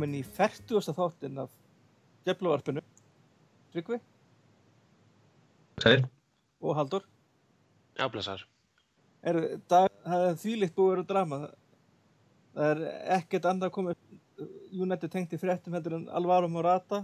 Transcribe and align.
velkomin 0.00 0.16
í 0.16 0.22
40. 0.24 0.94
þáttinn 0.96 1.40
af 1.42 1.50
Geflavarpinu 2.24 2.80
Tryggvi 3.72 3.98
Sæl. 5.82 6.06
og 6.62 6.76
Haldur 6.76 7.04
Já, 7.98 8.08
blessar. 8.08 8.46
er, 9.22 9.58
dag, 9.68 9.90
það 10.04 10.24
er 10.30 10.38
þvílitt 10.40 10.74
búið 10.74 10.88
að 10.88 10.94
vera 10.94 11.06
drama 11.10 11.40
það 12.54 12.70
er 12.70 12.82
ekkert 13.18 13.50
annað 13.50 13.68
að 13.68 13.74
koma 13.76 13.94
United 14.72 15.12
tengt 15.12 15.36
í 15.36 15.40
fréttum 15.42 15.76
heldur 15.76 15.98
en 15.98 16.08
Alvaro 16.08 16.48
Morata 16.48 17.02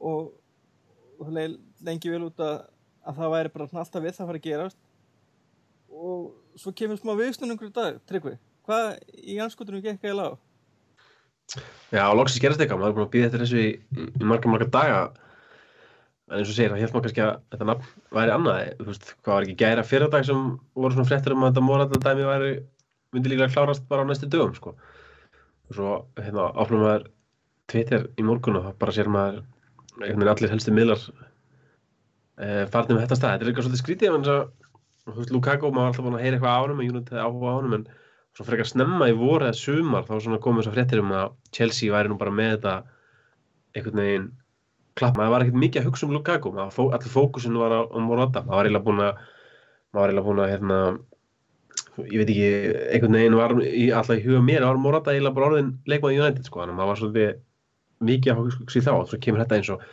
og, 0.00 0.32
og 1.18 1.26
það 1.26 1.36
leið 1.42 1.60
lengi 1.84 2.14
vel 2.14 2.24
út 2.30 2.40
að, 2.40 2.58
að 3.04 3.20
það 3.20 3.32
væri 3.36 3.54
bara 3.58 3.68
alltaf 3.84 4.02
við 4.02 4.16
það 4.16 4.24
að 4.24 4.32
fara 4.32 4.40
að 4.40 4.48
gerast 4.48 4.80
og 5.92 6.32
svo 6.56 6.72
kemur 6.72 6.96
smá 7.04 7.12
viðstunningur 7.20 7.68
í 7.68 7.76
dag 7.76 8.00
Tryggvi, 8.08 8.38
hvað 8.64 8.94
í 9.20 9.40
anskotunum 9.44 9.84
gekk 9.84 10.08
eða 10.08 10.32
á? 10.32 10.47
Já, 11.56 12.04
loksins 12.12 12.42
gerast 12.42 12.60
eitthvað, 12.60 12.82
maður 12.82 12.90
er 12.90 12.96
búin 12.98 13.06
að 13.06 13.12
býða 13.14 13.28
eftir 13.28 13.42
þessu 13.44 13.60
í, 13.62 13.68
í 14.04 14.28
marga, 14.28 14.52
marga 14.52 14.68
daga. 14.74 15.00
En 16.28 16.40
eins 16.42 16.50
og 16.50 16.56
segir, 16.56 16.72
það 16.74 16.82
held 16.82 16.94
maður 16.94 17.06
kannski 17.06 17.22
að 17.24 17.30
þetta 17.54 17.68
nafn 17.70 18.02
væri 18.18 18.34
annað, 18.34 18.58
þú 18.80 18.88
veist, 18.90 19.12
hvað 19.22 19.34
var 19.34 19.46
ekki 19.46 19.60
gæra 19.62 19.84
fyrir 19.88 20.10
dag 20.12 20.26
sem 20.28 20.42
voru 20.76 20.96
svona 20.96 21.08
fréttir 21.08 21.34
um 21.34 21.46
að 21.46 21.54
þetta 21.54 21.64
morata 21.64 22.00
dæmi 22.04 22.26
væri, 22.28 22.50
myndi 23.16 23.32
líka 23.32 23.48
klárast 23.54 23.86
bara 23.88 24.04
á 24.04 24.08
næstu 24.08 24.28
dögum, 24.28 24.52
sko. 24.58 24.74
Og 25.70 25.78
svo, 25.78 25.94
hérna, 26.20 26.50
áfnum 26.60 26.84
maður 26.84 27.08
Twitter 27.72 28.04
í 28.20 28.26
morgun 28.28 28.60
og 28.60 28.68
það 28.68 28.76
bara 28.84 28.96
sér 28.98 29.08
maður 29.12 29.40
einhvern 29.98 30.20
veginn 30.20 30.32
allir 30.34 30.52
helstu 30.52 30.74
miðlar 30.74 31.00
e, 32.38 32.66
farnir 32.72 32.96
með 32.96 33.06
þetta 33.06 33.18
stað, 33.18 33.32
þetta 33.32 33.46
er 33.46 33.50
eitthvað 33.50 33.66
svolítið 33.66 33.82
skrítið 33.82 34.18
en 34.18 34.28
þú 34.28 35.16
veist, 35.16 35.32
Lukaku, 35.32 35.72
maður 35.72 35.80
var 35.80 35.90
alltaf 35.92 36.06
búin 36.06 36.18
að 36.18 36.24
heyra 36.26 36.38
eitthvað 36.38 37.56
ánum, 37.56 37.78
en 37.78 37.88
Svo 38.38 38.44
frekar 38.46 38.68
snemma 38.70 39.08
í 39.10 39.14
voru 39.18 39.48
eða 39.48 39.58
sumar 39.58 40.04
þá 40.06 40.12
komið 40.38 40.60
þess 40.60 40.70
að 40.70 40.76
fréttir 40.76 41.00
um 41.02 41.08
að 41.10 41.32
Chelsea 41.50 41.90
væri 41.90 42.12
nú 42.12 42.18
bara 42.20 42.30
með 42.30 42.52
þetta 42.52 42.74
einhvern 43.74 43.98
veginn 43.98 44.28
klapp, 44.98 45.18
maður 45.18 45.32
var 45.32 45.44
ekkert 45.44 45.58
mikið 45.58 45.80
að 45.80 45.88
hugsa 45.88 46.06
um 46.06 46.14
Lukaku, 46.14 46.52
fó, 46.70 46.84
allir 46.94 47.10
fókusin 47.10 47.58
var 47.58 47.74
á, 47.74 47.80
á 47.82 47.98
Morata, 47.98 48.44
maður 48.46 48.60
var 48.60 48.68
eiginlega 48.68 48.86
búin 48.86 49.02
að 49.02 49.20
maður 49.90 49.98
var 49.98 50.12
eiginlega 50.12 50.28
búin 50.28 50.42
að 50.44 50.52
hérna, 50.52 50.78
ég 51.98 52.22
veit 52.22 52.32
ekki, 52.32 52.48
einhvern 52.94 53.18
veginn 53.18 53.38
var 53.40 53.56
alltaf 53.58 54.14
í 54.14 54.24
huga 54.28 54.46
mér, 54.46 54.66
var 54.70 54.80
Morata 54.86 55.14
eiginlega 55.14 55.38
bara 55.40 55.50
orðin 55.50 55.74
leikmaði 55.90 56.22
United 56.22 56.46
sko, 56.46 56.66
maður 56.70 56.92
var 56.92 57.02
svolítið 57.02 57.36
mikið 58.08 58.34
að 58.34 58.50
í 58.54 58.86
þá, 58.86 58.92
svo 59.10 59.22
kemur 59.26 59.42
þetta 59.42 59.58
eins 59.58 59.70
og, 59.74 59.86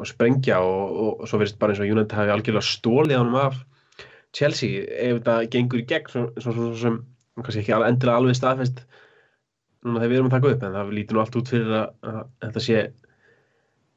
og 0.00 0.08
sprengja 0.08 0.60
og, 0.64 0.84
og, 1.04 1.10
og 1.20 1.28
svo 1.28 1.40
verðist 1.40 1.60
bara 1.60 1.76
eins 1.76 1.84
og 1.84 1.92
United 1.92 2.16
hafi 2.16 2.32
algjörlega 2.32 2.68
stólið 2.72 3.20
ánum 3.20 3.40
af 3.44 3.58
Chelsea 4.34 4.84
ef 4.88 5.20
þetta 5.20 5.36
gengur 5.52 5.84
í 5.84 5.88
gegn 5.88 6.08
svo, 6.10 6.24
svo, 6.40 6.54
svo, 6.56 6.94
kannski 7.42 7.62
ekki 7.64 7.74
endilega 7.76 8.20
alveg 8.20 8.38
staðfest 8.38 8.84
núna 9.84 10.00
þegar 10.00 10.12
við 10.12 10.18
erum 10.18 10.30
að 10.30 10.34
taka 10.36 10.52
upp 10.54 10.64
en 10.64 10.76
það 10.78 10.92
lítur 10.96 11.16
nú 11.16 11.22
allt 11.24 11.38
út 11.40 11.52
fyrir 11.52 11.76
að, 11.76 12.18
þetta 12.44 12.62
sé 12.64 12.82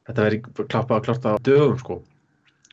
þetta 0.08 0.24
veri 0.24 0.40
klappað 0.58 0.96
og 0.98 1.06
klárt 1.06 1.28
á 1.28 1.32
dögum 1.44 1.78
sko. 1.80 1.98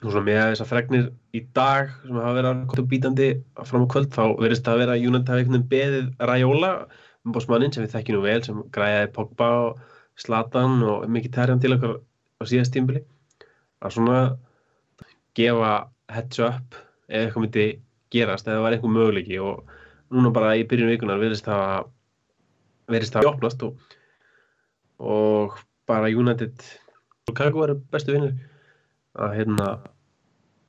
Og 0.03 0.12
svo 0.12 0.22
með 0.23 0.41
þessar 0.41 0.69
fregnir 0.69 1.06
í 1.35 1.41
dag 1.56 1.91
sem 2.03 2.17
hafa 2.19 2.35
verið 2.35 2.50
að 2.51 2.63
koma 2.72 2.90
bítandi 2.91 3.29
fram 3.63 3.85
á 3.88 3.91
kvöld 3.94 4.12
þá 4.13 4.23
verðist 4.41 4.66
það 4.66 4.75
að 4.75 4.81
vera 4.84 4.95
að 4.95 5.06
United 5.09 5.31
hafi 5.31 5.44
einhvern 5.44 5.56
veginn 5.56 5.69
beðið 5.72 6.28
Raiola 6.29 6.72
umbásmannin 7.25 7.73
sem 7.73 7.85
við 7.85 7.95
þekkjum 7.95 8.17
nú 8.17 8.25
vel 8.25 8.41
sem 8.45 8.59
græði 8.75 9.07
Pogba 9.16 9.50
og 9.63 9.79
Zlatan 10.22 10.84
og 10.85 11.07
mikið 11.11 11.34
terjan 11.38 11.63
til 11.63 11.73
okkar 11.75 11.95
á 11.95 12.44
síðast 12.47 12.75
tímbili 12.75 13.01
að 13.84 13.95
svona 13.97 14.19
gefa 15.35 15.72
heads 16.11 16.44
up 16.44 16.78
ef 17.07 17.25
eitthvað 17.25 17.45
myndi 17.45 17.66
gerast 18.13 18.47
eða 18.47 18.63
var 18.63 18.75
eitthvað 18.75 18.95
möguleiki 18.95 19.41
og 19.44 19.73
núna 20.13 20.31
bara 20.33 20.55
í 20.59 20.66
byrjun 20.69 20.91
vikunar 20.93 21.21
verðist 21.21 21.47
það 21.47 21.89
verðist 22.91 23.16
það 23.16 23.29
opnast 23.31 23.63
og, 23.66 23.79
og 25.01 25.57
bara 25.89 26.11
United 26.13 26.66
Lukaku 27.25 27.61
var 27.61 27.73
bestu 27.93 28.13
vinnur 28.13 28.35
að 29.17 29.38
hérna 29.39 29.69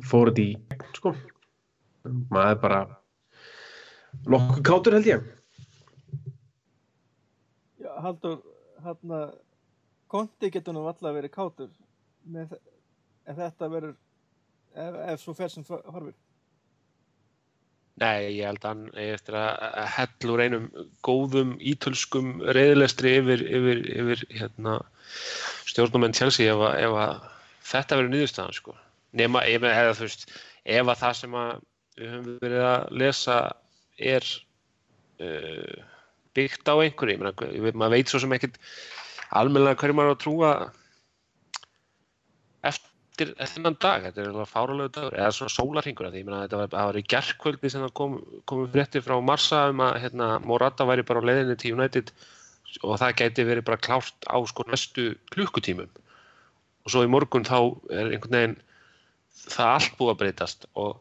fór 0.06 0.30
þetta 0.30 0.44
í 0.44 0.78
sko. 0.96 1.12
Maður 2.32 2.60
bara 2.62 2.80
nokkuð 4.24 4.62
kátur 4.64 4.96
held 4.96 5.08
ég. 5.10 5.26
Já, 7.82 7.90
Haldur, 8.04 8.38
hérna 8.84 9.20
konti 10.12 10.50
getur 10.54 10.76
nú 10.76 10.86
alltaf 10.86 11.16
verið 11.16 11.34
kátur. 11.34 11.72
Með, 12.24 12.56
ef 13.26 13.36
þetta 13.36 13.70
verður 13.70 13.94
ef, 14.76 14.96
ef 15.12 15.22
svo 15.22 15.34
fer 15.36 15.52
sem 15.52 15.66
horfir 15.66 16.14
Nei, 17.96 18.36
ég 18.36 18.44
held 18.44 18.60
að 18.60 18.72
hann 18.72 18.88
eftir 19.00 19.36
að 19.40 19.76
hellur 19.94 20.42
einum 20.44 20.66
góðum 21.06 21.54
ítölskum 21.64 22.34
reyðlestri 22.44 23.14
yfir, 23.22 23.44
yfir, 23.48 23.80
yfir 23.94 24.24
hérna, 24.36 24.74
stjórnumenn 25.70 26.16
Chelsea 26.16 26.52
ef, 26.52 26.64
ef 26.76 26.96
að 27.00 27.14
þetta 27.70 27.98
verður 28.00 28.12
niðurstaðan 28.12 28.58
sko. 28.58 28.76
Nema, 29.16 29.46
ef, 29.48 29.64
eða, 29.64 29.94
veist, 30.02 30.26
ef 30.68 30.92
að 30.92 31.00
það 31.04 31.16
sem 31.22 31.38
að 31.40 31.54
við 31.96 32.12
höfum 32.12 32.36
verið 32.42 32.66
að 32.68 32.84
lesa 33.00 33.38
er 34.12 34.28
uh, 35.24 35.84
byggt 36.36 36.68
á 36.68 36.74
einhverju, 36.76 37.72
maður 37.72 37.94
veit 37.96 38.12
svo 38.12 38.20
sem 38.20 38.36
ekkert 38.36 38.60
almennilega 39.32 39.80
hverju 39.80 39.96
maður 39.96 40.12
á 40.12 40.16
að 40.18 40.22
trúa 40.26 40.52
eftir 42.66 42.92
þennan 43.16 43.76
dag, 43.80 44.06
þetta 44.06 44.22
er 44.22 44.30
alveg 44.30 44.50
fáralegu 44.50 44.92
dagur, 44.92 45.16
eða 45.16 45.34
svona 45.34 45.54
sólarhingur 45.54 46.08
því, 46.10 46.22
ég 46.22 46.28
meina 46.28 46.42
þetta 46.44 46.60
var, 46.62 46.70
var 46.74 46.98
í 47.00 47.04
gerkvöldi 47.08 47.70
sem 47.72 47.84
það 47.86 47.92
kom, 48.00 48.16
komum 48.50 48.70
fréttir 48.72 49.04
frá 49.04 49.16
Marsa 49.24 49.66
um 49.72 49.82
að 49.86 50.00
hérna, 50.04 50.30
Morata 50.44 50.86
væri 50.88 51.06
bara 51.06 51.22
á 51.24 51.28
leiðinni 51.28 51.56
til 51.60 51.74
United 51.76 52.12
og 52.82 52.98
það 53.00 53.16
gæti 53.22 53.46
verið 53.48 53.66
bara 53.68 53.80
klárt 53.80 54.28
á 54.28 54.36
sko 54.48 54.66
næstu 54.68 55.06
klukkutímum. 55.32 55.88
Og 56.84 56.92
svo 56.92 57.04
í 57.06 57.10
morgun 57.10 57.46
þá 57.46 57.58
er 57.90 58.12
einhvern 58.12 58.36
veginn 58.36 58.58
það 59.46 59.72
allt 59.72 59.96
búið 59.98 60.12
að 60.12 60.20
breytast 60.22 60.66
og, 60.74 60.98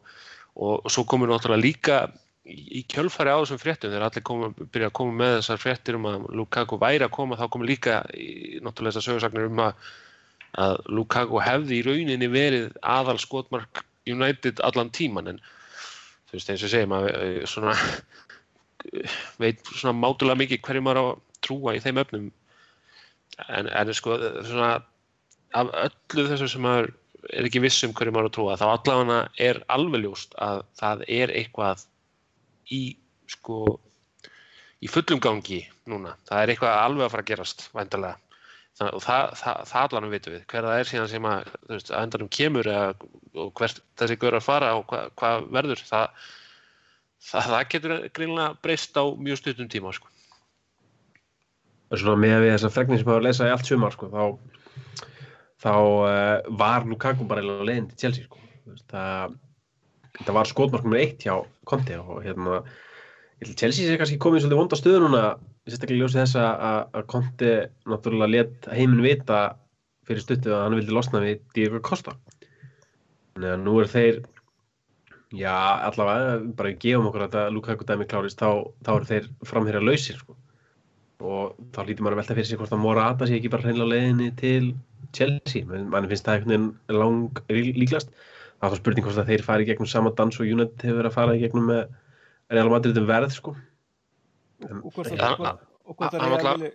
og, 0.54 0.72
og 0.86 0.88
svo 0.92 1.04
komur 1.08 1.30
náttúrulega 1.30 1.64
líka 1.64 1.98
í, 2.46 2.82
kjölfari 2.90 3.32
á 3.32 3.38
þessum 3.42 3.60
fréttum 3.60 3.92
þegar 3.92 4.08
allir 4.08 4.24
koma, 4.26 4.50
byrja 4.56 4.90
að 4.90 4.96
koma 4.98 5.14
með 5.20 5.36
þessar 5.38 5.62
fréttir 5.62 5.98
um 5.98 6.08
að 6.10 6.26
Lukaku 6.40 6.78
væri 6.80 7.06
að 7.06 7.14
koma 7.16 7.38
þá 7.38 7.46
komur 7.52 7.70
líka 7.70 8.00
í, 8.14 8.58
náttúrulega 8.62 8.96
þessar 8.96 9.08
sögursagnir 9.10 9.48
um 9.50 9.62
að 9.66 9.86
að 10.60 10.78
Lukaku 10.92 11.40
hefði 11.42 11.80
í 11.80 11.84
rauninni 11.86 12.28
verið 12.32 12.72
aðal 12.82 13.18
skotmark 13.20 13.84
United 14.08 14.62
allan 14.64 14.92
tíman 14.94 15.32
en 15.32 15.40
þú 16.28 16.36
veist 16.36 16.52
eins 16.52 16.64
og 16.66 16.72
segja 16.72 16.90
maður 16.90 17.16
eh, 17.20 17.40
svona 17.50 17.74
veit 19.42 19.62
svona 19.72 19.96
mátulega 19.98 20.40
mikið 20.42 20.62
hverju 20.66 20.84
maður 20.86 21.02
á 21.02 21.04
að 21.06 21.24
trúa 21.46 21.76
í 21.76 21.82
þeim 21.84 22.02
öfnum 22.02 22.28
en, 23.46 23.68
en 23.68 23.94
sko 23.96 24.18
svona 24.46 24.70
af 25.56 25.72
öllu 25.86 26.28
þessu 26.30 26.48
sem 26.52 26.64
maður 26.64 26.92
er 27.34 27.48
ekki 27.48 27.62
viss 27.64 27.84
um 27.86 27.94
hverju 27.96 28.14
maður 28.14 28.28
á 28.28 28.30
að 28.30 28.36
trúa 28.38 28.60
þá 28.60 28.66
allavega 28.68 29.20
er 29.48 29.60
alveg 29.72 30.06
ljóst 30.06 30.36
að 30.42 30.62
það 30.78 31.04
er 31.18 31.34
eitthvað 31.40 31.84
í 32.72 32.82
sko 33.30 33.78
í 34.84 34.90
fullum 34.90 35.20
gangi 35.22 35.64
núna. 35.90 36.14
Það 36.28 36.42
er 36.42 36.52
eitthvað 36.52 36.78
alveg 36.82 37.06
að 37.06 37.12
fara 37.14 37.24
að 37.24 37.30
gerast 37.30 37.66
væntalega 37.74 38.25
og 38.84 39.00
það, 39.00 39.30
það, 39.40 39.60
það 39.70 39.84
allanum 39.86 40.12
vitum 40.12 40.34
við 40.34 40.42
hver 40.52 40.66
það 40.68 40.80
er 40.80 40.90
síðan 40.90 41.08
sem 41.12 41.28
að, 41.30 41.52
veist, 41.70 41.92
að 41.92 42.02
endanum 42.06 42.32
kemur 42.36 42.68
eða, 42.68 43.06
og 43.40 43.54
hvert 43.56 43.80
þessi 43.96 44.18
gaur 44.20 44.36
að 44.36 44.44
fara 44.44 44.74
og 44.76 44.84
hvað 44.90 45.06
hva 45.16 45.30
verður 45.56 45.84
það, 45.88 46.26
það, 47.30 47.56
getur 47.72 47.96
greinlega 48.18 48.50
breyst 48.66 49.00
á 49.00 49.04
mjög 49.16 49.40
stuttum 49.40 49.70
tíma 49.72 49.94
sko. 49.96 50.12
svona 51.94 52.20
með 52.20 52.42
við 52.44 52.54
þessar 52.56 52.74
fregnir 52.74 53.00
sem 53.00 53.08
hafa 53.08 53.22
að 53.22 53.26
lesa 53.30 53.48
í 53.48 53.54
allt 53.54 53.70
sumar 53.70 53.96
sko, 53.96 54.10
þá 54.12 54.24
þá 55.62 55.72
uh, 55.72 56.56
var 56.60 56.84
Lukaku 56.84 57.24
bara 57.24 57.40
eiginlega 57.40 57.70
leiðin 57.70 57.90
til 57.90 58.00
Chelsea 58.04 58.26
sko. 58.26 58.42
Það, 58.90 59.36
það 60.20 60.36
var 60.36 60.50
skotmark 60.50 60.84
nummer 60.84 61.00
eitt 61.00 61.24
hjá 61.24 61.38
Conte 61.66 61.96
og 62.02 62.20
hérna 62.26 62.60
Chelsea 63.56 63.86
sé 63.86 63.96
kannski 63.96 64.20
komið 64.20 64.42
í 64.42 64.44
svolítið 64.44 64.60
vonda 64.60 64.78
stöðu 64.80 65.06
núna 65.06 65.22
sérstaklega 65.66 66.04
ljósið 66.04 66.22
þess 66.22 66.38
að, 66.38 67.02
Conte 67.10 67.52
náttúrulega 67.90 68.32
let 68.32 68.68
heiminn 68.70 69.02
vita 69.02 69.40
fyrir 70.06 70.22
stuttu 70.22 70.54
að 70.54 70.62
hann 70.62 70.78
vildi 70.78 70.94
losna 70.94 71.22
við 71.24 71.42
Diego 71.56 71.80
Costa. 71.82 72.14
Þannig 73.34 73.52
að 73.52 73.62
nú 73.64 73.74
er 73.82 73.90
þeir 73.90 74.20
já 75.34 75.54
allavega 75.88 76.38
bara 76.56 76.74
gefum 76.84 77.10
okkur 77.10 77.26
að 77.26 77.38
Lukaku 77.56 77.86
dæmi 77.88 78.06
klárist 78.06 78.38
þá, 78.38 78.62
þá 78.86 78.92
eru 78.94 79.10
þeir 79.10 79.28
framherja 79.50 79.82
lausir 79.82 80.20
sko. 80.20 80.36
og 81.26 81.56
þá 81.72 81.78
lítur 81.88 82.04
maður 82.04 82.14
að 82.14 82.20
velta 82.20 82.34
fyrir 82.36 82.46
sig 82.46 82.58
hvort 82.60 82.72
að 82.76 82.82
Morata 82.84 83.26
sé 83.26 83.38
ekki 83.38 83.50
bara 83.50 83.64
hreinlega 83.64 83.88
á 83.88 83.92
leiðinni 83.94 84.26
til 84.36 84.74
Chelsea, 85.16 85.64
mann 85.64 86.08
finnst 86.10 86.26
það 86.26 86.34
einhvern 86.34 86.50
veginn 86.52 86.98
lang 87.00 87.38
líklast. 87.48 88.10
Það 88.60 88.66
er 88.66 88.74
þá 88.74 88.80
spurning 88.82 89.06
hvort 89.06 89.20
að 89.22 89.30
þeir 89.32 89.44
fari 89.46 89.66
gegnum 89.66 89.88
sama 89.88 90.12
dans 90.18 90.36
og 90.36 90.44
United 90.46 90.84
hefur 90.84 91.00
verið 91.00 91.10
að 91.10 91.16
fara 91.16 91.38
gegnum 91.40 91.70
með 91.72 91.96
Real 92.52 92.70
Madrid 92.70 93.00
um 93.00 93.08
verð 93.08 93.32
sko 93.32 93.56
og, 94.62 94.82
og 94.86 94.92
hvort 94.94 95.10
það 95.12 96.20
náttúrulega- 96.22 96.56
vilji 96.56 96.72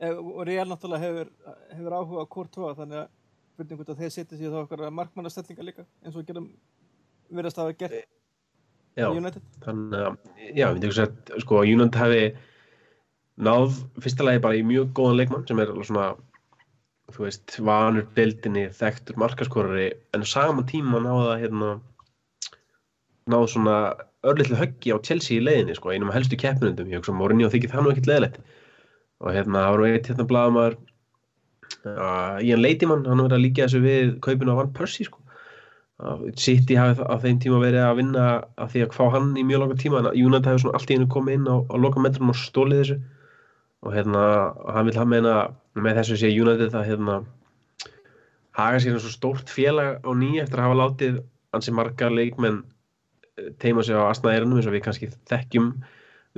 ef- 0.00 0.20
og 0.20 0.46
Real 0.48 0.68
náttúrulega 0.70 1.00
hefur, 1.04 1.30
hefur 1.76 1.96
áhuga 1.98 2.22
á 2.24 2.26
hvort 2.34 2.52
tvoa 2.54 2.74
þannig 2.78 3.00
að 3.02 3.08
spurning 3.54 3.78
hvort 3.80 3.92
að 3.94 4.00
þeir 4.00 4.14
setja 4.14 4.38
sér 4.40 4.54
þá 4.54 4.60
okkar 4.64 4.90
markmannastellingar 4.90 5.66
líka 5.68 5.84
eins 6.04 6.16
og 6.16 6.26
gerum 6.26 6.48
verðast 7.30 7.58
að 7.60 7.68
hafa 7.68 7.78
gert 7.84 7.98
Já, 8.98 9.06
í 9.06 9.16
United. 9.20 9.42
þannig 9.62 10.00
að, 10.06 10.16
já, 10.56 10.66
við 10.74 10.80
tekum 10.82 10.96
sér, 10.96 11.12
sko, 11.44 11.60
United 11.62 12.00
hefði 12.00 12.24
náð 13.40 13.76
fyrsta 14.02 14.24
lagi 14.26 14.42
bara 14.42 14.58
í 14.58 14.64
mjög 14.66 14.90
góðan 14.98 15.16
leikmann 15.20 15.46
sem 15.48 15.60
er 15.62 15.70
alveg 15.70 15.86
svona 15.86 16.08
þú 17.10 17.24
veist, 17.26 17.54
vanur 17.66 18.06
deildinni 18.16 18.64
þekktur 18.74 19.16
markaskorari 19.18 19.86
en 20.14 20.22
á 20.22 20.26
sama 20.26 20.62
tíma 20.66 20.98
náða 21.02 21.38
hérna 21.42 21.70
náð 23.30 23.46
svona 23.54 23.76
örlittlu 24.26 24.58
höggi 24.60 24.92
á 24.92 24.98
Chelsea 25.04 25.38
í 25.38 25.44
leiðinni 25.44 25.76
sko, 25.78 25.92
einum 25.94 26.10
af 26.12 26.18
helstu 26.18 26.36
keppnundum, 26.40 26.90
ég 26.92 27.00
hugsa 27.00 27.14
Mourinho 27.16 27.48
þykir 27.52 27.72
það 27.72 27.86
nú 27.86 27.92
ekkert 27.94 28.10
leðilegt 28.10 28.40
og 29.20 29.34
hérna, 29.36 29.64
var 29.72 29.80
nú 29.80 29.88
eitt 29.88 30.08
hérna 30.10 30.26
blaðamæður 30.28 30.76
uh, 31.84 32.36
Ian 32.44 32.62
Leitimann, 32.62 33.06
hann 33.08 33.22
var 33.24 33.36
að 33.36 33.44
líka 33.44 33.66
þessu 33.66 33.82
við 33.84 34.14
kaupinu 34.24 34.56
á 34.56 34.60
Van 34.60 34.72
Persie 34.76 35.08
sko. 35.08 35.20
Að 36.00 36.22
City 36.40 36.76
hafi 36.80 37.04
á 37.04 37.16
þeim 37.20 37.40
tíma 37.42 37.58
verið 37.60 37.84
að 37.84 37.98
vinna 37.98 38.26
að 38.56 38.70
því 38.72 38.84
að 38.86 38.94
fá 38.96 39.02
hann 39.12 39.34
í 39.36 39.44
mjög 39.44 39.64
langa 39.64 39.80
tíma 39.82 39.98
en 40.00 40.08
að 40.08 40.20
United 40.20 40.48
hefur 40.48 40.62
svona 40.62 40.78
allt 40.78 40.92
í 40.92 40.96
hennu 40.96 41.08
komið 41.12 41.36
inn 41.36 41.50
á, 41.52 41.56
á 41.60 41.76
loka 41.76 42.00
metrum 42.00 42.32
og 42.32 42.38
stólið 42.40 42.80
þessu. 42.80 42.96
Og 43.84 43.92
hérna, 43.96 44.22
hann 44.72 44.88
vil 44.88 44.96
hafa 44.96 45.10
meina 45.12 45.34
með 45.76 46.00
þessu 46.00 46.16
sé 46.22 46.32
United 46.32 46.72
að 46.76 46.88
hérna 46.88 47.18
haga 48.56 48.80
sér 48.80 48.96
eins 48.96 49.08
og 49.08 49.14
stórt 49.14 49.52
félag 49.52 50.00
á 50.00 50.10
nýja 50.16 50.46
eftir 50.46 50.60
að 50.60 50.70
hafa 50.70 50.80
látið 50.80 51.20
ansi 51.56 51.76
marga 51.76 52.08
leikmenn 52.12 52.62
teima 53.62 53.84
sig 53.86 53.96
á 53.96 54.10
asnaðeirinum 54.10 54.60
eins 54.60 54.68
og 54.68 54.76
við 54.76 54.84
kannski 54.86 55.10
þekkjum 55.30 55.72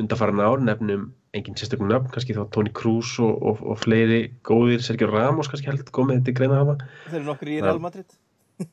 undarfæran 0.01 0.41
ár, 0.41 0.63
nefnum 0.65 1.11
engin 1.37 1.57
sérstökum 1.57 1.89
nöfn, 1.89 2.11
kannski 2.13 2.37
þá 2.37 2.45
Toni 2.53 2.73
Kroos 2.77 3.15
og, 3.23 3.33
og, 3.41 3.63
og 3.65 3.81
fleiri 3.81 4.21
góðir, 4.47 4.85
Sergio 4.85 5.09
Ramos 5.11 5.49
kannski 5.53 5.71
held 5.71 5.89
komið 5.95 6.21
þetta 6.21 6.37
greina 6.39 6.61
hafa 6.61 6.77
Þeir 7.09 7.19
eru 7.19 7.27
nokkur 7.29 7.51
í 7.53 7.59
Real 7.65 7.83
Madrid. 7.83 8.17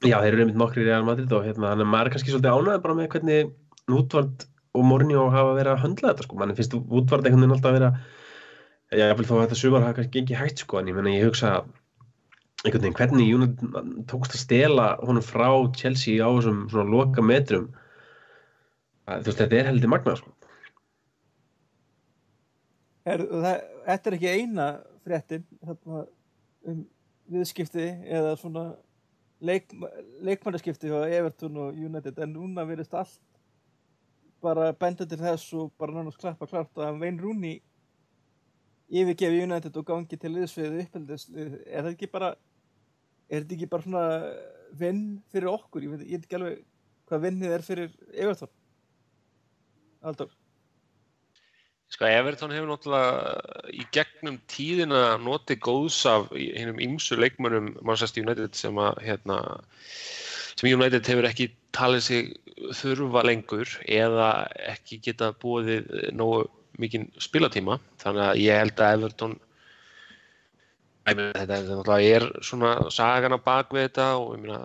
Já, 0.04 0.20
þeir 0.20 0.30
eru 0.34 0.46
einmitt 0.46 0.60
nokkri 0.60 0.84
í 0.84 0.88
Real 0.88 1.08
Madrid 1.08 1.34
og 1.36 1.46
hérna, 1.48 1.74
hann 1.74 1.84
er 1.84 1.90
maður 1.90 2.14
kannski 2.16 2.34
svolítið 2.34 2.56
ánægð 2.56 2.82
bara 2.86 2.98
með 3.00 3.12
hvernig 3.16 3.52
Woodward 3.90 4.48
og 4.76 4.86
Mourinho 4.86 5.28
hafa 5.34 5.56
verið 5.58 5.74
að 5.74 5.84
höndla 5.86 6.12
þetta 6.12 6.28
sko, 6.28 6.40
mann 6.40 6.56
finnst 6.58 6.76
Woodward 6.78 7.26
einhvern 7.26 7.46
veginn 7.46 7.56
alltaf 7.56 7.72
að 7.72 7.78
vera 7.80 7.92
já, 8.94 9.06
ég 9.06 9.18
vil 9.18 9.28
þó 9.30 9.36
að 9.38 9.44
þetta 9.46 9.60
sumar 9.62 9.86
hafa 9.86 9.98
kannski 10.00 10.20
gengið 10.20 10.42
hægt 10.44 10.64
sko, 10.64 10.80
en 10.80 10.92
ég 10.92 10.98
menna 11.00 11.16
ég 11.16 11.30
hugsa 11.30 11.54
einhvern 12.66 12.84
veginn 12.84 12.98
hvernig 13.00 13.34
United 13.40 14.04
tókst 14.12 14.36
að 14.36 14.44
stela 14.44 14.90
honum 15.02 15.26
frá 15.26 15.50
Chelsea 15.80 16.22
á 16.22 16.30
þessum 16.30 16.66
svona 16.70 16.92
loka 16.92 17.24
metrum 17.26 17.70
þú 19.18 19.32
veist, 19.32 19.42
þetta 19.42 19.58
er 19.60 19.70
heldur 19.70 19.92
magnað 19.92 20.22
sko. 20.22 20.36
Er, 23.10 23.24
það, 23.26 23.64
þetta 23.88 24.10
er 24.10 24.18
ekki 24.18 24.34
eina 24.38 24.68
fréttin 25.06 25.46
um 26.70 26.84
viðskipti 27.30 27.86
eða 28.10 28.36
svona 28.38 28.66
leik, 29.46 29.72
leikmannaskipti 30.26 30.92
hjá 30.92 31.00
Everton 31.08 31.58
og 31.64 31.80
United 31.80 32.20
en 32.22 32.36
núna 32.36 32.66
verist 32.70 32.94
allt 32.98 33.18
bara 34.44 34.70
benda 34.78 35.08
til 35.08 35.20
þess 35.20 35.56
og 35.58 35.74
bara 35.80 35.96
nánast 35.96 36.20
klappa 36.22 36.48
klart 36.48 36.78
að 36.80 37.02
Wayne 37.02 37.22
Rooney 37.24 37.60
yfirgefi 38.90 39.44
United 39.46 39.76
og 39.78 39.88
gangi 39.88 40.18
til 40.18 40.32
liðsviðu 40.34 40.86
uppeldis. 40.86 41.28
Er 41.34 41.84
þetta 41.84 41.96
ekki 41.96 42.12
bara 42.12 42.32
er 43.30 43.44
þetta 43.44 43.58
ekki 43.58 43.70
bara 43.70 43.86
svona 43.86 44.06
vinn 44.80 45.04
fyrir 45.32 45.52
okkur, 45.52 45.86
ég 45.86 45.94
veit 45.98 46.24
ekki 46.24 46.40
alveg 46.40 46.64
hvað 47.10 47.26
vinnið 47.26 47.54
er 47.56 47.66
fyrir 47.66 47.94
Everton 48.14 48.54
Aldur 50.02 50.30
Sko 51.90 52.06
Everton 52.06 52.54
hefur 52.54 52.70
náttúrulega 52.70 53.72
í 53.74 53.86
gegnum 53.96 54.38
tíðina 54.52 55.18
notið 55.24 55.58
góðs 55.66 55.98
af 56.10 56.28
hinnum 56.38 56.78
ymsu 56.86 57.18
leikmönnum 57.18 57.72
Manchester 57.82 58.22
United 58.22 58.54
sem 58.58 58.78
að 58.78 59.02
hérna, 59.08 59.40
sem 60.54 60.70
United 60.70 61.10
hefur 61.10 61.28
ekki 61.32 61.50
talið 61.74 62.06
sig 62.06 62.30
þurfa 62.78 63.26
lengur 63.26 63.74
eða 63.90 64.30
ekki 64.70 65.00
geta 65.10 65.32
búið 65.42 65.90
nógu 66.14 66.46
mikinn 66.80 67.10
spilatíma. 67.18 67.80
Þannig 68.04 68.26
að 68.28 68.42
ég 68.44 68.62
held 68.62 68.86
að 68.86 68.98
Everton 69.00 69.38
þetta 71.10 71.56
er 71.58 71.66
náttúrulega 71.66 72.16
er 72.16 72.26
svona 72.46 72.74
sagan 72.94 73.34
á 73.34 73.40
bakvið 73.42 73.86
þetta 73.88 74.08
og 74.20 74.36
ég 74.36 74.44
meina 74.44 74.60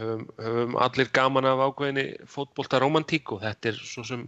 höfum, 0.00 0.26
höfum 0.40 0.76
allir 0.82 1.10
gaman 1.14 1.46
af 1.46 1.62
ákveðinni 1.68 2.06
fótbolta 2.26 2.80
romantík 2.82 3.30
og 3.36 3.44
þetta 3.44 3.70
er 3.70 3.78
svo 3.78 4.04
sem 4.06 4.26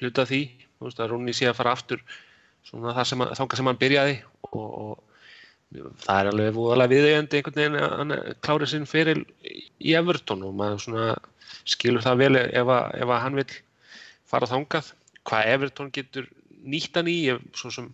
hluta 0.00 0.26
því, 0.28 0.42
þú 0.78 0.88
veist 0.88 1.00
að 1.00 1.12
Rúni 1.12 1.36
sé 1.36 1.48
að 1.50 1.58
fara 1.60 1.76
aftur 1.76 2.02
svona 2.66 2.94
það 2.96 3.08
sem 3.12 3.24
sem 3.56 3.70
hann 3.70 3.80
byrjaði 3.80 4.18
og, 4.50 4.66
og 4.66 5.10
það 6.02 6.20
er 6.20 6.30
alveg 6.32 6.54
voðalega 6.56 6.92
viðeigandi 6.94 7.38
einhvern 7.38 7.58
veginn 7.60 7.78
að 7.78 7.96
hann 7.98 8.14
klári 8.44 8.68
sinn 8.70 8.88
fyrir 8.90 9.22
í 9.78 9.94
Everton 9.98 10.42
og 10.46 10.56
maður 10.58 10.82
svona 10.84 11.08
skilur 11.68 12.02
það 12.04 12.22
vel 12.24 12.32
ef 12.40 12.72
að, 12.74 12.96
ef 12.98 13.12
að 13.12 13.22
hann 13.24 13.38
vil 13.38 13.48
fara 14.30 14.48
þangað. 14.50 14.92
Hvað 15.28 15.52
Everton 15.54 15.92
getur 15.94 16.28
nýtt 16.60 16.96
hann 16.98 17.10
í, 17.10 17.18
svo 17.56 17.70
sem 17.74 17.88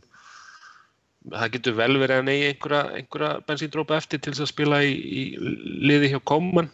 það 1.26 1.53
getur 1.56 1.76
vel 1.76 1.93
verið 2.00 2.20
að 2.20 2.26
neyja 2.29 2.50
einhverja, 2.53 2.82
einhverja 3.00 3.31
bensíndrópa 3.49 3.99
eftir 3.99 4.23
til 4.23 4.32
þess 4.32 4.47
að 4.47 4.53
spila 4.53 4.82
í, 4.87 4.93
í 4.94 5.23
liði 5.87 6.12
hjá 6.14 6.20
Koman 6.31 6.70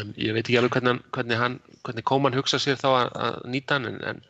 en 0.00 0.12
ég 0.16 0.34
veit 0.34 0.44
ekki 0.44 0.58
alveg 0.60 0.78
hvernig, 0.78 1.02
hvernig, 1.14 1.38
hann, 1.38 1.58
hvernig 1.86 2.06
Koman 2.08 2.36
hugsa 2.36 2.60
sér 2.62 2.78
þá 2.80 2.88
að, 2.90 3.08
að 3.26 3.38
nýta 3.52 3.76
hann 3.76 3.90
en, 3.90 4.00
en 4.06 4.22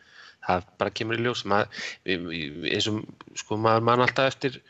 það 0.47 0.69
bara 0.81 0.93
kemur 0.95 1.19
í 1.19 1.25
ljós. 1.25 1.45
Maður, 1.49 1.89
eins 2.07 2.89
og 2.91 3.01
sko 3.39 3.59
maður 3.61 3.87
mann 3.89 4.05
alltaf 4.05 4.31
eftir 4.33 4.61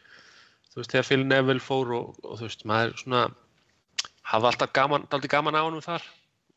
þú 0.70 0.80
veist 0.80 0.94
þegar 0.94 1.08
Phil 1.08 1.22
Neville 1.26 1.64
fór 1.64 1.92
og, 1.96 2.18
og 2.24 2.40
þú 2.40 2.48
veist 2.48 2.66
maður 2.68 2.96
svona 3.02 3.22
hafa 4.30 4.52
alltaf 4.52 4.74
gaman, 4.76 5.06
alltaf 5.10 5.32
gaman 5.32 5.58
á 5.58 5.62
hann 5.62 5.80
þar. 5.84 6.04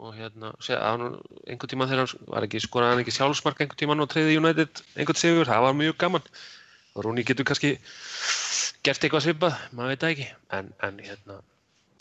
Og 0.04 0.18
hérna 0.18 0.52
einhvern 1.48 1.72
tíma 1.72 1.88
þegar 1.88 2.04
hann 2.04 2.28
var 2.34 2.48
ekki 2.48 2.62
skoraði 2.64 2.96
hann 2.96 3.04
ekki 3.06 3.16
sjálfsmark 3.16 3.62
einhvern 3.62 3.80
tíma 3.80 3.98
og 4.04 4.12
treyði 4.12 4.38
United 4.42 4.84
einhvern 4.98 5.22
sigur, 5.22 5.50
það 5.50 5.66
var 5.68 5.80
mjög 5.80 5.98
gaman. 6.02 6.30
Og 6.94 7.08
Rúni 7.08 7.26
getur 7.26 7.48
kannski 7.48 7.76
gert 8.86 9.06
eitthvað 9.06 9.26
svipað, 9.26 9.58
maður 9.72 9.94
veit 9.94 10.04
það 10.04 10.16
ekki. 10.16 10.30
En, 10.58 10.72
en 10.86 11.00
hérna, 11.02 11.40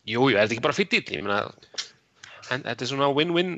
jújú, 0.05 0.33
jú, 0.33 0.37
er 0.37 0.43
þetta 0.43 0.57
ekki 0.57 0.65
bara 0.67 0.77
fyrir 0.77 0.93
dýll, 0.97 1.21
ég 1.21 1.27
meina 1.29 1.45
en 2.51 2.65
þetta 2.67 2.85
er 2.85 2.91
svona 2.91 3.13
win-win 3.15 3.55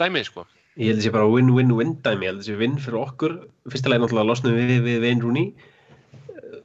dæmi, 0.00 0.24
sko 0.26 0.46
Ég 0.78 0.92
held 0.92 1.00
að 1.00 1.00
það 1.00 1.06
sé 1.08 1.10
bara 1.16 1.30
win-win-win 1.32 1.96
dæmi, 2.04 2.22
ég 2.22 2.30
held 2.30 2.38
að 2.38 2.44
það 2.44 2.48
sé 2.48 2.56
win 2.60 2.76
fyrir 2.78 3.00
okkur. 3.00 3.32
Fyrstulega 3.72 4.02
náttúrulega 4.04 4.28
losnum 4.28 4.54
við 4.54 4.76
við 4.84 5.00
Wayne 5.02 5.24
Rooney. 5.24 5.48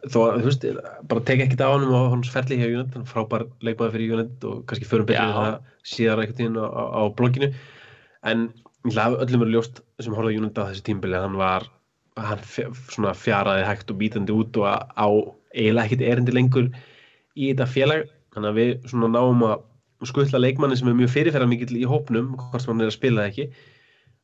Þó 0.04 0.18
að, 0.22 0.36
þú 0.36 0.50
veist, 0.50 0.68
bara 1.10 1.24
teka 1.26 1.48
ekkert 1.48 1.64
á 1.66 1.70
hann 1.74 1.88
og 1.88 2.12
hans 2.12 2.30
ferli 2.30 2.60
hjá 2.60 2.68
United, 2.68 2.94
hann 3.00 3.08
frábær 3.10 3.48
leikmaði 3.66 3.96
fyrir 3.96 4.14
United 4.20 4.46
og 4.52 4.60
kannski 4.70 4.90
förum 4.92 5.10
við 5.10 5.18
það 5.18 5.58
síðar 5.90 6.22
eitthvað 6.22 6.40
tíðin 6.44 6.62
á, 6.62 6.68
á, 6.70 7.02
blogginu. 7.18 7.52
En 8.30 8.46
ég 8.86 8.94
held 8.94 9.02
að 9.02 9.18
öllum 9.26 9.48
er 9.48 9.54
ljóst 9.56 9.84
sem 10.04 10.18
horfði 10.20 10.40
United 10.44 10.62
á 10.62 10.68
þessi 10.70 10.88
tímbili 10.92 11.18
að 11.18 11.28
hann 11.28 11.42
var 11.42 11.70
hann 12.22 12.48
svona 12.94 13.18
fjaraði 13.18 13.66
hægt 13.66 13.90
og 13.90 13.98
bítandi 13.98 14.38
út 14.38 14.62
og 14.62 14.70
á 14.70 15.08
eiginlega 15.58 15.88
ekkert 15.90 16.08
erindi 16.12 16.38
lengur 16.38 16.70
í 17.34 17.50
þetta 17.50 17.72
félag. 17.74 18.10
Þannig 18.36 18.52
að 18.52 18.60
við 18.62 18.74
svona 18.92 19.10
náum 19.16 19.48
að 19.50 19.70
skuttla 20.06 20.42
leikmanni 20.44 20.78
sem 20.78 20.90
er 20.92 21.00
mjög 21.00 21.16
fyrirferðar 21.16 21.50
mikill 21.50 21.80
í 21.80 21.88
hópnum 21.90 22.36
hvort 22.38 22.62
sem 22.62 22.76
hann 22.76 22.84
er 22.84 22.92
að 22.92 23.00
spila 23.00 23.26
ekki 23.32 23.50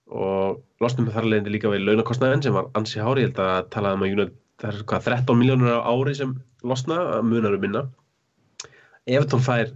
og 0.09 0.61
losnum 0.81 1.09
þar 1.13 1.27
leðindi 1.29 1.53
líka 1.53 1.71
við 1.71 1.85
launakostnæðin 1.85 2.45
sem 2.45 2.55
var 2.55 2.69
ansi 2.77 3.01
hári, 3.01 3.25
ég 3.25 3.29
held 3.29 3.41
að 3.43 3.67
talaði 3.73 3.97
um 3.97 4.05
að 4.05 4.15
United, 4.15 4.39
það 4.59 4.71
er 4.71 4.87
hvað 4.91 5.09
13 5.09 5.39
miljónur 5.39 5.75
á 5.77 5.79
ári 5.85 6.15
sem 6.17 6.33
losna, 6.65 6.97
munar 7.25 7.55
um 7.55 7.63
minna. 7.63 7.83
Evertón 9.09 9.43
fær 9.45 9.71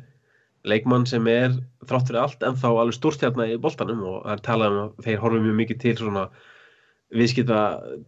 leikmann 0.67 1.05
sem 1.09 1.27
er 1.27 1.53
þrátt 1.87 2.09
fyrir 2.09 2.21
allt 2.23 2.43
en 2.47 2.57
þá 2.59 2.67
alveg 2.71 2.97
stórstjarnar 2.97 3.51
í 3.51 3.59
boltanum 3.61 4.03
og 4.07 4.17
það 4.23 4.35
er 4.35 4.43
talað 4.47 4.73
um 4.73 4.81
að 4.83 5.07
þeir 5.07 5.23
horfum 5.23 5.45
mjög 5.47 5.57
mikið 5.59 5.81
til 5.83 5.95
svona 5.99 6.25
viðskipta 7.13 7.61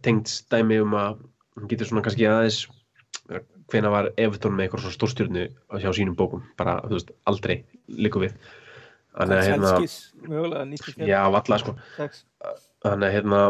tengt 0.06 0.32
stæmi 0.32 0.80
um 0.82 0.96
að 0.96 1.18
hann 1.56 1.70
getur 1.70 1.90
svona 1.90 2.04
kannski 2.06 2.28
aðeins 2.28 2.62
hvena 3.72 3.90
var 3.92 4.12
Evertón 4.16 4.56
með 4.56 4.66
eitthvað 4.66 4.86
svona 4.86 4.96
stórstjörnu 4.96 5.48
hjá 5.82 5.90
sínum 5.94 6.16
bókum, 6.18 6.44
bara 6.58 6.78
þú 6.86 6.96
veist 6.96 7.12
aldrei 7.28 7.56
líku 7.90 8.22
við 8.22 8.36
Þannig 9.16 9.38
að 9.38 9.46
hérna 9.48 9.72
mögulega 10.28 10.66
nýttu 10.68 10.92
fjall 10.92 11.08
Já, 11.08 11.20
valla 11.32 11.58
sko. 11.62 11.74
Þannig 12.84 13.06
að 13.08 13.14
hérna 13.14 13.42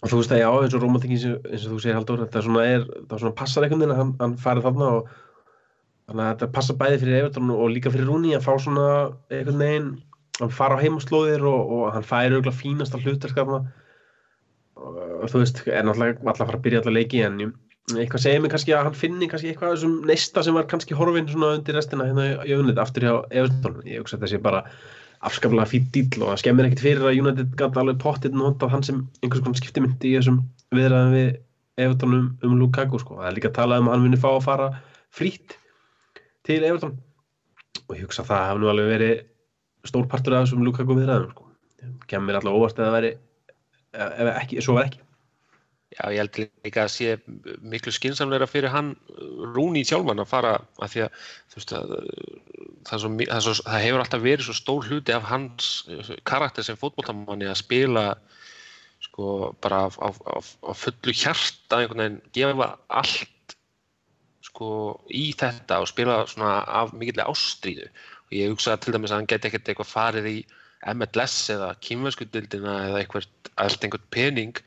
og 0.00 0.08
þú 0.08 0.20
veist 0.20 0.32
að 0.32 0.40
já, 0.40 0.48
eins 0.50 0.76
og 0.76 0.84
romantikins 0.84 1.26
eins 1.28 1.64
og 1.66 1.74
þú 1.74 1.80
segir 1.82 1.98
Haldur, 1.98 2.22
þetta 2.24 2.44
svona 2.46 2.62
er 2.68 2.86
það 3.10 3.24
svona 3.24 3.36
passar 3.36 3.66
einhvern 3.66 3.82
veginn 3.82 3.94
að 3.94 4.00
hann, 4.00 4.14
hann 4.22 4.36
farið 4.40 4.68
þarna 4.68 4.92
og 4.96 5.10
þannig 6.08 6.24
að 6.24 6.30
þetta 6.30 6.48
passar 6.56 6.78
bæði 6.80 7.00
fyrir 7.02 7.18
Evertón 7.18 7.52
og 7.56 7.74
líka 7.74 7.92
fyrir 7.92 8.08
Rúni 8.08 8.32
að 8.36 8.46
fá 8.46 8.54
svona 8.64 8.86
einhvern 9.28 9.60
veginn, 9.60 9.90
hann 10.40 10.54
fara 10.56 10.80
á 10.80 10.82
heimaslóðir 10.82 11.44
og, 11.50 11.74
og 11.76 11.92
hann 11.94 12.08
færi 12.08 12.38
auðvitað 12.38 12.60
fínasta 12.62 13.02
hlutarskapna 13.02 13.60
og 14.80 15.28
þú 15.28 15.42
veist, 15.42 15.60
er 15.68 15.84
náttúrulega 15.84 16.24
alltaf 16.24 16.46
að 16.46 16.48
fara 16.48 16.60
að 16.62 16.64
byrja 16.64 16.80
alltaf 16.80 16.96
leiki 16.96 17.20
en 17.26 17.42
eitthvað 17.98 18.22
segir 18.24 18.40
mig 18.44 18.52
kannski 18.52 18.74
að 18.76 18.86
hann 18.88 18.96
finni 18.98 19.28
kannski 19.30 19.50
eitthvað 19.50 19.74
þessum 19.74 19.98
neista 20.08 20.44
sem 20.46 20.56
var 20.56 20.66
kannski 20.70 20.96
horfinn 20.98 21.28
svona 21.30 21.56
undir 21.58 21.76
restina 21.76 22.06
hérna 22.08 22.26
í 22.44 22.54
United 22.54 22.80
aftur 22.82 23.06
hjá 23.06 23.14
Everton 23.42 23.80
ég 23.88 24.02
hugsa 24.02 24.18
að 24.20 24.30
sé 24.32 24.40
bara 24.42 24.62
afskaplega 25.26 25.68
fít 25.68 25.90
dýll 25.94 26.22
og 26.22 26.30
það 26.30 26.40
skemmir 26.42 26.68
ekkert 26.68 26.84
fyrir 26.84 27.08
að 27.08 27.20
United 27.22 27.56
gæti 27.60 27.80
alveg 27.82 28.00
pottit 28.00 28.36
notað 28.36 28.74
hann 28.74 28.86
sem 28.86 29.02
einhvers 29.20 29.42
konar 29.44 29.60
skiptimyndi 29.60 30.12
í 30.12 30.16
þessum 30.16 30.40
viðræðum 30.76 31.16
við 31.16 31.30
Everton 31.80 32.16
um, 32.16 32.28
um 32.46 32.56
Lukaku 32.60 33.00
sko. 33.00 33.18
það 33.20 33.28
er 33.30 33.36
líka 33.36 33.50
að 33.50 33.58
tala 33.58 33.80
um 33.80 33.90
að 33.90 33.96
hann 33.96 34.06
vinni 34.06 34.20
fá 34.20 34.30
að 34.30 34.46
fara 34.46 34.70
frít 35.12 35.56
til 36.48 36.62
Everton 36.62 36.96
og 37.86 37.96
ég 37.96 38.06
hugsa 38.06 38.24
að 38.24 38.32
það 38.32 38.46
hafði 38.48 38.64
nú 38.64 38.72
alveg 38.72 38.92
verið 38.94 39.14
stór 39.90 40.08
partur 40.10 40.36
af 40.36 40.46
þessum 40.46 40.64
Lukaku 40.64 40.96
viðræðum 40.96 41.34
sko. 41.34 41.50
kemur 42.08 42.40
alltaf 42.40 42.56
óvart 42.56 42.80
eða 42.80 42.96
veri 42.96 43.14
var 43.92 44.36
ekki 44.40 45.00
Já, 45.90 46.04
ég 46.14 46.20
held 46.22 46.36
líka 46.62 46.84
að 46.84 46.92
sé 46.94 47.14
miklu 47.66 47.90
skinsamleira 47.90 48.46
fyrir 48.46 48.70
hann 48.70 48.92
Rúni 49.56 49.82
sjálfan 49.82 50.22
að 50.22 50.28
fara 50.30 50.52
að 50.78 50.92
því 50.92 51.00
að, 51.02 51.16
veist, 51.56 51.72
að 51.74 51.94
það, 52.86 53.00
svo, 53.02 53.10
það, 53.18 53.40
svo, 53.46 53.54
það 53.66 53.84
hefur 53.84 54.04
alltaf 54.04 54.22
verið 54.22 54.46
svo 54.46 54.54
stór 54.54 54.86
hluti 54.86 55.16
af 55.16 55.26
hans 55.26 55.72
karakter 56.30 56.66
sem 56.66 56.78
fótbolltamanni 56.78 57.50
að 57.50 57.58
spila 57.64 58.04
sko 59.02 59.50
bara 59.64 59.82
á, 59.82 59.88
á, 59.98 60.08
á, 60.14 60.38
á 60.38 60.72
fullu 60.78 61.16
hjarta 61.16 61.80
einhvern 61.80 62.04
veginn 62.04 62.22
gefa 62.38 62.70
allt 63.00 63.56
sko 64.46 64.70
í 65.10 65.30
þetta 65.40 65.82
og 65.82 65.90
spila 65.90 66.22
svona 66.30 66.60
af 66.70 66.94
mikilvæg 66.94 67.26
ástríðu. 67.34 67.90
Og 68.30 68.38
ég 68.38 68.54
hugsa 68.54 68.78
til 68.78 68.94
dæmis 68.94 69.10
að 69.10 69.24
hann 69.24 69.30
geti 69.32 69.50
ekkert 69.50 69.72
eitthvað 69.72 69.90
farið 69.90 70.30
í 70.30 70.38
MLS 70.94 71.36
eða 71.52 71.74
kýmverskutildina 71.82 72.76
eða 72.88 73.02
eitthvað 73.02 73.26
allt 73.60 73.82
einhvern 73.84 74.10
pening 74.14 74.60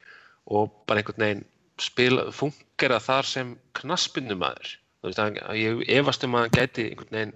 og 0.46 0.72
bara 0.88 1.02
einhvern 1.02 1.26
veginn 1.26 1.46
spila, 1.82 2.28
fungera 2.32 3.00
þar 3.02 3.28
sem 3.28 3.54
knaspinnumæður 3.80 4.76
ég 5.04 5.84
efast 5.98 6.24
um 6.24 6.36
að 6.38 6.46
hann 6.46 6.58
gæti 6.58 6.90
einhvern 6.90 7.18
veginn 7.18 7.34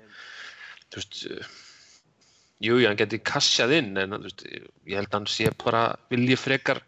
þú 0.88 1.02
veist 1.02 1.18
jú, 2.64 2.78
hann 2.86 3.00
gæti 3.00 3.20
kassjað 3.20 3.76
inn 3.80 3.98
en 4.00 4.18
veist, 4.24 4.46
ég 4.46 4.96
held 4.96 5.12
að 5.12 5.20
hann 5.20 5.30
sé 5.32 5.52
bara 5.64 5.84
vilji 6.12 6.40
frekar 6.40 6.82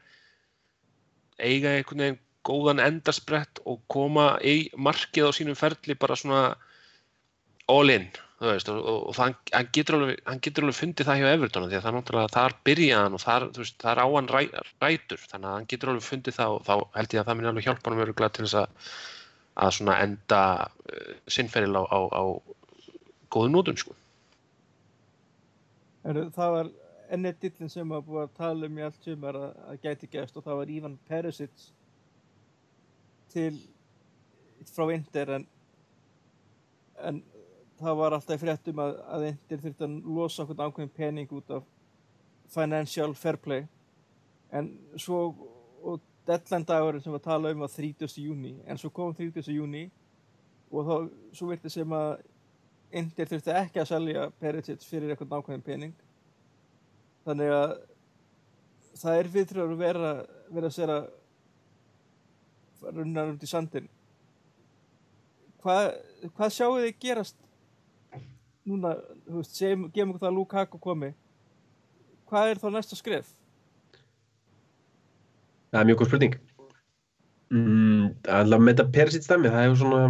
eiga 1.40 1.76
einhvern 1.76 2.06
veginn 2.06 2.24
góðan 2.48 2.82
endarsprett 2.82 3.60
og 3.68 3.82
koma 3.92 4.32
í 4.46 4.70
markið 4.80 5.28
á 5.28 5.32
sínum 5.36 5.60
ferli 5.60 5.98
bara 6.00 6.16
svona 6.18 6.44
all 7.70 7.92
in 7.94 8.08
Veist, 8.39 8.69
og, 8.72 8.77
og, 8.79 9.00
og 9.10 9.15
það, 9.17 9.34
hann, 9.51 9.69
getur 9.75 9.96
alveg, 9.98 10.19
hann 10.24 10.41
getur 10.46 10.63
alveg 10.63 10.77
fundið 10.77 11.08
það 11.10 11.17
hjá 11.19 11.29
Everton 11.34 11.65
því 11.65 11.75
að 11.75 11.81
það 11.84 11.89
er 11.89 11.96
náttúrulega 11.98 12.34
þar 12.36 12.53
byrjaðan 12.69 13.17
og 13.17 13.22
þar, 13.24 13.46
veist, 13.58 13.75
þar 13.81 14.00
á 14.00 14.08
hann 14.13 14.29
ræ, 14.31 14.39
rætur 14.79 15.25
þannig 15.25 15.50
að 15.50 15.55
hann 15.58 15.67
getur 15.74 15.91
alveg 15.91 16.05
fundið 16.05 16.38
það 16.38 16.55
og 16.55 16.62
þá 16.69 16.75
held 16.96 17.15
ég 17.15 17.19
að 17.19 17.27
það 17.27 17.39
minn 17.39 17.50
alveg 17.51 17.67
hjálpa 17.67 17.91
hann 17.91 18.00
verið 18.00 18.22
til 18.38 18.46
þess 18.46 18.60
að, 18.62 18.93
að 19.65 19.91
enda 19.96 20.43
uh, 20.63 21.10
sinnferðil 21.36 21.75
á, 21.75 21.84
á, 21.84 22.00
á 22.15 22.24
góðu 23.36 23.51
nótum 23.51 23.79
sko. 23.81 23.98
Það 26.08 26.55
var 26.55 26.72
ennið 27.12 27.41
dillin 27.43 27.74
sem 27.74 27.91
að 27.91 28.08
búið 28.08 28.24
að 28.24 28.36
tala 28.39 28.69
um 28.69 28.79
í 28.79 28.86
allt 28.88 29.03
sem 29.03 29.27
er 29.27 29.41
að, 29.41 29.50
að 29.67 29.84
gæti 29.84 30.12
gæst 30.15 30.39
og 30.39 30.48
það 30.48 30.62
var 30.62 30.72
Ivan 30.77 30.96
Perisic 31.10 31.67
til 33.34 33.51
frá 34.72 34.88
Inder 34.96 35.36
en 35.36 35.50
en 37.08 37.22
það 37.80 38.00
var 38.02 38.16
alltaf 38.16 38.36
í 38.36 38.42
fréttum 38.42 38.82
að, 38.84 38.96
að 39.08 39.26
Indir 39.30 39.62
þurfti 39.64 39.86
að 39.88 40.10
losa 40.18 40.44
okkur 40.44 40.64
ákveðin 40.66 40.96
pening 40.96 41.36
út 41.36 41.54
af 41.58 41.68
financial 42.50 43.14
fair 43.16 43.38
play 43.40 43.66
en 44.52 44.72
svo 44.98 45.20
og 45.86 46.02
deadline 46.28 46.68
dagurinn 46.68 47.04
sem 47.04 47.14
við 47.14 47.26
tala 47.26 47.54
um 47.54 47.64
var 47.64 47.72
30. 47.74 48.10
júni 48.24 48.56
en 48.66 48.80
svo 48.82 48.92
kom 48.94 49.14
30. 49.16 49.48
júni 49.54 49.86
og 50.70 50.86
þá 50.86 50.96
svo 51.38 51.50
virti 51.52 51.72
sem 51.74 51.96
að 51.96 52.20
Indir 53.00 53.30
þurfti 53.30 53.54
ekki 53.54 53.84
að 53.84 53.92
selja 53.92 54.22
Perisic 54.42 54.82
fyrir 54.82 55.14
eitthvað 55.14 55.38
ákveðin 55.38 55.66
pening 55.66 55.92
þannig 57.28 57.54
að 57.54 57.76
það 58.98 59.20
er 59.20 59.30
viðtröður 59.36 59.76
að 59.76 59.84
vera 59.84 60.14
vera 60.50 60.72
að 60.72 60.76
sér 60.76 60.94
að 60.94 61.10
runna 62.96 63.26
um 63.30 63.38
til 63.38 63.50
sandin 63.52 63.90
hvað, 65.62 65.92
hvað 66.34 66.56
sjáu 66.56 66.72
þið 66.80 66.98
gerast 67.04 67.49
núna, 68.70 68.94
þú 69.28 69.42
veist, 69.42 69.58
segjum, 69.58 69.90
gefum 69.94 70.14
okkur 70.14 70.24
það 70.24 70.32
að 70.32 70.40
Lukaku 70.40 70.80
komi 70.84 71.12
hvað 72.30 72.54
er 72.54 72.62
þá 72.62 72.70
næsta 72.76 72.98
skref? 72.98 73.34
Það 75.70 75.82
er 75.82 75.90
mjög 75.90 76.02
góð 76.02 76.12
spurning 76.12 76.36
mm, 77.54 78.04
að 78.30 78.58
með 78.58 78.74
þetta 78.74 78.90
Perisic 78.96 79.26
stæmi, 79.26 79.52
það 79.52 79.66
hefur 79.66 79.82
svona 79.84 80.02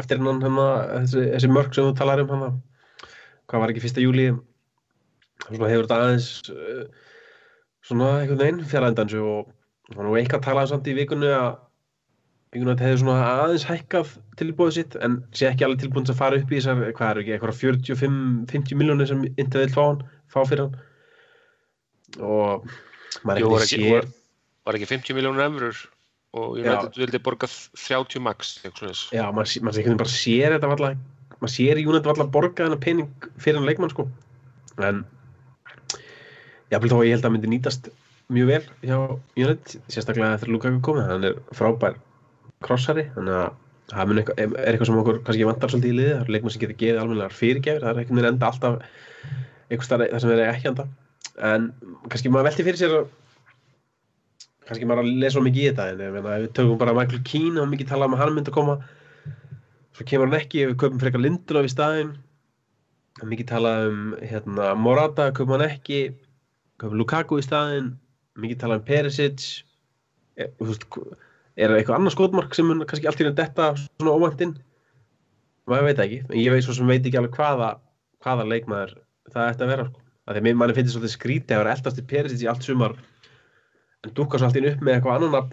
eftir 0.00 0.20
hennan 0.20 0.42
hana, 0.44 0.68
þessi, 1.02 1.24
þessi 1.34 1.50
mörg 1.52 1.74
sem 1.74 1.88
þú 1.88 1.96
talar 1.98 2.22
um 2.22 2.32
hana 2.32 2.52
hvað 3.50 3.64
var 3.64 3.72
ekki 3.72 3.84
fyrsta 3.84 4.04
júli 4.04 4.30
svona 5.42 5.72
hefur 5.72 5.88
þetta 5.88 5.98
aðeins 5.98 6.28
uh, 6.52 6.84
svona 7.82 8.12
einhvern 8.20 8.40
veginn 8.40 8.70
fjarlæðindansu 8.70 9.22
og 9.26 9.52
hann 9.92 10.08
var 10.08 10.20
eitthvað 10.22 10.40
að 10.40 10.46
tala 10.48 10.64
samt 10.70 10.88
í 10.88 10.96
vikunni 10.96 11.30
að 11.34 11.50
veginn 12.52 12.82
hefði 12.84 13.00
svona 13.00 13.28
aðeins 13.42 13.64
hækkað 13.64 14.10
tilbúið 14.36 14.74
sitt 14.76 14.96
en 15.00 15.20
sé 15.36 15.48
ekki 15.48 15.64
alveg 15.64 15.86
tilbúin 15.86 16.08
að 16.12 16.18
fara 16.18 16.40
upp 16.40 16.50
í 16.52 16.58
þessar, 16.58 16.82
hvað 16.98 17.12
er 17.12 17.20
ekki, 17.22 17.32
eitthvað 17.36 17.60
45-50 17.62 18.80
miljónir 18.80 19.08
sem 19.08 19.22
Inter 19.30 19.62
vil 19.62 19.72
fá 19.72 19.80
hann, 19.86 20.02
fá 20.32 20.42
fyrir 20.50 20.66
hann. 20.66 20.74
Og 22.20 22.66
maður 23.24 23.54
var, 23.54 23.64
ekki, 23.64 23.80
sér... 23.86 24.10
var 24.68 24.78
ekki 24.78 24.90
50 24.90 25.16
miljónur 25.16 25.46
efurur 25.46 25.80
og 26.42 26.60
United 26.60 27.00
vildi 27.00 27.22
borga 27.24 27.48
30 27.48 28.24
max 28.24 28.54
Já, 29.12 29.24
maður, 29.32 29.56
maður 29.64 29.98
bara 30.04 30.12
sér 30.12 30.58
þetta 30.58 30.72
valla, 30.74 30.92
maður 31.38 31.56
sér 31.56 31.80
United 31.80 32.12
valla 32.12 32.30
borga 32.36 32.66
þennan 32.66 32.84
pening 32.84 33.28
fyrir 33.40 33.60
hann 33.62 33.68
leikmann 33.68 33.92
sko. 33.92 34.10
En 34.76 35.04
jáfnveg 36.72 36.96
að 37.00 37.08
ég 37.08 37.16
held 37.16 37.24
að 37.24 37.26
það 37.30 37.36
myndi 37.38 37.56
nýtast 37.56 37.92
mjög 38.32 38.48
vel 38.52 38.62
hjá 38.84 38.96
United, 39.40 39.76
sérstaklega 39.88 40.40
þegar 40.40 40.56
Lukaku 40.56 40.88
komið, 40.88 41.08
hann 41.08 41.30
er 41.32 41.44
frábær 41.56 42.00
krossari 42.66 43.06
þannig 43.16 43.38
að 43.38 43.50
það 43.92 44.12
eitthvað, 44.16 44.38
er 44.42 44.70
eitthvað 44.72 44.88
sem 44.88 45.00
okkur 45.02 45.18
kannski 45.26 45.48
vantar 45.48 45.72
svolítið 45.72 45.92
í 45.92 45.96
liði 45.98 46.12
það 46.12 46.22
er 46.22 46.32
leikmann 46.34 46.54
sem 46.54 46.62
getur 46.62 46.78
gefið 46.82 47.00
almennilegar 47.02 47.36
fyrirgefir 47.36 47.82
það 47.82 47.90
er 47.92 48.02
ekki 48.02 48.16
með 48.16 48.28
enda 48.30 48.48
alltaf 48.48 48.78
eitthvað 49.68 49.88
starf 49.88 50.12
það 50.12 50.22
sem 50.24 50.32
er 50.34 50.44
ekki 50.46 50.70
enda 50.70 50.86
en 51.50 51.68
kannski 52.08 52.32
maður 52.32 52.48
velti 52.48 52.66
fyrir 52.66 52.80
sér 52.80 52.96
kannski 54.68 54.88
maður 54.88 55.04
að 55.04 55.22
lesa 55.22 55.44
mikið 55.44 55.62
í 55.62 55.70
þetta 55.70 55.86
en 55.92 56.18
við 56.24 56.50
tökum 56.56 56.80
bara 56.80 56.96
Michael 56.96 57.22
Keane 57.28 57.62
og 57.62 57.70
mikið 57.72 57.90
tala 57.92 58.08
um 58.08 58.16
að 58.16 58.22
hann 58.22 58.36
myndi 58.36 58.52
að 58.52 58.58
koma 58.58 58.78
svo 59.96 60.06
kemur 60.08 60.30
hann 60.30 60.38
ekki 60.40 60.66
við 60.70 60.78
köpum 60.82 61.02
frekar 61.02 61.22
Lindelof 61.22 61.68
í 61.68 61.72
staðin 61.72 62.14
mikið 63.28 63.50
tala 63.50 63.74
um 63.88 64.14
hérna, 64.22 64.72
Morata 64.78 65.28
köpum 65.36 65.56
hann 65.58 65.66
ekki 65.68 66.00
köpum 66.80 66.96
Lukaku 67.00 67.40
í 67.42 67.44
staðin 67.44 67.92
mikið 68.40 68.62
tala 68.62 68.78
um 68.80 68.86
Perisic 68.86 69.44
e, 70.38 70.48
þú 70.56 70.70
veist 70.70 70.88
er 71.56 71.72
það 71.72 71.78
eitthvað 71.78 71.98
annars 71.98 72.16
skotmark 72.16 72.54
sem 72.56 72.68
mun 72.68 72.84
kannski 72.88 73.08
allt 73.08 73.20
í 73.20 73.26
raun 73.26 73.38
detta 73.38 73.72
svona 73.78 74.14
óvæntinn 74.16 74.54
maður 75.68 75.88
veit 75.88 76.04
ekki, 76.04 76.20
en 76.28 76.38
ég 76.40 76.54
veit 76.54 76.66
svo 76.66 76.76
sem 76.76 76.88
veit 76.88 77.04
ekki 77.04 77.18
alveg 77.20 77.36
hvaða, 77.38 77.72
hvaða 78.24 78.46
leikmaður 78.50 78.94
það 79.32 79.50
ætti 79.50 79.66
að 79.66 79.72
vera 79.72 79.88
sko. 79.88 80.00
að 80.26 80.38
því 80.38 80.42
að 80.52 80.58
manni 80.60 80.76
finnst 80.78 80.96
svolítið 80.96 81.14
skrítið 81.16 81.56
að 81.56 81.62
vera 81.62 81.74
eldast 81.76 82.00
í 82.00 82.06
Perisic 82.12 82.42
í 82.42 82.48
allt 82.50 82.66
sumar 82.66 82.96
en 84.02 84.16
dúkast 84.16 84.42
svo 84.42 84.48
allt 84.48 84.58
í 84.58 84.64
raun 84.64 84.72
upp 84.72 84.82
með 84.82 84.96
eitthvað 84.96 85.18
annan 85.20 85.52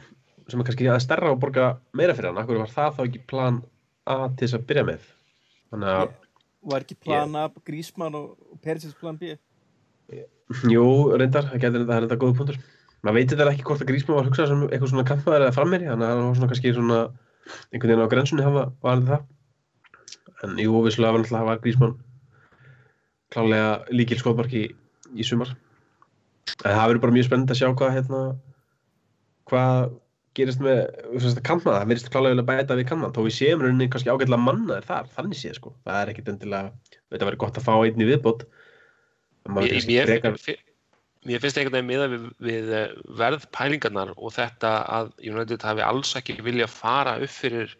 sem 0.50 0.62
er 0.62 0.66
kannski 0.66 0.88
aðeins 0.90 1.06
stærra 1.06 1.34
og 1.34 1.42
borga 1.44 1.68
meira 1.94 2.16
fyrir 2.18 2.32
hann, 2.32 2.42
akkur 2.42 2.64
var 2.64 2.74
það 2.74 2.96
þá 2.98 3.04
ekki 3.06 3.28
plan 3.30 3.62
A 4.10 4.16
til 4.34 4.48
þess 4.48 4.58
að 4.58 4.66
byrja 4.72 4.84
með? 4.88 5.06
Þannig 5.70 5.94
að 5.94 6.16
Var 6.70 6.84
ekki 6.84 6.96
plan 7.06 7.36
A, 7.40 7.44
Grísmann 7.64 8.18
og 8.18 8.58
Perisic 8.64 8.98
plan 9.00 9.20
B? 9.20 9.36
Jú, 10.66 10.86
reyndar, 11.14 11.46
það 11.52 11.62
þetta, 11.62 11.84
er 11.86 12.08
þetta 12.08 12.18
góða 12.20 12.38
punktur 12.40 12.58
maður 13.04 13.18
veit 13.18 13.34
þetta 13.34 13.50
ekki 13.54 13.66
hvort 13.68 13.84
að 13.84 13.90
Grísmann 13.92 14.20
var 14.20 14.28
hugsað 14.30 14.52
sem 14.52 14.66
eitthvað 14.68 14.92
svona 14.94 15.08
kampmaður 15.08 15.46
eða 15.48 15.56
frammeri 15.56 15.90
þannig 15.90 16.08
að 16.08 16.14
hann 16.14 16.28
var 16.28 16.38
svona 16.40 16.52
kannski 16.52 16.74
svona 16.76 17.00
einhvern 17.70 17.94
veginn 17.94 18.06
á 18.06 18.12
grensunni 18.12 18.46
hafa 18.46 18.66
valið 18.86 19.14
það. 19.14 19.26
En 20.46 20.60
jú, 20.64 20.76
vissulega 20.86 21.16
var 21.16 21.24
náttúrulega 21.24 21.50
var 21.50 21.64
Grísmann 21.64 21.98
klálega 23.34 23.72
líkil 23.94 24.20
skóðmarki 24.20 24.62
í, 24.66 24.70
í 25.16 25.26
sumar. 25.28 25.56
En 26.66 26.76
það 26.76 26.86
verður 26.86 27.04
bara 27.06 27.16
mjög 27.16 27.28
spennend 27.28 27.54
að 27.54 27.60
sjá 27.62 27.68
hvað 27.70 27.96
hérna 27.98 28.22
hvað 29.50 29.92
gerist 30.38 30.62
með 30.64 31.42
kampmaða, 31.46 31.82
það 31.82 31.92
verðist 31.92 32.12
klálega 32.14 32.36
vilja 32.36 32.48
bæta 32.48 32.78
við 32.78 32.88
kampmaða, 32.90 33.14
þó 33.16 33.26
við 33.26 33.36
séum 33.36 33.64
rauninni 33.64 33.90
kannski 33.92 34.12
ágætlega 34.14 34.42
mannaðir 34.44 34.88
þar, 34.88 35.12
þannig 35.16 35.40
séð 35.40 35.56
sko. 35.58 35.74
Það 35.88 36.02
er 36.02 36.12
ekkit 36.14 36.32
endilega, 36.34 36.98
þetta 37.10 37.30
verður 37.30 37.42
gott 37.44 37.60
að 37.60 37.68
fá 37.68 37.74
einni 37.78 38.10
viðbót. 38.10 38.46
Mér, 39.50 39.80
mér, 39.90 40.14
Mér 41.28 41.42
finnst 41.44 41.58
einhvern 41.60 41.76
veginn 41.76 41.90
miða 41.90 42.08
við, 42.14 42.26
við 42.48 42.74
eh, 42.78 42.92
verðpælingarnar 43.20 44.14
og 44.16 44.32
þetta 44.38 44.74
að 44.88 45.10
United 45.28 45.66
hafi 45.68 45.84
alls 45.84 46.14
ekki 46.16 46.38
vilja 46.46 46.70
fara 46.72 47.18
upp 47.20 47.34
fyrir 47.34 47.74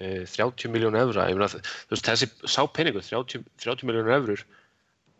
uh, 0.00 0.24
30 0.26 0.72
miljónu 0.74 0.98
eurra. 0.98 1.28
Þessi 1.30 2.26
sápenningu, 2.50 3.04
30, 3.06 3.46
30 3.62 3.86
miljónu 3.86 4.16
eurur, 4.16 4.42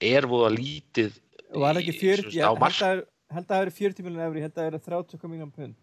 er 0.02 0.26
voða 0.26 0.50
lítið 0.56 1.20
var 1.58 1.78
ekki 1.80 1.94
40, 1.99 2.34
í, 2.34 2.42
á 2.42 2.50
marg. 2.54 2.76
Ég 2.78 3.04
held 3.34 3.46
að 3.46 3.52
það 3.52 3.62
hefur 3.64 3.76
40 3.78 4.06
miljónu 4.06 4.26
eurri, 4.26 4.40
ég 4.40 4.46
held 4.46 4.54
að 4.54 4.60
það 4.60 4.68
hefur 4.70 4.96
30 5.10 5.32
miljónu 5.32 5.54
pund. 5.56 5.78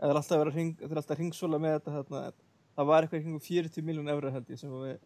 Það 0.00 0.12
er 0.12 0.20
alltaf 0.20 0.42
að 0.44 0.52
ring, 0.54 0.84
ringsóla 1.20 1.60
með 1.60 1.76
þetta. 1.76 1.94
Hérna. 1.96 2.22
Það 2.78 2.90
var 2.90 3.06
eitthvað 3.06 3.28
í 3.28 3.42
40 3.48 3.86
miljónu 3.88 4.14
eurra 4.14 4.32
held 4.32 4.52
ég 4.52 4.60
sem 4.60 4.72
við, 4.72 4.96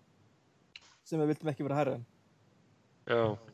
sem 1.06 1.22
við 1.22 1.32
vildum 1.32 1.52
ekki 1.52 1.66
vera 1.66 1.78
að 1.78 1.82
hæra. 1.82 1.96
Já. 3.10 3.53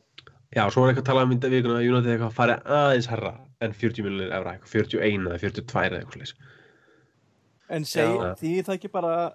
Já, 0.51 0.65
svo 0.67 0.83
er 0.83 0.91
eitthvað 0.91 1.05
að 1.05 1.07
tala 1.07 1.21
um 1.23 1.31
í 1.31 1.37
vikuna 1.39 1.77
að 1.79 1.85
United 1.87 2.11
eitthvað 2.11 2.33
fari 2.35 2.55
aðeins 2.75 3.05
herra 3.07 3.29
en 3.63 3.75
40 3.77 4.03
miljonir 4.03 4.33
efra, 4.35 4.55
eitthvað 4.57 4.73
41 4.73 5.29
eða 5.29 5.37
42 5.39 5.83
eða 5.87 5.99
eitthvað 6.01 6.17
slúðis. 6.17 6.33
En 7.71 7.87
seg, 7.87 8.17
því 8.41 8.51
það 8.67 8.73
ekki 8.75 8.91
bara 8.91 9.13
að 9.21 9.29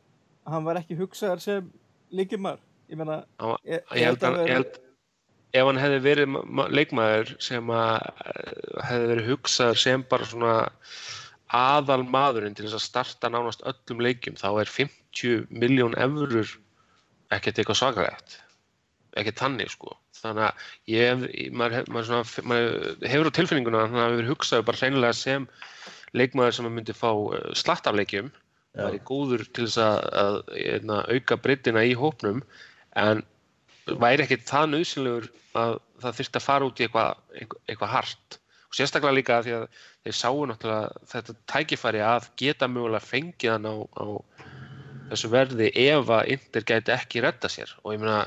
hann 0.52 0.66
var 0.68 0.80
ekki 0.82 0.98
hugsaðar 0.98 1.40
sem 1.40 1.70
líkimar, 2.12 2.60
ég 2.92 3.00
menna... 3.00 3.22
Ég, 3.64 3.80
ég 3.96 4.10
held 4.10 4.28
að, 4.28 4.38
ég 4.44 4.58
held, 4.58 4.78
ef 5.56 5.70
hann 5.70 5.80
hefði 5.80 6.04
verið 6.04 6.38
leikmaður 6.76 7.34
sem 7.48 7.72
að 7.72 7.96
hefði 8.90 9.10
verið 9.14 9.32
hugsaðar 9.32 9.84
sem 9.86 10.08
bara 10.12 10.28
svona 10.28 10.54
aðal 11.56 12.02
maðurinn 12.04 12.58
til 12.58 12.66
þess 12.66 12.82
að 12.82 12.88
starta 12.90 13.32
nánast 13.32 13.64
öllum 13.64 14.04
leikjum 14.04 14.36
þá 14.36 14.50
er 14.66 14.76
50 14.76 15.46
miljón 15.48 15.96
eurur 15.96 16.58
ekkert 17.32 17.62
eitthvað 17.62 17.80
svakalegt. 17.80 18.42
Ekkert 19.16 19.40
þannig 19.40 19.72
sko 19.72 19.96
þannig 20.22 20.46
að 20.46 20.66
ég 20.92 21.52
maður, 21.52 21.90
maður, 21.92 22.08
svona, 22.08 22.48
maður 22.50 23.06
hefur 23.12 23.30
á 23.30 23.36
tilfinninguna 23.38 23.82
að 23.82 23.94
hann 23.94 24.02
hefur 24.04 24.30
hugsað 24.32 24.66
bara 24.68 24.80
hreinilega 24.82 25.18
sem 25.18 25.46
leikmaður 26.16 26.58
sem 26.58 26.68
myndi 26.72 26.96
fá 26.96 27.10
uh, 27.12 27.38
slatt 27.58 27.88
af 27.88 27.96
leikjum 27.98 28.30
Já. 28.76 28.86
væri 28.86 29.02
góður 29.08 29.46
til 29.56 29.66
þess 29.66 29.80
að, 29.82 29.98
að, 30.22 30.40
að 30.96 31.14
auka 31.16 31.40
breytina 31.40 31.84
í 31.86 31.94
hópnum 31.96 32.42
en 32.96 33.22
væri 33.86 34.26
ekkert 34.26 34.48
það 34.48 34.72
nöðsynlegur 34.72 35.28
að 35.56 35.78
það 36.02 36.18
þyrfti 36.18 36.40
að 36.40 36.46
fara 36.46 36.68
út 36.68 36.80
í 36.80 36.86
eitthvað 36.86 37.40
eitthva, 37.40 37.62
eitthva 37.70 37.92
hart 37.92 38.38
og 38.66 38.76
sérstaklega 38.76 39.16
líka 39.16 39.38
því 39.46 39.54
að 39.56 39.66
þeir 40.06 40.18
sáu 40.18 40.42
náttúrulega 40.50 41.04
þetta 41.12 41.36
tækifæri 41.52 42.02
að 42.04 42.28
geta 42.40 42.68
mögulega 42.70 43.06
fengið 43.06 43.54
hann 43.54 43.68
á, 43.70 43.74
á 43.96 44.06
þessu 45.12 45.30
verði 45.32 45.70
ef 45.86 46.12
að 46.12 46.32
Inter 46.34 46.66
gæti 46.66 46.94
ekki 46.94 47.22
redda 47.24 47.50
sér 47.52 47.72
og 47.82 47.94
ég 47.94 48.02
meina 48.02 48.20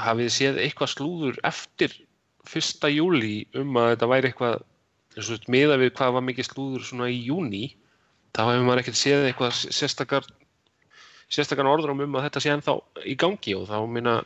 hafið 0.00 0.30
séð 0.34 0.60
eitthvað 0.64 0.92
slúður 0.94 1.40
eftir 1.46 1.94
1. 2.44 2.88
júli 2.92 3.34
um 3.56 3.76
að 3.80 3.90
þetta 3.94 4.10
væri 4.10 4.30
eitthvað 4.30 4.62
eins 5.14 5.30
og 5.30 5.50
miða 5.52 5.78
við 5.80 5.92
hvað 5.94 6.16
var 6.16 6.24
mikið 6.26 6.48
slúður 6.48 6.86
svona 6.86 7.10
í 7.12 7.20
júni 7.28 7.64
þá 8.34 8.42
hefur 8.48 8.66
maður 8.66 8.82
ekkert 8.82 9.00
séð 9.00 9.28
eitthvað 9.28 9.58
sérstakar 9.62 10.28
sérstakar 11.32 11.70
orður 11.70 11.94
um 11.94 12.18
að 12.18 12.26
þetta 12.28 12.42
sé 12.42 12.52
ennþá 12.54 12.76
í 13.06 13.16
gangi 13.18 13.54
og 13.56 13.68
þá 13.70 13.76
minna 13.90 14.16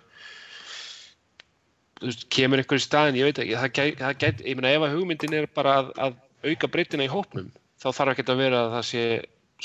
veist, 2.03 2.27
kemur 2.33 2.63
einhver 2.63 2.81
í 2.81 2.85
staðin, 2.85 3.19
ég 3.19 3.29
veit 3.29 3.41
ekki 3.43 3.57
það 3.59 3.73
gæti, 3.79 3.97
það 4.03 4.21
gæti, 4.23 4.47
ég 4.49 4.59
meina 4.59 4.75
ef 4.75 4.87
að 4.87 4.95
hugmyndin 4.97 5.37
er 5.41 5.49
bara 5.55 5.75
að, 5.83 5.91
að 6.07 6.53
auka 6.53 6.71
breytina 6.73 7.07
í 7.07 7.13
hópnum 7.13 7.51
þá 7.79 7.91
þarf 7.91 8.15
ekki 8.15 8.27
að 8.33 8.43
vera 8.43 8.63
að 8.65 8.73
það 8.77 8.89
sé 8.91 9.05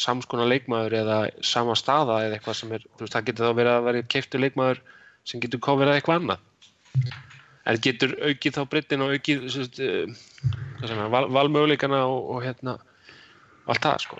samskona 0.04 0.50
leikmaður 0.50 0.98
eða 1.04 1.18
sama 1.46 1.76
staða 1.78 2.24
eða 2.26 2.38
eitthvað 2.38 2.60
sem 2.60 2.76
er, 2.76 2.86
veist, 3.00 3.14
það 3.14 3.28
getur 3.30 3.50
þá 3.50 3.58
verið 3.62 3.74
að 3.78 3.88
vera 3.90 4.06
keiftur 4.16 4.44
leikmaður 4.44 4.84
sem 5.28 5.44
getur 5.44 5.62
kofirað 5.64 6.00
eitthvað 6.00 6.22
annað. 6.22 6.46
En 7.64 7.80
getur 7.84 8.16
aukið 8.20 8.58
þá 8.58 8.64
breytin 8.72 9.04
og 9.06 9.14
aukið 9.16 9.46
er, 9.80 11.04
val, 11.14 11.26
valmöguleikana 11.32 12.04
og, 12.10 12.20
og 12.36 12.44
hérna 12.44 12.78
allt 13.72 13.86
það 13.86 14.02
sko. 14.04 14.20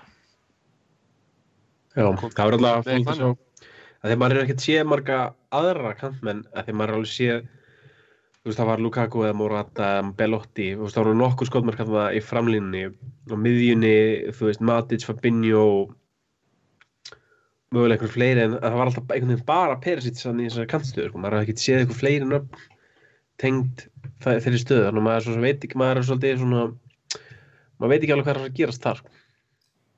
Já, 1.94 2.06
það 2.08 2.46
er 2.46 2.56
alltaf 2.58 2.88
fólk 2.88 3.18
sjá. 3.18 3.28
Að 4.04 4.12
því 4.12 4.16
maður 4.20 4.36
er 4.36 4.46
ekkert 4.46 4.64
séð 4.64 4.88
marga 4.88 5.18
aðra 5.54 5.92
kantmenn 5.96 6.42
að 6.52 6.66
því 6.66 6.74
maður 6.76 6.92
er 6.92 6.98
alveg 6.98 7.12
séð 7.12 7.44
þú 8.44 8.50
veist 8.50 8.58
það 8.60 8.68
var 8.68 8.80
Lukaku 8.84 9.22
eða 9.24 9.36
Morata 9.40 9.90
Belotti, 10.18 10.66
þú 10.76 10.84
veist 10.84 10.96
það 10.98 11.06
voru 11.06 11.16
nokkur 11.16 11.48
skotmark 11.48 11.78
þarna 11.80 12.02
í 12.12 12.20
framlínunni. 12.20 12.82
Og 13.30 13.38
miðjunni, 13.40 13.92
þú 14.36 14.50
veist 14.50 14.64
Matic, 14.68 15.06
Fabinho 15.08 15.62
mögulega 17.74 17.98
einhver 17.98 18.12
fleiri 18.14 18.44
en 18.44 18.56
það 18.56 18.78
var 18.78 18.90
alltaf 18.90 19.04
einhvern 19.08 19.32
veginn 19.32 19.48
bara 19.48 19.76
Perisic 19.82 20.16
þannig 20.20 20.46
í 20.46 20.48
þessari 20.50 20.70
kantstöðu, 20.72 21.08
sko. 21.10 21.20
maður 21.20 21.36
har 21.36 21.46
ekkert 21.46 21.62
séð 21.62 21.78
eitthvað 21.80 22.00
fleiri 22.00 22.26
nöfn 22.30 22.50
tengd 23.42 23.84
þeirri 24.24 24.60
stöðu, 24.62 24.84
þannig 24.88 25.02
að 25.02 25.06
maður 25.08 25.24
svo 25.26 25.32
sem 25.36 25.46
veit 25.48 25.64
ekki 25.66 25.80
maður 25.80 26.00
er 26.00 26.08
svolítið 26.08 26.42
svona 26.42 26.62
maður 27.78 27.92
veit 27.92 28.02
ekki 28.02 28.14
alveg 28.14 28.26
hvað 28.28 28.34
er 28.34 28.42
að 28.44 28.58
gerast 28.60 28.84
þar 28.84 29.00
sko. 29.00 29.08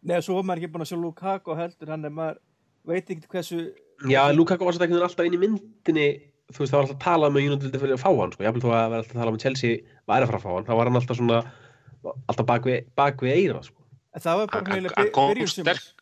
Nei, 0.06 0.18
svo 0.22 0.32
var 0.38 0.46
maður 0.46 0.60
ekki 0.62 0.72
búin 0.72 0.84
að 0.86 0.90
sjá 0.92 0.98
Lukaku 1.02 1.50
heldur, 1.58 1.92
hann 1.92 2.06
er 2.06 2.14
maður, 2.14 2.38
veit 2.86 3.06
ekki 3.12 3.28
hversu, 3.32 3.58
Já, 4.04 4.22
Lukaku 4.36 4.66
var 4.66 4.76
satt 4.76 4.84
einhvern 4.84 5.00
veginn 5.00 5.08
alltaf 5.08 5.26
inn 5.26 5.36
í 5.36 5.40
myndinni 5.40 6.08
þú 6.52 6.62
veist, 6.62 6.70
það 6.70 6.76
var 6.76 6.84
alltaf 6.84 6.96
að 6.96 7.04
tala 7.06 7.28
um 7.30 7.38
að 7.38 7.46
United 7.48 7.78
fyrir 7.80 7.96
að 7.96 8.02
fá 8.02 8.10
hann 8.12 8.32
sko. 8.34 8.44
Jafnvel 8.44 8.62
þó 8.62 8.68
að 8.68 8.76
það 8.76 8.90
var 8.90 8.98
alltaf 9.00 9.14
að 9.14 9.20
tala 9.20 9.30
um 15.64 15.70
að 15.76 15.95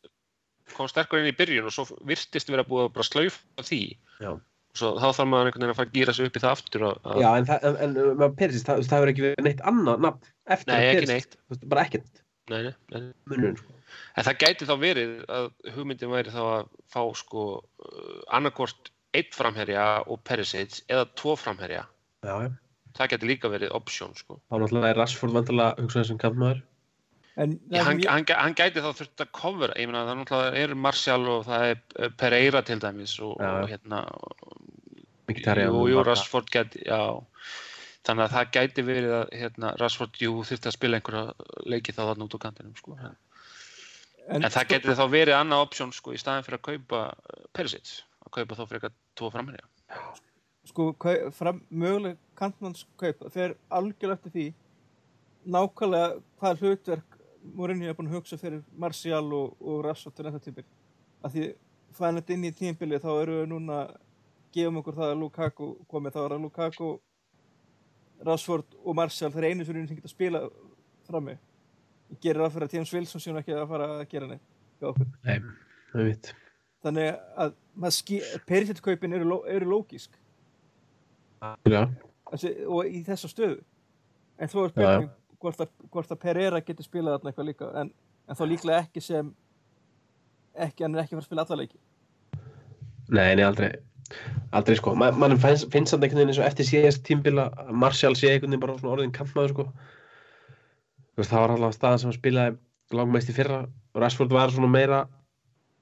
kom 0.72 0.90
sterkur 0.90 1.20
inn 1.20 1.30
í 1.30 1.36
byrjun 1.36 1.68
og 1.68 1.76
svo 1.76 1.86
virtist 2.08 2.50
vera 2.50 2.66
búið 2.66 2.88
að 2.88 2.92
bara 2.96 3.08
slaufa 3.08 3.66
því 3.68 3.80
Já. 4.24 4.30
og 4.32 4.80
svo, 4.80 4.92
þá 4.96 5.06
þarf 5.06 5.30
maður 5.30 5.50
einhvern 5.50 5.64
veginn 5.64 5.74
að 5.74 5.80
fara 5.80 5.90
að 5.90 5.96
gýra 5.98 6.16
sig 6.16 6.30
upp 6.30 6.38
í 6.38 6.44
það 6.44 6.56
aftur 6.56 6.86
Já, 6.88 7.30
en, 7.30 7.48
en, 7.54 7.80
en 7.86 7.96
með 8.22 8.36
Perisic, 8.40 8.66
það, 8.68 8.84
það 8.88 8.98
hefur 8.98 9.12
ekki 9.14 9.26
verið 9.28 9.48
neitt 9.48 9.64
annað 9.72 10.04
nafn 10.08 10.32
eftir 10.56 10.74
Nei, 10.74 11.08
veist, 11.12 11.38
bara 11.68 11.86
ekkert 11.88 12.24
nei, 12.52 12.60
nei, 12.64 12.74
nei. 12.92 13.12
munurinn 13.30 13.60
sko. 13.60 13.76
En 14.18 14.26
það 14.26 14.40
gæti 14.42 14.68
þá 14.68 14.74
verið 14.80 15.14
að 15.32 15.46
hugmyndin 15.76 16.12
væri 16.12 16.34
þá 16.34 16.42
að 16.42 16.68
fá 16.92 17.00
sko 17.18 17.46
uh, 17.60 18.18
annarkvort 18.34 18.90
einn 19.14 19.32
framherja 19.34 19.86
og 20.10 20.22
Perisic 20.26 20.82
eða 20.90 21.06
tvo 21.18 21.36
framherja. 21.38 21.84
Já, 22.26 22.34
já. 22.46 22.50
Það 22.94 23.10
gæti 23.12 23.28
líka 23.30 23.50
verið 23.50 23.74
option 23.74 24.14
sko. 24.18 24.38
Þá 24.50 24.56
náttúrulega 24.62 24.92
er 24.92 25.00
Rashford 25.00 25.34
vantilega 25.34 25.82
hugsaði 25.82 26.10
sem 26.10 26.20
kantmaður. 26.22 26.62
En 27.40 27.56
það 27.70 27.88
hann, 27.88 28.00
ég, 28.02 28.08
hann, 28.10 28.26
hann 28.38 28.56
gæti 28.58 28.82
þá 28.84 28.90
þurft 29.00 29.24
að 29.24 29.32
cover, 29.34 29.74
ég 29.80 29.90
meina 29.90 30.24
það 30.28 30.58
er 30.60 30.74
Martial 30.78 31.20
og 31.32 31.44
það 31.48 31.66
er 31.72 31.80
uh, 31.80 32.08
Pereira 32.20 32.62
til 32.66 32.78
dæmis 32.82 33.16
og, 33.18 33.34
já. 33.42 33.50
og 33.50 33.70
hérna 33.72 34.04
og 35.24 35.86
jú. 35.90 36.02
Rashford 36.04 36.50
gæti, 36.52 36.84
já 36.86 37.00
þannig 38.04 38.26
að 38.26 38.34
það 38.34 38.50
gæti 38.54 38.84
verið 38.84 39.14
að 39.16 39.30
hérna, 39.40 39.70
Rashford, 39.80 40.18
jú, 40.20 40.34
þurfti 40.44 40.68
að 40.68 40.76
spila 40.76 40.98
einhverja 41.00 41.62
leiki 41.72 41.94
þá 41.96 42.02
þarna 42.02 42.26
út 42.26 42.36
á 42.36 42.44
kantinum 42.44 42.74
sko. 42.76 42.96
en, 43.00 43.16
en, 44.28 44.50
það 44.52 44.68
gæti 44.74 44.98
þá 44.98 45.06
verið 45.14 45.38
annað 45.38 45.64
option 45.64 45.94
sko, 45.96 46.12
í 46.12 46.20
staðin 46.20 46.44
fyrir 46.46 46.60
að 46.60 46.66
kaupa 46.68 47.06
uh, 47.10 47.48
Perisic, 47.56 47.96
að 48.26 48.36
kaupa 48.38 48.60
þá 48.60 48.64
frekar 48.74 48.94
tvo 49.16 49.32
framherja 49.32 49.66
sko, 50.68 50.92
fram, 51.36 51.64
möguleg 51.70 52.20
kantmannskaup 52.38 53.26
fer 53.32 53.56
algjörlega 53.74 54.18
eftir 54.18 54.34
því 54.36 54.46
nákvæmlega 55.54 56.22
hvað 56.40 56.62
hlutverk 56.62 57.13
Mourinho 57.44 57.90
er 57.90 57.96
búin 57.98 58.08
að 58.08 58.18
hugsa 58.18 58.38
fyrir 58.40 58.62
Martial 58.80 59.26
og, 59.36 59.56
og 59.60 59.84
Rashford 59.84 60.16
til 60.16 60.26
þetta 60.28 60.42
tímbil 60.46 60.64
að 61.24 61.34
því 61.34 61.48
fæðan 61.94 62.20
þetta 62.20 62.34
inn 62.34 62.46
í 62.48 62.52
tímbili 62.58 63.00
þá 63.02 63.10
eru 63.14 63.40
við 63.40 63.50
núna 63.52 63.80
gefum 64.54 64.78
okkur 64.80 64.96
það 64.98 65.12
að 65.12 65.20
Lukaku 65.22 65.68
komið 65.90 66.16
þá 66.16 66.20
er 66.24 66.36
að 66.36 66.46
Lukaku 66.46 66.92
Rashford 68.24 68.78
og 68.82 68.96
Martial 68.96 69.32
þeir 69.34 69.48
einu 69.50 69.66
sem 69.66 69.86
geta 69.90 70.10
spila 70.10 70.44
frammi. 71.08 71.36
Gerir 72.22 72.44
það 72.44 72.54
fyrir 72.54 72.68
að 72.68 72.76
James 72.78 72.94
Wilson 72.94 73.22
sé 73.22 73.32
nú 73.32 73.40
ekki 73.40 73.56
að 73.56 73.68
fara 73.72 73.90
að 73.98 74.04
gera 74.12 74.30
neitt. 74.30 74.50
Nei, 75.24 75.38
það 75.92 76.08
veit. 76.08 76.32
þannig 76.84 77.10
að 77.40 77.54
Perisic-kaupin 78.46 79.16
eru, 79.16 79.40
eru 79.50 79.68
Já, 81.68 81.82
þessi, 82.30 82.50
og 82.68 82.88
í 82.88 83.00
þessa 83.04 83.28
stöðu. 83.28 83.58
En 84.38 84.50
þó 84.52 84.58
er 84.62 84.68
Já, 84.68 84.72
spurning 84.72 85.10
hvort, 85.44 85.64
að, 85.64 85.88
hvort 85.92 86.12
að 86.14 86.22
Pereira 86.24 86.62
getur 86.64 86.86
spilað 86.86 87.18
þarna 87.18 87.32
eitthvað 87.32 87.50
líka 87.50 87.72
en, 87.80 87.90
en 88.28 88.38
þá 88.38 88.44
líklega 88.50 88.84
ekki 88.84 89.02
sem 89.04 89.32
ekki, 90.54 90.84
hann 90.84 90.94
er 90.94 91.04
ekki 91.04 91.16
fara 91.16 91.24
að 91.24 91.28
spila 91.28 91.44
alla 91.46 91.60
leiki 91.62 91.80
nei, 93.08 93.34
nei, 93.36 93.44
aldrei. 93.44 93.74
Aldrei, 94.54 94.76
sko. 94.78 94.94
Ma, 94.98 95.10
mann 95.16 95.36
finnst, 95.40 95.68
samt 95.72 96.04
einhvern 96.04 96.20
veginn 96.20 96.32
eins 96.32 96.40
og 96.40 96.46
eftir 96.46 96.68
síðast 96.68 97.04
tímbila 97.06 97.48
að 97.58 97.72
Martial 97.84 98.14
sé 98.16 98.30
einhvern 98.30 98.52
veginn 98.52 98.62
bara 98.62 98.76
svona 98.78 98.94
orðin 98.96 99.14
kantmaður, 99.14 99.54
sko. 99.54 99.66
Veist, 101.18 101.30
það 101.30 101.44
var 101.44 101.54
allavega 101.54 101.78
staðan 101.78 102.02
sem 102.02 102.10
hann 102.10 102.18
spilaði 102.18 102.56
langmest 102.94 103.30
í 103.30 103.36
fyrra. 103.36 103.60
Rashford 103.98 104.34
var 104.34 104.52
svona 104.52 104.70
meira 104.70 105.04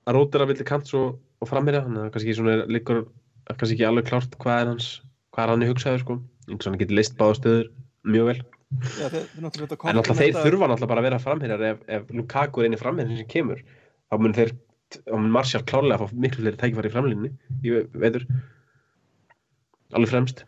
að 0.06 0.18
rótira 0.18 0.48
villi 0.48 0.66
kants 0.68 0.94
og, 0.98 1.18
og 1.42 1.50
framherja, 1.50 1.84
þannig 1.86 2.06
að 2.06 2.12
kannski 2.14 2.36
svona 2.38 2.56
liggur 2.70 3.04
kannski 3.50 3.76
ekki 3.76 3.88
alveg 3.88 4.08
klárt 4.08 4.36
hvað 4.42 4.60
er 4.62 4.72
hans, 4.72 4.90
hvað 5.34 5.44
er 5.44 5.54
hann 5.54 5.66
í 5.66 5.70
hugsaður, 5.70 6.04
sko. 6.04 6.18
Eins 6.48 6.66
og 6.66 6.70
hann 6.70 6.82
getur 6.82 6.98
list 6.98 7.18
báða 7.18 7.38
stöður 7.40 7.70
mjög 8.08 8.30
vel. 8.30 8.38
Já, 8.80 9.06
þeir, 9.12 9.24
En 9.36 9.44
náttúrulega 9.44 10.16
þeir 10.16 10.36
þurfa 10.38 10.68
náttúrulega 10.70 10.90
bara 10.90 11.02
að 11.02 11.06
vera 11.08 11.20
framherjar 11.22 11.64
ef, 11.68 11.82
ef 11.92 12.12
Lukaku 12.16 12.62
er 12.62 12.68
eini 12.68 12.80
framherjar 12.80 13.20
sem 13.20 13.28
kemur. 13.30 13.60
Þá 14.08 14.16
mun 14.22 14.36
þeir, 14.36 14.52
þá 14.96 15.14
mun 15.16 15.34
Martial 15.34 15.62
klárlega 15.68 15.98
að 15.98 16.12
fá 16.12 16.22
miklu 16.24 16.44
fleiri 16.44 16.60
tækifæri 16.60 16.90
í 16.90 16.94
framlínni 16.94 17.32
ég 17.66 17.92
veitur 17.92 18.26
alveg 19.92 20.12
fremst. 20.12 20.44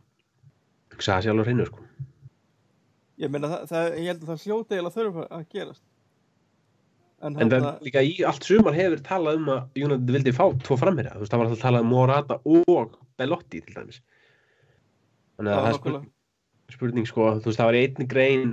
Það 0.94 1.26
sé 1.26 1.32
alveg 1.32 1.50
hreinu 1.50 1.68
sko. 1.68 1.84
Ég 3.22 3.30
meina 3.30 3.50
það, 3.50 3.66
það, 3.70 3.90
ég 4.00 4.08
held 4.10 4.24
að 4.24 4.30
það 4.32 4.46
hljóta 4.46 4.74
eiginlega 4.74 4.96
þurfa 4.96 5.26
að 5.28 5.44
gerast. 5.54 5.84
En, 7.24 7.36
en 7.40 7.52
það 7.52 7.68
er 7.68 7.86
líka 7.86 8.02
í 8.04 8.16
allt 8.26 8.44
sumar 8.44 8.74
hefur 8.76 9.00
talað 9.04 9.38
um 9.38 9.52
að 9.54 9.78
United 9.80 10.10
vildi 10.16 10.34
fá 10.34 10.44
tvo 10.66 10.76
framherja. 10.80 11.14
Þú 11.14 11.22
veist 11.22 11.34
það 11.34 11.40
var 11.40 11.48
alltaf 11.50 11.62
talað 11.62 11.86
um 11.86 11.92
Morata 11.94 12.40
og 12.44 12.98
Belotti 13.20 13.62
til 13.64 13.76
dæmis. 13.76 14.00
Þannig 15.38 15.54
að 15.54 15.60
það 15.60 15.68
er 15.70 15.78
nákvæmlega. 15.78 16.10
Spurning, 16.72 17.06
sko 17.08 17.34
þú 17.38 17.50
veist 17.50 17.60
það 17.60 17.70
var 17.70 17.78
í 17.78 17.82
einni 17.84 18.06
grein 18.10 18.52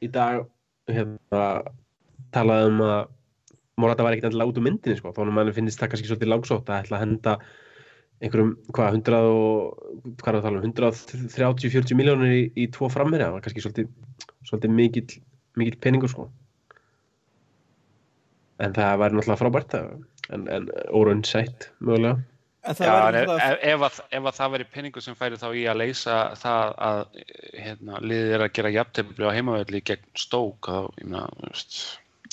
í 0.00 0.08
dag 0.12 0.44
hérna 0.90 1.46
talað 2.34 2.68
um 2.70 2.84
að 2.86 3.00
Morata 3.80 4.04
var 4.04 4.12
ekkert 4.12 4.28
endilega 4.28 4.52
út 4.52 4.58
úr 4.60 4.64
myndinni 4.66 4.98
sko, 4.98 5.12
þá 5.16 5.54
finnst 5.56 5.80
það 5.80 5.92
kannski 5.92 6.08
svolítið 6.10 6.30
langsótt 6.30 6.68
að 6.68 6.90
henda 7.00 7.36
einhverjum, 8.20 8.50
hvað, 8.76 8.98
100 8.98 9.20
og 9.30 9.78
hvað 10.20 10.28
er 10.28 10.34
það 10.34 10.40
að 10.40 10.46
tala 10.46 10.60
um, 10.60 10.66
130-40 10.68 11.96
miljónir 11.96 12.34
í, 12.36 12.42
í 12.60 12.66
tvo 12.74 12.90
framherja, 12.92 13.30
það 13.30 13.36
var 13.36 13.44
kannski 13.46 13.64
svolítið, 13.64 13.94
svolítið 14.50 14.74
mikill, 14.76 15.14
mikill 15.60 15.78
peningur 15.80 16.12
sko. 16.12 16.26
En 18.60 18.76
það 18.76 19.00
væri 19.00 19.16
náttúrulega 19.16 19.40
frábært 19.40 19.78
en, 19.80 20.44
en 20.52 20.68
órun 20.92 21.24
sætt 21.24 21.70
mögulega 21.80 22.20
Já, 22.60 22.72
ef, 22.76 23.30
það, 23.30 23.54
ef, 23.72 23.82
að, 23.86 23.98
ef 24.18 24.26
að 24.28 24.36
það 24.36 24.50
veri 24.54 24.64
peningur 24.74 25.04
sem 25.04 25.14
færi 25.16 25.38
þá 25.40 25.46
í 25.56 25.62
að 25.70 25.78
leysa 25.80 26.16
það 26.36 26.74
að 26.90 27.00
hérna, 27.56 28.00
liðið 28.04 28.34
er 28.36 28.44
að 28.44 28.52
gera 28.58 28.72
jafntefni 28.74 29.24
á 29.24 29.36
heimavelli 29.36 29.80
gegn 29.90 30.10
stók 30.20 30.68
þá, 30.68 30.78
ég 31.00 31.06
meina, 31.08 31.22
þú 31.38 31.46
veist, 31.48 31.78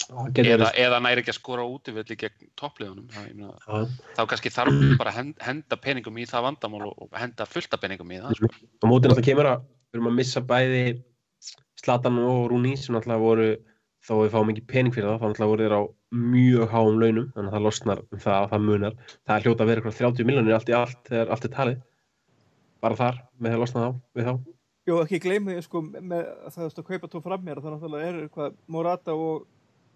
það 0.04 0.28
getur 0.38 0.52
eða, 0.58 0.72
eða 0.84 1.00
næri 1.06 1.24
ekki 1.24 1.32
að 1.34 1.38
skora 1.40 1.68
útivilli 1.72 2.18
gegn 2.20 2.50
toppliðunum 2.60 3.08
það, 3.14 3.30
ég 3.30 3.38
meina, 3.40 3.54
Já. 3.64 4.04
þá 4.20 4.22
kannski 4.34 4.52
þarf 4.58 4.82
bara 5.00 5.14
að 5.14 5.20
hend- 5.22 5.46
henda 5.48 5.80
peningum 5.88 6.20
í 6.20 6.28
það 6.28 6.46
vandamál 6.50 6.84
og- 6.92 7.08
henda 7.18 7.48
fullta 7.48 7.80
peningum 7.82 8.12
í 8.12 8.20
það 8.22 8.36
sko. 8.42 8.52
á 8.52 8.86
móti 8.86 9.08
náttúrulega 9.08 9.30
kemur 9.32 9.52
að 9.54 9.64
við 9.64 9.98
erum 10.02 10.12
að 10.12 10.18
missa 10.20 10.44
bæði 10.44 10.84
Slatan 11.78 12.20
og 12.20 12.50
Rúni 12.52 12.76
sem 12.78 12.96
náttúrulega 12.98 13.24
voru 13.24 13.50
þó 14.04 14.14
við 14.26 14.32
fáum 14.36 14.52
ekki 14.52 14.68
pening 14.68 14.94
fyrir 14.94 15.08
það 15.08 15.22
þá 15.24 15.28
náttúrulega 15.32 15.52
voru 15.56 15.64
þeir 15.68 15.78
á 15.80 15.82
mjög 16.16 16.70
háum 16.72 17.00
launum 17.02 17.32
þannig 17.36 17.50
að 17.50 17.56
það 17.56 17.66
losnar 17.66 18.02
um 18.06 18.22
það 18.24 18.38
að 18.38 18.52
það 18.52 18.68
munar 18.68 18.94
það 19.12 19.34
er 19.36 19.46
hljóta 19.46 19.64
að 19.64 19.72
vera 19.72 19.82
eitthvað 19.82 19.98
30 19.98 20.28
miljonir 20.30 20.56
allt 20.56 20.70
í 20.70 20.76
allt 20.78 21.02
þegar 21.10 21.34
allt 21.34 21.48
er 21.48 21.54
talið 21.58 21.82
bara 22.84 23.00
þar 23.02 23.20
með 23.44 23.58
að 23.58 23.64
losna 23.64 23.84
þá 23.84 23.90
við 24.16 24.30
þá 24.30 24.34
Jú, 24.88 25.02
ekki 25.04 25.20
gleyma 25.20 25.52
því 25.52 25.66
sko 25.66 25.82
með 25.84 26.22
að 26.48 26.54
það 26.56 26.68
að 26.70 26.88
kaupa 26.88 27.10
tvo 27.12 27.22
fram 27.26 27.44
mér 27.44 27.60
og 27.60 27.66
þannig 27.66 27.82
að 27.84 27.96
það 27.98 28.06
er 28.08 28.30
hvað 28.38 28.56
Morata 28.72 29.16
og 29.20 29.44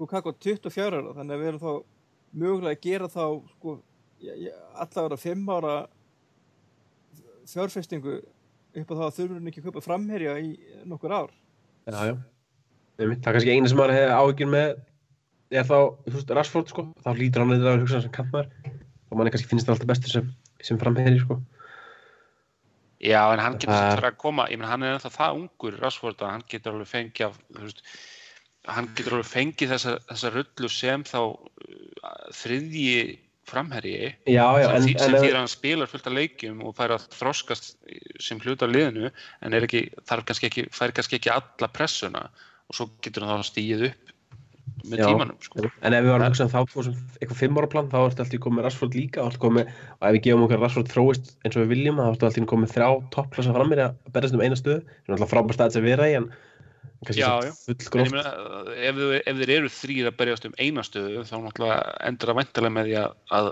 Lukaku 0.02 0.34
24 0.36 1.00
ára 1.00 1.16
þannig 1.16 1.38
að 1.38 1.42
við 1.42 1.52
erum 1.52 1.64
þá 1.64 1.72
mögulega 2.42 2.76
að 2.76 2.84
gera 2.84 3.08
þá 3.12 3.26
sko 3.54 3.78
allavega 4.76 5.20
5 5.22 5.56
ára 5.56 5.76
fjárfestingu 7.52 8.20
upp 8.82 8.92
á 8.92 8.96
það 8.96 9.06
að 9.08 9.16
þurfum 9.18 9.50
ekki 9.52 9.62
að 9.62 9.68
kaupa 9.70 9.86
framherja 9.86 10.36
í 10.40 10.52
nokkur 10.88 11.16
ár. 11.16 11.34
já, 11.88 12.12
já. 12.12 12.16
Það 13.00 13.12
er 13.16 13.34
kannski 13.36 13.56
eina 13.56 13.70
sem 13.72 13.80
maður 13.80 13.96
hefði 13.96 14.18
áhyggjur 14.20 14.52
með 14.52 14.74
er 15.52 15.68
þá, 15.68 15.78
þú 16.08 16.16
veist, 16.18 16.36
Rashford 16.38 16.72
sko 16.72 16.86
þá 17.04 17.10
lítur 17.18 17.44
hann 17.44 17.56
eitthvað 17.56 17.74
að 17.74 17.84
hugsa 17.84 18.04
sem 18.04 18.14
kantmar 18.16 18.52
og 19.12 19.18
manni 19.20 19.34
kannski 19.34 19.52
finnst 19.52 19.68
það 19.68 19.76
alltaf 19.76 19.92
bestur 19.92 20.16
sem, 20.16 20.30
sem 20.64 20.80
framherri 20.82 21.20
sko. 21.22 21.42
Já, 23.02 23.22
en 23.34 23.42
hann 23.42 23.58
getur 23.58 23.74
Það 23.74 24.08
að 24.12 24.18
koma, 24.22 24.46
ég 24.52 24.62
menn 24.62 24.70
hann 24.70 24.86
er 24.86 24.96
ennþá 24.96 25.10
það 25.16 25.40
ungur 25.40 25.78
Rashford 25.82 26.22
að 26.22 26.36
hann 26.36 26.46
getur 26.52 26.76
alveg 26.76 26.92
fengið 26.92 27.28
af, 27.28 27.40
þú 27.50 27.66
veist, 27.66 27.82
hann 28.70 28.90
getur 28.94 29.18
alveg 29.18 29.32
fengið 29.32 29.74
þessa, 29.74 29.96
þessa 30.12 30.32
rullu 30.36 30.70
sem 30.72 31.06
þá 31.10 31.20
uh, 31.26 32.16
þriðji 32.38 33.02
framherji 33.52 34.12
já, 34.30 34.46
já, 34.62 34.68
sem, 34.68 34.76
en, 34.76 34.86
því, 34.86 34.94
sem 35.02 35.16
en, 35.16 35.18
því 35.18 35.32
að 35.32 35.40
hann 35.40 35.52
spilar 35.52 35.90
fullt 35.90 36.08
af 36.08 36.16
leikjum 36.16 36.62
og 36.68 36.76
fær 36.78 36.94
að 36.96 37.08
þroskast 37.18 37.74
sem 38.22 38.40
hluta 38.44 38.68
af 38.68 38.72
liðinu 38.76 39.10
en 39.10 39.58
er 39.58 39.66
ekki, 39.66 39.88
þarf 40.08 40.28
kannski 40.30 40.52
ekki, 40.52 40.68
fær 40.76 40.94
kannski 40.96 41.18
ekki 41.18 41.34
alla 41.34 41.72
pressuna 41.74 42.28
og 42.70 42.78
svo 42.78 42.88
getur 43.04 43.26
hann 43.28 43.42
þá 43.42 43.50
stíð 43.50 43.88
upp 43.90 44.11
með 44.86 45.02
Já. 45.02 45.08
tímanum 45.08 45.38
sko. 45.42 45.70
En 45.82 45.94
ef 45.94 46.04
við 46.04 46.12
varum 46.12 46.22
Það- 46.22 46.28
að 46.28 46.32
hugsa 46.32 46.46
um 46.46 46.52
þá 46.52 46.84
sem 46.86 46.96
eitthvað 47.22 47.40
fimm 47.42 47.58
ára 47.58 47.70
plan, 47.70 47.90
þá 47.90 47.98
ertu 48.02 48.24
alltaf 48.24 48.44
komið 48.46 48.64
Rashford 48.66 48.96
líka 48.98 49.26
komið, 49.42 49.74
og 50.02 50.08
ef 50.08 50.14
við 50.16 50.24
gefum 50.28 50.46
okkar 50.48 50.62
Rashford 50.62 50.92
þróist 50.92 51.36
eins 51.46 51.56
og 51.58 51.64
við 51.66 51.74
viljum, 51.76 52.00
þá 52.02 52.12
ertu 52.12 52.26
alltaf 52.30 52.48
komið 52.52 52.74
þrjá 52.76 52.90
toppklassa 53.16 53.54
framir 53.56 53.84
að 53.86 53.96
berðast 54.12 54.34
um 54.38 54.42
eina 54.42 54.56
stöðu 54.56 54.80
sem 54.82 55.12
er 55.12 55.18
alltaf 55.18 55.34
frábær 55.34 55.58
staðið 55.58 55.78
sem 55.78 55.84
vera 55.86 56.10
í 56.10 56.16
en 56.18 56.30
kannski 57.06 57.26
full 57.66 57.90
gróft. 57.94 58.12
meina, 58.14 58.32
ef, 58.78 59.02
ef 59.26 59.36
þeir 59.42 59.54
eru 59.58 59.70
þrýr 59.74 60.10
að 60.12 60.18
berjast 60.22 60.46
um 60.46 60.56
eina 60.62 60.84
stöðu 60.86 61.26
þá 61.26 61.36
náttúrulega 61.46 61.80
endur 62.08 62.32
það 62.32 62.40
væntalega 62.42 62.76
með 62.78 62.90
því 62.90 62.96
að, 63.02 63.16
að 63.38 63.52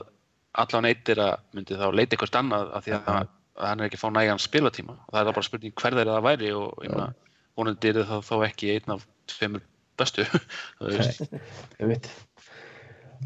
allan 0.63 0.89
eitt 0.89 1.09
er 1.13 1.21
að 1.23 1.35
myndi 1.53 1.77
þá 1.79 1.87
leita 1.93 2.15
eitthvað 2.15 2.39
annað 2.41 2.71
af 2.77 2.85
því 2.85 2.93
að, 2.97 3.09
Já. 3.09 3.17
að 3.59 3.67
hann 3.69 3.79
er 3.81 3.89
ekki 3.89 3.99
að 3.99 4.03
fá 4.03 4.09
nægan 4.15 4.41
spilatíma 4.41 4.95
og 4.97 5.11
það 5.13 5.21
er 5.21 5.37
bara 5.37 5.47
spurning 5.49 5.75
hver 5.81 5.97
þeir 5.97 6.11
það 6.13 6.27
væri 6.29 6.51
og 6.57 6.69
vonandi 7.59 7.91
er 7.91 8.01
það 8.07 8.23
þá 8.29 8.35
ekki 8.47 8.71
einn 8.75 8.95
af 8.95 9.05
tveimur 9.29 9.65
bestu 9.99 10.25
veist. 10.79 11.25
Einmitt. 11.79 12.09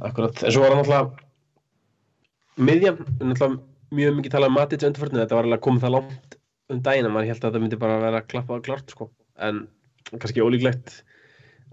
Akkurat, 0.02 0.42
en 0.42 0.54
svo 0.54 0.64
var 0.64 0.74
það 0.74 0.82
náttúrulega 0.82 2.64
miðjan, 2.70 3.00
náttúrulega 3.22 3.62
mjög 3.94 4.20
mikið 4.20 4.36
talað 4.36 4.52
um 4.52 4.58
Matic 4.58 4.86
undirförnum, 4.88 5.22
þetta 5.22 5.38
var 5.38 5.50
alveg 5.50 5.64
koma 5.64 5.84
það 5.84 5.96
langt 5.98 6.38
um 6.74 6.84
daginn 6.86 7.08
að 7.08 7.14
maður 7.14 7.30
held 7.30 7.40
að 7.40 7.50
þetta 7.50 7.64
myndi 7.64 7.82
bara 7.82 8.02
vera 8.02 8.24
klappað 8.26 8.60
og 8.60 8.68
klárt 8.68 8.94
sko, 8.94 9.10
en 9.38 9.66
kannski 10.14 10.44
ólíklegt 10.44 11.02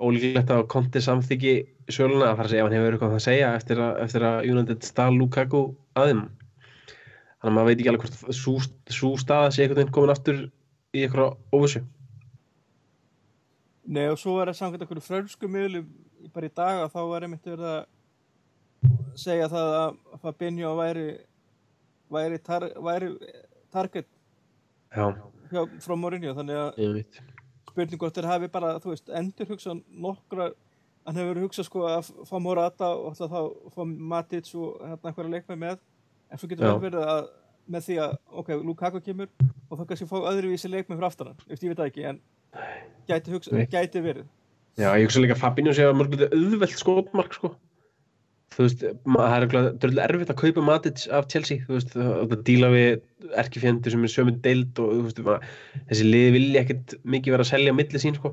ólíklegt 0.01 0.51
að 0.53 0.67
Conte 0.73 1.01
samþyggi 1.05 1.55
söluna 1.93 2.31
að 2.31 2.39
fara 2.39 2.49
að 2.49 2.53
segja 2.53 2.63
ef 2.63 2.69
hann 2.69 2.77
hefur 2.77 2.97
eitthvað 2.97 3.17
að 3.17 3.25
segja 3.25 3.49
eftir 3.59 3.83
að, 3.85 3.97
eftir 4.05 4.27
að 4.27 4.51
United 4.53 4.87
stál 4.87 5.11
Lukaku 5.17 5.63
að 5.99 6.11
þeim 6.11 6.23
þannig 7.41 7.51
að 7.51 7.57
maður 7.57 7.69
veit 7.69 7.77
ekki 7.77 7.93
alveg 7.93 8.07
hvort 8.07 8.39
sú, 8.41 8.55
sú 8.93 9.11
staða 9.21 9.51
sé 9.53 9.65
einhvern 9.65 9.83
veginn 9.83 9.95
komin 9.97 10.15
aftur 10.15 10.41
í 10.97 11.05
eitthvað 11.05 11.37
óvissu 11.57 11.83
Nei 13.91 14.07
og 14.07 14.21
svo 14.23 14.37
er 14.39 14.51
það 14.51 14.59
samkvæmt 14.61 14.85
einhverju 14.85 15.03
frönsku 15.03 15.51
miðlum 15.51 15.89
bara 16.35 16.47
í 16.47 16.55
dag 16.55 16.85
að 16.85 16.93
þá 16.95 17.01
var 17.11 17.27
einmitt 17.27 17.49
verið 17.49 17.71
að 17.73 19.19
segja 19.19 19.49
það 19.51 19.75
að 19.81 19.99
Fabinho 20.23 20.71
væri 20.79 21.07
væri, 22.11 22.39
tar, 22.39 22.69
væri 22.79 23.11
target 23.73 24.09
Já, 24.91 25.11
hjá, 25.51 25.61
frá 25.83 25.95
Mourinho 25.99 26.35
þannig 26.39 26.59
að 26.59 26.81
ég 26.83 26.97
veit 27.01 27.21
spurning 27.71 28.01
hvort 28.03 28.17
þeir 28.19 28.27
hafi 28.31 28.49
bara, 28.51 28.73
þú 28.83 28.93
veist, 28.93 29.11
endur 29.15 29.51
hugsað 29.53 29.83
nokkra, 30.03 30.49
hann 31.07 31.21
hefur 31.21 31.43
hugsað 31.45 31.69
sko 31.69 31.85
að 31.87 32.09
fá 32.27 32.35
Morata 32.43 32.89
og 32.97 33.13
ætla 33.13 33.31
þá 33.31 33.39
að 33.43 33.53
fá 33.77 33.83
Matic 33.87 34.51
og 34.59 34.81
hérna 34.83 35.13
einhverja 35.13 35.35
leikmenn 35.37 35.63
með 35.63 35.79
en 36.31 36.41
svo 36.41 36.51
getur 36.51 36.67
Já. 36.67 36.75
verið 36.83 37.07
að 37.07 37.23
með 37.71 37.87
því 37.87 37.97
að, 38.03 38.17
ok, 38.43 38.51
Lukaku 38.67 39.03
kemur 39.05 39.31
og 39.69 39.79
þá 39.79 39.85
kannski 39.85 40.11
fá 40.11 40.17
öðruvísi 40.33 40.71
leikmenn 40.71 40.99
fyrir 40.99 41.11
aftan 41.11 41.31
hann, 41.31 41.43
eftir 41.47 41.71
ég 41.71 41.77
veit 41.77 41.85
ekki, 41.87 42.07
en 42.11 42.19
gæti, 43.11 43.33
hugsa, 43.35 43.65
gæti 43.73 44.03
verið 44.05 44.27
Já, 44.81 44.95
ég 44.97 45.05
hugsa 45.09 45.21
líka 45.21 45.35
að 45.37 45.43
Fabinho 45.43 45.73
sé 45.77 45.85
að 45.85 45.97
mörgulegt 45.99 46.33
auðvelt 46.33 46.79
skotmark 46.79 47.35
sko. 47.37 47.51
Þú 48.55 48.63
veist, 48.65 48.81
það 49.07 49.35
er 49.37 49.45
dröðlega 49.83 50.05
erfitt 50.07 50.31
að 50.33 50.39
kaupa 50.41 50.63
Matic 50.65 51.03
af 51.15 51.27
Chelsea, 51.31 51.61
þú 51.67 51.75
veist, 51.77 51.93
að 52.01 52.33
díla 52.49 52.71
við 52.73 53.35
erkifjendur 53.43 53.93
sem 53.95 54.07
er 54.09 54.13
sömu 54.15 54.33
deild 54.43 54.81
og 54.83 55.05
veist, 55.05 55.21
ma- 55.27 55.37
þessi 55.91 56.07
liði 56.09 56.33
vilja 56.39 56.63
ekkert 56.65 56.95
mikið 57.05 57.35
vera 57.37 57.47
að 57.47 57.51
selja 57.53 57.75
á 57.75 57.79
milli 57.79 58.01
sín, 58.03 58.17
sko. 58.19 58.33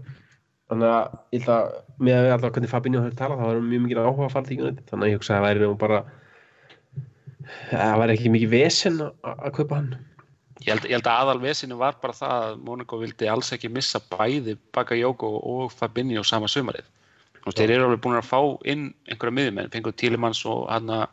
Þannig 0.72 0.94
að 0.94 1.20
ég 1.36 1.44
held 1.44 1.52
að 1.58 1.76
með 2.08 2.16
að 2.18 2.26
við 2.28 2.34
alltaf 2.38 2.56
hvernig 2.56 2.72
Fabinho 2.74 3.04
hefur 3.04 3.20
talað, 3.20 3.44
það 3.44 3.52
var 3.52 3.68
mjög 3.68 3.84
mikið 3.88 4.02
áhuga 4.06 4.26
að 4.30 4.34
fara 4.38 4.58
United, 4.58 4.86
þannig 4.90 5.06
að 5.06 5.12
ég 5.12 5.20
hugsa 5.20 5.34
að 5.34 5.38
það 5.38 5.48
væri 5.50 5.66
nú 5.68 5.78
bara, 5.84 6.00
það 7.72 8.00
væri 8.02 8.16
ekki 8.18 8.34
mikið 8.38 8.54
vesen 8.56 9.02
að 9.06 9.52
kaupa 9.60 9.82
hann. 9.82 9.92
Ég 10.66 10.72
held, 10.74 10.86
ég 10.90 10.98
held 10.98 11.08
að 11.08 11.24
aðalvesinu 11.24 11.78
var 11.78 11.98
bara 12.02 12.16
það 12.18 12.46
að 12.48 12.62
Monaco 12.66 12.98
vildi 13.02 13.28
alls 13.30 13.52
ekki 13.54 13.70
missa 13.70 14.02
bæði 14.12 14.58
Bakayoko 14.74 15.30
og 15.46 15.74
Fabinho 15.76 16.24
sama 16.26 16.50
sumarið. 16.50 16.88
Þú 17.38 17.52
veist, 17.52 17.60
þeir 17.62 17.74
eru 17.76 17.88
alveg 17.88 18.02
búin 18.04 18.18
að 18.20 18.26
fá 18.28 18.40
inn 18.68 18.88
einhverja 19.08 19.36
miðjumenn, 19.38 19.70
fengur 19.72 19.94
Tílimanns 19.96 20.42
og 20.50 20.66
hann 20.72 20.90
að 20.92 21.06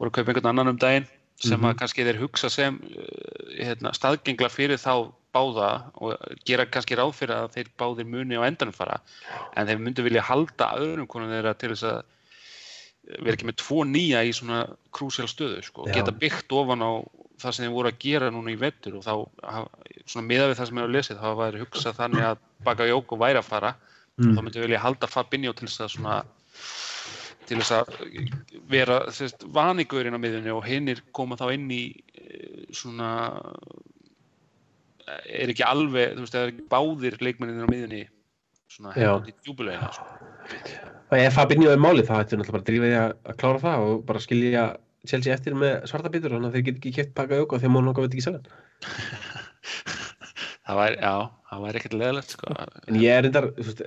voru 0.00 0.10
að 0.10 0.16
kaupa 0.16 0.32
einhvern 0.32 0.50
annan 0.50 0.72
um 0.72 0.78
daginn 0.80 1.06
sem 1.42 1.58
Mhm. 1.58 1.68
að 1.68 1.78
kannski 1.78 2.04
þeir 2.06 2.20
hugsa 2.22 2.48
sem 2.50 2.76
uh, 2.80 3.52
hérna, 3.58 3.92
staðgengla 3.94 4.48
fyrir 4.50 4.78
þá 4.78 5.12
báða 5.34 5.90
og 5.96 6.16
gera 6.44 6.66
kannski 6.66 6.96
ráð 6.96 7.14
fyrir 7.18 7.34
að 7.34 7.54
þeir 7.56 7.70
báðir 7.78 8.06
muni 8.06 8.36
á 8.38 8.46
endanum 8.46 8.74
fara 8.74 9.00
en 9.56 9.66
þeir 9.66 9.80
myndu 9.80 10.04
vilja 10.04 10.22
halda 10.22 10.68
öðrum 10.78 11.08
konum 11.08 11.32
þeirra 11.32 11.54
til 11.58 11.72
þess 11.72 11.86
að 11.88 12.02
vera 13.18 13.34
ekki 13.34 13.48
með 13.48 13.56
tvo 13.62 13.84
nýja 13.88 14.22
í 14.22 14.32
svona 14.36 14.60
krúsjál 14.94 15.26
stöðu 15.26 15.62
sko, 15.66 15.86
Já. 15.88 15.96
geta 15.98 16.12
byggt 16.14 16.52
ofan 16.52 16.84
á 16.84 16.90
það 17.42 17.56
sem 17.56 17.66
þeir 17.66 17.76
voru 17.76 17.92
að 17.92 18.02
gera 18.06 18.32
núna 18.34 18.52
í 18.52 18.58
vettur 18.60 18.98
og 18.98 19.06
þá 19.06 20.20
miða 20.22 20.50
við 20.50 20.58
það 20.58 20.68
sem 20.68 20.78
ég 20.78 20.86
hef 20.86 20.94
lesið 20.96 21.22
þá 21.22 21.30
væri 21.42 21.64
hugsað 21.64 21.98
þannig 21.98 22.28
að 22.30 22.44
Bakayoko 22.62 23.18
væri 23.18 23.42
að 23.42 23.50
fara 23.50 23.74
Mm. 24.20 24.34
þá 24.36 24.42
myndi 24.44 24.60
vilja 24.60 24.82
halda 24.82 25.08
Fabinho 25.08 25.54
til 25.56 25.66
þess 25.68 25.86
að 25.86 25.92
svona 25.94 26.16
til 27.48 27.58
þess 27.58 27.72
að 27.78 27.86
vera 28.70 28.98
vanigurinn 29.56 30.16
á 30.16 30.20
miðunni 30.20 30.52
og 30.52 30.66
hinnir 30.68 31.00
koma 31.16 31.38
þá 31.40 31.46
inn 31.54 31.70
í 31.72 31.82
eh, 32.20 32.66
svona 32.76 33.08
er 35.26 35.50
ekki 35.50 35.64
alveg, 35.66 36.12
þú 36.14 36.26
veist, 36.26 36.36
það 36.36 36.44
er 36.44 36.52
ekki 36.52 36.66
báðir 36.70 37.16
leikmenninir 37.24 37.66
á 37.66 37.72
miðunni 37.72 38.02
svona 38.72 38.92
Já. 38.92 39.14
hefði 39.16 39.32
í 39.32 39.36
djúbulegina 39.46 39.90
sko. 39.96 40.06
Og 41.12 41.18
ef 41.18 41.34
Fabinho 41.36 41.72
er 41.72 41.80
málið, 41.80 42.06
þá 42.08 42.14
ættu 42.20 42.38
náttúrulega 42.38 42.52
bara 42.52 42.62
að 42.62 42.68
drífa 42.68 42.88
því 42.90 43.00
að, 43.00 43.16
að 43.32 43.40
klára 43.40 43.64
það 43.64 43.86
og 43.88 44.04
bara 44.12 44.22
skilja 44.28 44.66
Chelsea 45.08 45.34
eftir 45.34 45.56
með 45.58 45.86
svarta 45.90 46.10
bitur, 46.12 46.36
þannig 46.36 46.50
að 46.50 46.56
þeir 46.56 46.66
get 46.68 46.76
ekki 46.78 46.92
kæft 46.98 47.14
Bakayoko 47.16 47.58
þegar 47.58 47.74
Monaco 47.74 48.04
veit 48.04 48.12
ekki 48.14 48.26
hann. 48.28 48.44
það 50.66 50.78
væri, 50.78 50.98
já, 51.02 51.14
það 51.50 51.64
væri 51.66 51.80
ekkert 51.80 51.96
leðilegt 51.98 52.34
sko. 52.36 52.52
En 52.86 52.98
ég 53.02 53.16
er 53.16 53.24
reyndar, 53.26 53.48
þú 53.56 53.66
veist, 53.66 53.82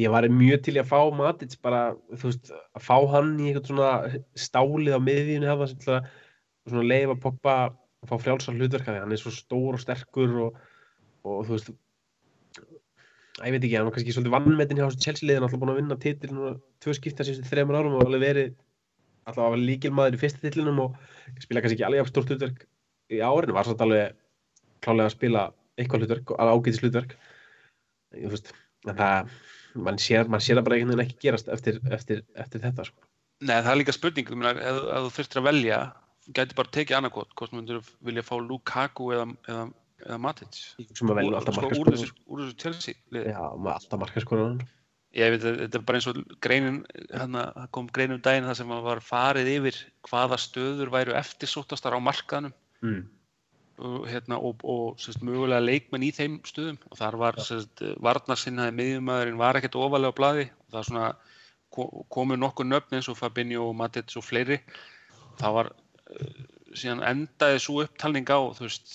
ég 0.00 0.14
var 0.14 0.28
mjög 0.32 0.62
til 0.64 0.76
að 0.80 0.88
fá 0.88 1.00
Matic 1.18 1.56
bara, 1.64 1.82
þú 2.14 2.30
veist, 2.30 2.52
að 2.72 2.86
fá 2.86 2.96
hann 3.12 3.34
í 3.36 3.50
eitthvað 3.50 3.72
svona 3.72 4.20
stálið 4.46 4.96
á 4.96 5.00
miðjunni 5.04 5.50
hafa 5.50 5.68
sem 5.70 5.82
til 5.84 5.96
að 5.98 6.12
svona 6.66 7.18
Pogba 7.22 7.56
að 7.66 8.10
fá 8.10 8.16
frjálsar 8.22 8.56
hlutverk 8.56 8.88
af 8.88 8.94
því, 8.94 9.02
hann 9.04 9.12
er 9.12 9.20
svo 9.20 9.32
stór 9.34 9.76
og 9.76 9.82
sterkur 9.82 10.38
og, 10.46 10.62
og 11.26 11.44
þú 11.46 11.58
veist, 11.58 11.74
að 13.36 13.50
ég 13.50 13.56
veit 13.56 13.64
ekki, 13.66 13.76
hann 13.76 13.88
var 13.88 13.96
kannski 13.96 14.14
svolítið 14.16 14.36
vannmetinn 14.36 14.80
hjá 14.80 14.86
þessu 14.86 15.04
Chelsea 15.04 15.28
liðin, 15.28 15.44
alltaf 15.44 15.60
búin 15.60 15.74
að 15.74 15.80
vinna 15.82 15.98
titil 16.00 16.32
núna 16.32 16.54
tvö 16.82 16.96
skipta 16.96 17.26
síðustu 17.26 17.50
þreymur 17.50 17.78
árum 17.80 17.98
og 17.98 18.06
alveg 18.06 18.24
verið 18.24 18.54
alltaf 19.26 19.42
að 19.44 19.54
vera 19.56 19.68
líkilmaður 19.70 20.16
í 20.16 20.22
fyrsta 20.22 20.42
titlinum 20.44 20.82
og 20.84 20.98
spila 21.42 21.62
kannski 21.62 21.78
ekki 21.78 21.88
alveg 21.88 22.10
stórt 22.10 22.32
hlutverk 22.32 22.64
í 23.12 23.20
árinu, 23.22 23.56
var 23.56 23.66
svolítið 23.66 23.86
alveg 23.86 24.16
klálega 24.84 25.10
að 25.10 25.16
spila 25.16 25.44
eitthvað 25.76 26.04
hlutverk 26.04 26.32
og 26.32 26.40
alveg 26.42 26.60
ágætis 26.60 26.82
hlutverk. 26.84 27.16
Þú 28.16 28.40
en 28.86 28.98
það 29.00 29.34
mann 29.86 30.00
sér, 30.00 30.30
man 30.30 30.42
sér 30.42 30.60
það 30.60 30.66
bara 30.68 30.78
einhvern 30.78 30.94
veginn 30.94 31.04
ekki 31.06 31.22
gerast 31.26 31.50
eftir, 31.52 31.80
eftir, 31.92 32.22
eftir 32.38 32.62
þetta 32.62 32.86
sko. 32.88 33.08
Nei, 33.44 33.58
það 33.58 33.72
er 33.72 33.80
líka 33.82 33.94
spurning, 33.94 34.28
þú 34.30 34.50
ef, 34.52 34.78
þú 34.86 35.10
þurftir 35.18 35.42
að 35.42 35.48
velja 35.50 35.80
þú 36.26 36.36
gæti 36.38 36.58
bara 36.58 36.72
tekið 36.76 36.98
annarkot 37.00 37.34
hvort 37.36 37.52
þú 37.52 37.58
myndir 37.58 37.90
vilja 38.06 38.24
fá 38.26 38.34
Lukaku 38.40 39.10
eða, 39.14 39.26
eða, 39.50 39.66
eða 40.06 40.18
Matic? 40.24 40.60
Sem 40.88 41.12
að 41.12 41.20
velja 41.20 41.40
alltaf 41.40 41.58
sko, 41.58 41.66
markaskóra 41.66 42.00
úr 42.26 42.42
þessu 42.42 42.56
Chelsea 42.62 42.98
liði. 43.14 43.34
já, 43.34 43.42
alltaf 43.44 44.02
markaskóra 44.02 44.48
ég 45.16 45.32
veit 45.34 45.44
að 45.48 45.60
þetta 45.64 45.78
er 45.78 45.84
bara 45.88 45.98
eins 46.00 46.08
og 46.10 46.18
greinin 46.44 46.78
hérna, 47.10 47.44
það 47.56 47.68
kom 47.76 47.90
grein 47.96 48.14
um 48.16 48.22
daginn 48.24 48.48
þar 48.48 48.58
sem 48.60 48.72
að 48.76 48.86
var 48.86 49.02
farið 49.04 49.52
yfir 49.56 49.78
hvaða 50.08 50.38
stöður 50.42 50.92
væru 50.92 51.16
eftirsóttastar 51.18 51.96
á 51.96 52.00
markaðnum. 52.04 52.52
Mm. 52.84 53.04
og, 53.78 54.04
hérna, 54.08 54.38
og, 54.40 54.60
og 54.64 55.00
sérst, 55.00 55.22
mögulega 55.24 55.60
leikmenn 55.64 56.04
í 56.06 56.12
þeim 56.16 56.38
stöðum. 56.48 56.78
Og 56.90 57.00
þar 57.00 57.16
var 57.20 57.40
sérst, 57.44 57.82
varnarsinnaði 58.04 58.76
miðjumæðurinn 58.76 59.40
var 59.40 59.58
ekkert 59.58 59.76
ofalega 59.80 60.12
á 60.12 60.18
bladi 60.20 60.46
og 60.48 60.76
það 60.76 60.86
svona 60.90 61.08
ko- 61.74 62.04
komu 62.12 62.38
nokkur 62.40 62.68
nöfn 62.68 62.96
eins 62.96 63.10
og 63.12 63.18
Fabinho 63.18 63.66
og 63.70 63.76
Matic 63.76 64.16
og 64.16 64.24
fleiri. 64.24 64.60
Það 65.40 65.58
var 65.58 65.72
uh, 65.72 66.40
síðan 66.76 67.04
endaði 67.04 67.60
svo 67.64 67.82
upptalning 67.84 68.28
á 68.32 68.40
veist 68.60 68.94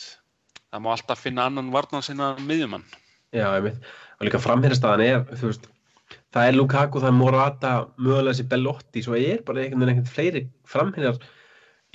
það 0.71 0.83
má 0.85 0.89
alltaf 0.95 1.21
finna 1.21 1.45
annan 1.49 1.69
varnarsinnaðan 1.73 2.47
miðjumann. 2.47 2.87
Já, 3.35 3.45
ég 3.57 3.67
veit. 3.67 3.91
Og 4.17 4.27
líka 4.27 4.41
framherjastaðan 4.41 5.05
er, 5.05 5.23
þú 5.35 5.51
veist, 5.51 5.69
það 6.35 6.47
er 6.47 6.57
Lukaku, 6.57 7.01
það 7.03 7.11
er 7.11 7.17
Morata, 7.17 7.71
mögulega 7.99 8.33
þessi 8.33 8.47
Bellotti, 8.51 9.03
svo 9.05 9.17
er 9.19 9.41
bara 9.47 9.63
einhvern 9.63 9.83
veginn 9.83 9.93
einhvern 9.95 10.11
fleiri 10.11 10.43
framherjar 10.69 11.19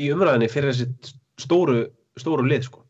í 0.02 0.10
umræðinni 0.12 0.50
fyrir 0.52 0.74
þessi 0.74 1.14
stóru, 1.40 1.84
stóru 2.20 2.46
lið, 2.48 2.68
sko. 2.68 2.82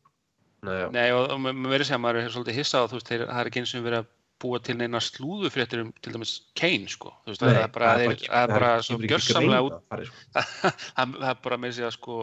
Nei, 0.67 0.77
já. 0.81 0.87
Nei 0.95 1.09
og, 1.15 1.35
maður 1.39 1.75
verið 1.77 1.89
segja 1.89 1.99
að 2.01 2.05
maður 2.07 2.21
er 2.23 2.33
svolítið 2.35 2.59
hissa 2.61 2.83
á 2.83 2.89
þú 2.91 2.99
veist, 2.99 3.11
þeir, 3.13 3.27
það 3.29 3.43
er 3.43 3.51
ekki 3.51 3.63
eins 3.63 3.75
og 3.77 3.85
verið 3.87 4.03
að 4.03 4.13
búa 4.43 4.59
til 4.61 4.77
neina 4.77 5.01
slúðufréttir 5.01 5.83
um 5.85 5.93
til 6.05 6.13
dæmis 6.13 6.33
Kane 6.59 6.91
sko, 6.93 7.13
þú 7.25 7.33
veist, 7.33 7.45
það 7.45 7.61
er 7.61 7.71
bara, 7.73 7.93
það 7.93 8.09
er, 8.09 8.25
það 8.25 8.43
er 8.43 8.53
bara 8.57 8.73
svo 8.85 8.99
gjörsamlega 9.05 9.69
út, 9.69 9.79
sko. 10.11 10.73
það 10.99 11.31
er 11.31 11.41
bara 11.47 11.61
með 11.63 11.79
sig 11.79 11.87
að 11.87 11.95
sko 11.97 12.19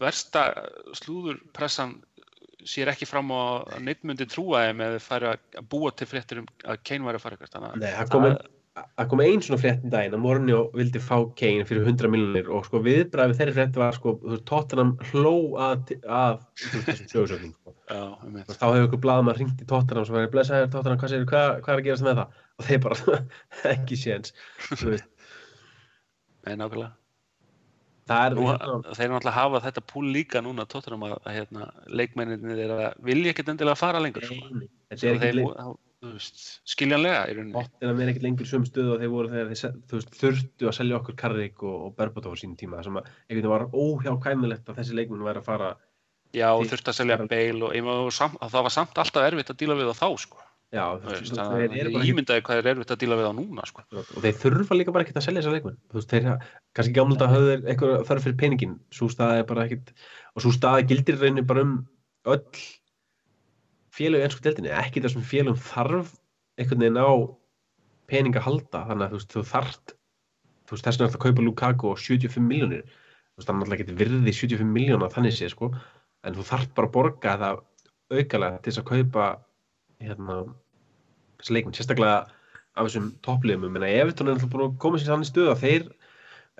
versta 0.00 0.44
slúðurpressan 0.98 2.00
sér 2.68 2.90
ekki 2.92 3.08
fram 3.08 3.30
á 3.32 3.64
neitt 3.82 4.02
myndi 4.06 4.26
trúa 4.28 4.66
þeim 4.66 4.80
eða 4.86 5.02
færi 5.02 5.28
að 5.32 5.60
búa 5.70 5.92
til 5.96 6.08
fréttir 6.10 6.42
um 6.42 6.48
að 6.64 6.80
Kane 6.86 7.06
væri 7.06 7.20
að 7.20 7.24
fara 7.24 7.38
eitthvað 7.38 7.78
Nei, 7.80 7.90
það 7.96 8.10
kom, 8.14 8.26
kom 9.12 9.22
ein 9.24 9.44
svona 9.44 9.60
frétt 9.62 9.86
um 9.86 9.94
daginn 9.94 10.16
að 10.16 10.22
Mourinho 10.24 10.60
vildi 10.76 11.02
fá 11.02 11.16
Kane 11.38 11.66
fyrir 11.68 11.88
100 11.88 12.12
miljonir 12.12 12.50
og 12.52 12.68
sko 12.68 12.82
viðbræði 12.84 13.38
þeirri 13.40 13.56
frétt 13.58 13.80
var 13.80 13.98
sko, 13.98 14.16
Tottenham 14.48 14.94
hló 15.10 15.34
að, 15.70 15.94
að 16.04 16.44
þessum 16.60 17.10
sögursögnum 17.14 17.56
sko. 17.56 17.76
þá 17.88 18.66
hefur 18.68 18.86
ykkur 18.88 19.04
blaðum 19.06 19.32
að 19.32 19.42
ringt 19.42 19.64
í 19.64 19.68
Tottenham 19.70 20.08
sem 20.08 20.18
verið 20.18 20.34
blessaður 20.36 20.72
Tottenham, 20.76 21.02
hvað, 21.02 21.14
segir, 21.14 21.28
hvað, 21.32 21.50
hvað 21.64 21.74
er 21.74 21.82
að 21.82 21.88
gerast 21.88 22.08
með 22.08 22.22
það? 22.22 22.38
Og 22.60 22.68
þeir 22.68 22.84
bara, 22.86 23.20
ekki 23.74 24.00
séns 24.00 24.36
Nei, 26.40 26.56
nákvæmlega. 26.56 26.99
Það 28.10 28.24
er 28.26 28.36
Nú, 28.36 28.46
hérna, 28.48 28.96
þeir 28.96 29.12
náttúrulega 29.12 29.36
hafa 29.36 29.60
þetta 29.66 29.84
púl 29.92 30.06
líka 30.14 30.42
núna 30.44 30.66
tóttunum 30.70 31.06
að, 31.08 31.14
að 31.22 31.38
hérna, 31.38 31.68
leikmenninir 32.00 32.64
er 32.66 32.74
að 32.76 33.06
vilja 33.10 33.34
ekkert 33.34 33.52
endilega 33.54 33.78
fara 33.78 34.02
lengur 34.02 34.26
sko. 34.26 34.40
Nei, 34.50 34.66
er 34.96 35.12
ekki 35.14 35.20
þeir, 35.24 35.70
veist, 36.08 36.40
skiljanlega 36.68 37.20
í 37.28 37.36
rauninni 37.36 37.54
Tottenham 37.56 38.00
er 38.00 38.12
ekkert 38.12 38.26
lengur 38.26 38.48
í 38.48 38.50
sömu 38.50 38.68
stöðu 38.68 38.94
og 38.94 39.02
þeir 39.02 39.12
voru 39.12 39.32
þegar 39.34 39.50
þeir 39.52 39.76
veist, 39.92 40.16
þurftu 40.22 40.70
að 40.70 40.76
selja 40.78 40.98
okkur 41.00 41.18
Carrick 41.20 41.64
og, 41.66 41.76
og 41.86 41.94
Berbatov 41.98 42.34
á 42.34 42.40
sínum 42.40 42.56
tíma 42.60 42.82
sem 42.86 42.96
að 42.96 43.10
einhvern 43.10 43.36
veginn 43.36 43.54
var 43.54 43.66
óhjákvæmilegt 43.70 44.70
að 44.70 44.80
þessi 44.80 44.96
leikmenn 44.96 45.26
væri 45.26 45.42
að 45.42 45.50
fara 45.50 45.70
Já, 46.30 46.46
og 46.54 46.68
þurfti 46.70 46.92
að 46.92 46.96
selja 47.00 47.18
Bale 47.26 47.66
og, 47.66 47.90
og 48.06 48.12
samt, 48.14 48.38
það 48.38 48.66
var 48.66 48.74
samt 48.74 48.98
alltaf 49.02 49.26
erfitt 49.26 49.50
að 49.50 49.60
díla 49.60 49.76
við 49.80 49.92
þá 49.98 50.08
sko. 50.22 50.44
Já, 50.70 50.84
veist, 51.02 51.34
að 51.34 51.48
bara 51.50 51.80
ekki 51.82 52.10
ímyndaði 52.12 52.42
hvað 52.46 52.60
er 52.60 52.68
erfitt 52.70 52.92
að 52.94 53.00
díla 53.02 53.16
við 53.18 53.26
þá 53.26 53.32
núna 53.40 53.64
sko. 53.66 53.82
og 53.90 54.20
þeir 54.22 54.36
þurfa 54.38 54.76
líka 54.76 54.92
bara 54.94 55.02
ekkert 55.06 55.18
að 55.18 55.24
selja 55.26 55.42
þessa 55.42 55.54
leikmenn. 55.56 55.78
Þú 55.90 55.98
veist, 55.98 56.12
þeir, 56.12 56.28
kannski 56.78 56.94
gamla 56.94 57.30
höfðu 57.32 57.48
þeir 57.48 57.64
eitthvað 57.72 58.04
þörf 58.06 58.26
fyrir 58.26 58.36
peningin, 58.38 58.76
svo 58.94 59.08
staða 59.10 59.40
er 59.40 59.48
bara 59.48 59.64
ekkert 59.66 59.90
og 60.36 60.44
svo 60.44 60.52
staða 60.54 60.84
gildir 60.86 61.18
rauninni 61.18 61.44
bara 61.48 61.64
um 61.66 61.74
öll 62.30 62.62
félög 63.90 64.28
ennsku 64.28 64.46
deildinni, 64.46 64.70
ekki 64.70 65.02
þessum 65.02 65.26
félögum 65.26 65.58
þarf 65.58 66.14
einhvern 66.60 66.86
veginn 66.86 67.02
á 67.02 67.10
pening 68.10 68.38
að 68.38 68.46
halda, 68.46 68.86
þannig 68.86 69.08
að 69.08 69.10
þú 69.10 69.18
veist, 69.18 69.34
þú 69.34 69.44
þarft 69.50 69.94
þú 70.70 70.76
veist, 70.76 70.86
þess 70.86 71.00
vegna 71.00 71.08
er 71.08 71.10
þetta 71.10 71.18
að 71.18 71.26
kaupa 71.26 71.46
Lukaku 71.48 71.90
á 71.90 71.94
75 71.98 72.46
miljónir, 72.46 72.86
þú 72.86 73.42
veist, 73.42 73.50
hann 73.50 73.58
náttúrulega 73.58 73.82
getur 73.82 73.98
virði 73.98 74.34
75 74.38 74.74
miljóna 74.78 75.10
þannig 75.10 75.34
sé, 75.34 75.50
sko. 75.50 75.74
En 76.22 76.36
þú 76.36 76.46
þarft 76.46 76.74
bara 76.76 76.90
að 76.90 76.94
borga 76.94 77.36
það 77.40 77.62
aukalega 78.10 78.60
til 78.60 78.70
þess 78.70 78.82
að 78.82 78.90
kaupa 78.90 79.30
hérna, 80.00 80.42
þessi 81.40 81.56
leikmenn, 81.56 81.76
sérstaklega 81.76 82.18
af 82.78 82.86
þessum 82.86 83.10
toppliðum, 83.26 83.66
ég 83.68 83.74
meina 83.74 83.90
Evertón 84.00 84.30
er 84.30 84.36
alltaf 84.36 84.52
búin 84.52 84.66
að 84.68 84.78
koma 84.82 85.00
sér 85.00 85.14
þannig 85.14 85.30
stöðu 85.30 85.54
að 85.54 85.64
þeir 85.64 85.88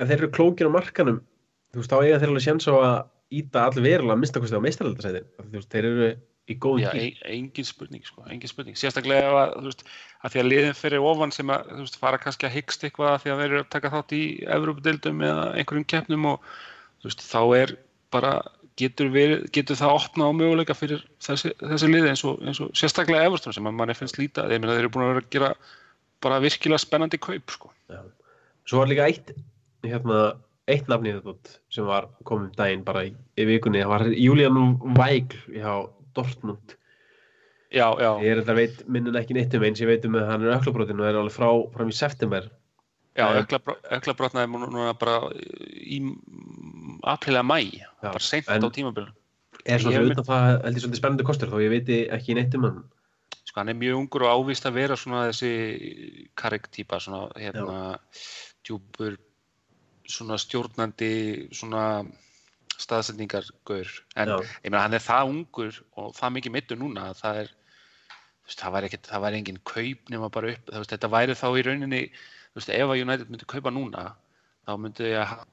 ef 0.00 0.08
þeir 0.10 0.18
eru 0.18 0.32
klókir 0.36 0.70
á 0.70 0.76
markanum 0.76 1.20
þú 1.70 1.82
veist, 1.82 1.92
þá 1.92 1.98
eiga 2.00 2.18
þeir 2.20 2.32
alveg 2.32 2.46
séns 2.46 2.66
á 2.66 2.74
að 2.74 2.96
íta 3.40 3.62
allir 3.68 3.86
verulega 3.86 4.16
að 4.16 4.22
mista 4.24 4.42
kosti 4.42 4.58
á 4.58 4.64
meistaraldasætin 4.66 5.30
þú 5.38 5.54
veist, 5.54 5.70
þeir 5.70 5.88
eru 5.90 6.10
í 6.50 6.56
góðum 6.58 6.82
Já, 6.82 6.90
gír 6.94 7.04
ein, 7.04 7.18
engin 7.30 7.66
spurning 7.68 8.06
sko, 8.06 8.24
engin 8.32 8.50
spurning. 8.50 8.78
Sérstaklega 8.78 9.30
að, 9.30 9.52
þú 9.58 9.68
veist, 9.68 9.84
að 10.20 10.34
því 10.34 10.40
að 10.42 10.48
liðin 10.48 10.78
fyrir 10.78 11.06
ofan 11.10 11.34
sem 11.34 11.52
að, 11.54 11.68
þú 11.70 11.84
veist, 11.84 11.98
fara 12.00 12.20
kannski 12.22 12.48
að 12.48 12.56
hyggst 12.56 12.86
eitthvað 12.86 13.12
að 13.12 13.20
því 13.22 13.32
að 13.32 13.42
þeir 13.42 13.50
eru 13.50 13.60
að 13.62 13.70
taka 13.76 13.92
þátt 13.94 14.14
í 14.16 14.22
Evrópudeildum 14.56 15.22
eða 15.28 15.44
einhverjum 15.60 15.86
keppnum 15.92 16.26
og 16.32 16.48
þú 17.02 17.10
veist, 17.10 17.24
þá 17.28 17.42
er 17.60 17.74
bara 18.10 18.32
getur, 18.78 19.10
verið, 19.14 19.44
getur 19.54 19.78
það 19.78 19.96
opnað 19.96 20.30
á 20.30 20.38
möguleika 20.38 20.76
fyrir 20.76 21.02
þessi, 21.22 21.52
þessi 21.60 21.90
liði 21.90 22.12
eins 22.12 22.24
og, 22.28 22.40
eins 22.44 22.60
og 22.62 22.70
sérstaklega 22.78 23.26
Everton 23.28 23.56
sem 23.56 23.68
að 23.68 23.78
manni 23.78 23.96
finnst 23.98 24.18
meina 24.20 24.74
þeir 24.74 24.84
eru 24.84 24.92
búin 24.94 25.06
að 25.06 25.12
vera 25.14 25.24
að 25.24 25.30
gera 25.34 25.52
bara 26.20 26.40
virkilega 26.44 26.82
spennandi 26.82 27.18
kaup 27.20 27.54
sko. 27.54 27.72
Já. 27.90 28.02
Svo 28.68 28.82
var 28.82 28.90
líka 28.90 29.06
eitt 29.08 29.32
hérna, 29.86 30.20
eitt 30.70 30.90
nafni 30.90 31.14
þetta 31.16 31.56
sem 31.72 31.88
var 31.88 32.10
komið 32.28 32.50
um 32.50 32.58
daginn 32.58 32.84
bara 32.86 33.06
í, 33.08 33.14
í 33.40 33.48
vikunni, 33.48 33.82
það 33.82 33.94
var 33.94 34.06
Julian 34.12 34.60
Weigl 34.98 35.40
hjá 35.56 35.72
Dortmund 36.16 36.76
Já, 37.70 37.86
já, 38.02 38.08
ég 38.18 38.32
er 38.32 38.40
þetta 38.40 38.54
veit 38.58 38.80
minnin 38.90 39.18
ekki 39.20 39.36
neitt 39.36 39.52
um 39.54 39.62
eins 39.62 39.78
ég 39.78 39.86
veit 39.86 40.06
um 40.08 40.16
að 40.18 40.26
hann 40.26 40.42
er 40.42 40.56
öklabrótin 40.56 40.98
og 40.98 41.06
er 41.06 41.18
alveg 41.20 41.36
frá 41.36 41.50
fram 41.70 41.92
í 41.92 41.94
september 41.94 42.48
já, 43.14 43.28
Já. 43.28 43.44
ökla 43.94 44.14
brotnaði 44.18 44.50
núna 44.50 44.94
bara 44.98 45.20
í 45.30 46.00
april 47.04 47.36
að 47.40 47.46
mæ, 47.48 47.58
bara 48.02 48.18
seint 48.20 48.48
en- 48.48 48.62
á 48.64 48.68
tímabilinu. 48.70 49.12
er 49.66 49.78
svo 49.78 49.90
Ég 49.92 49.98
fyrir 50.00 50.12
utan 50.16 50.24
það 50.24 50.62
held 50.64 50.76
ég 50.76 50.82
svolítið 50.82 51.00
spennandi 51.02 51.24
kostur 51.24 51.48
þó 51.52 51.58
ég 51.60 51.70
veit 51.70 51.88
ekki 52.16 52.34
neitt 52.34 52.54
um 52.54 52.62
hann. 52.64 52.84
Sko 53.44 53.60
hann 53.60 53.68
er 53.68 53.74
mjög 53.74 53.98
ungur 53.98 54.22
og 54.24 54.32
ávist 54.46 54.64
að 54.66 54.72
vera 54.78 54.96
svona 54.96 55.28
þessi 55.28 56.28
karektýpa 56.36 57.00
svona 57.00 57.28
hérna 57.36 57.98
djúpur 58.64 59.18
svona 60.08 60.38
stjórnandi 60.38 61.48
svona 61.52 62.06
staðsetningar 62.80 63.44
gaur 63.68 63.88
en 64.16 64.28
Já. 64.28 64.36
ég 64.64 64.70
meina 64.70 64.82
hann 64.86 64.94
er 64.94 65.04
það 65.04 65.32
ungur 65.34 65.80
og 65.96 66.14
það 66.16 66.34
mikið 66.36 66.54
mittur 66.56 66.80
núna 66.80 67.10
að 67.10 67.20
það 67.22 67.40
er 67.42 67.50
veist, 68.46 68.60
það 68.60 68.74
væri 68.76 69.00
væri 69.24 69.40
engin 69.40 69.60
kaup 69.64 70.10
nema 70.10 70.30
bara 70.32 70.52
upp, 70.54 70.70
veist, 70.72 70.90
þetta 70.94 71.12
væri 71.12 71.36
þá 71.38 71.48
í 71.52 71.64
rauninni 71.66 72.02
veist, 72.56 72.70
ef 72.70 72.88
að 72.88 73.02
United 73.04 73.30
myndi 73.30 73.48
kaupa 73.50 73.70
núna 73.74 74.06
þá 74.66 74.72
myndi 74.80 75.12
ég 75.12 75.20
að 75.20 75.44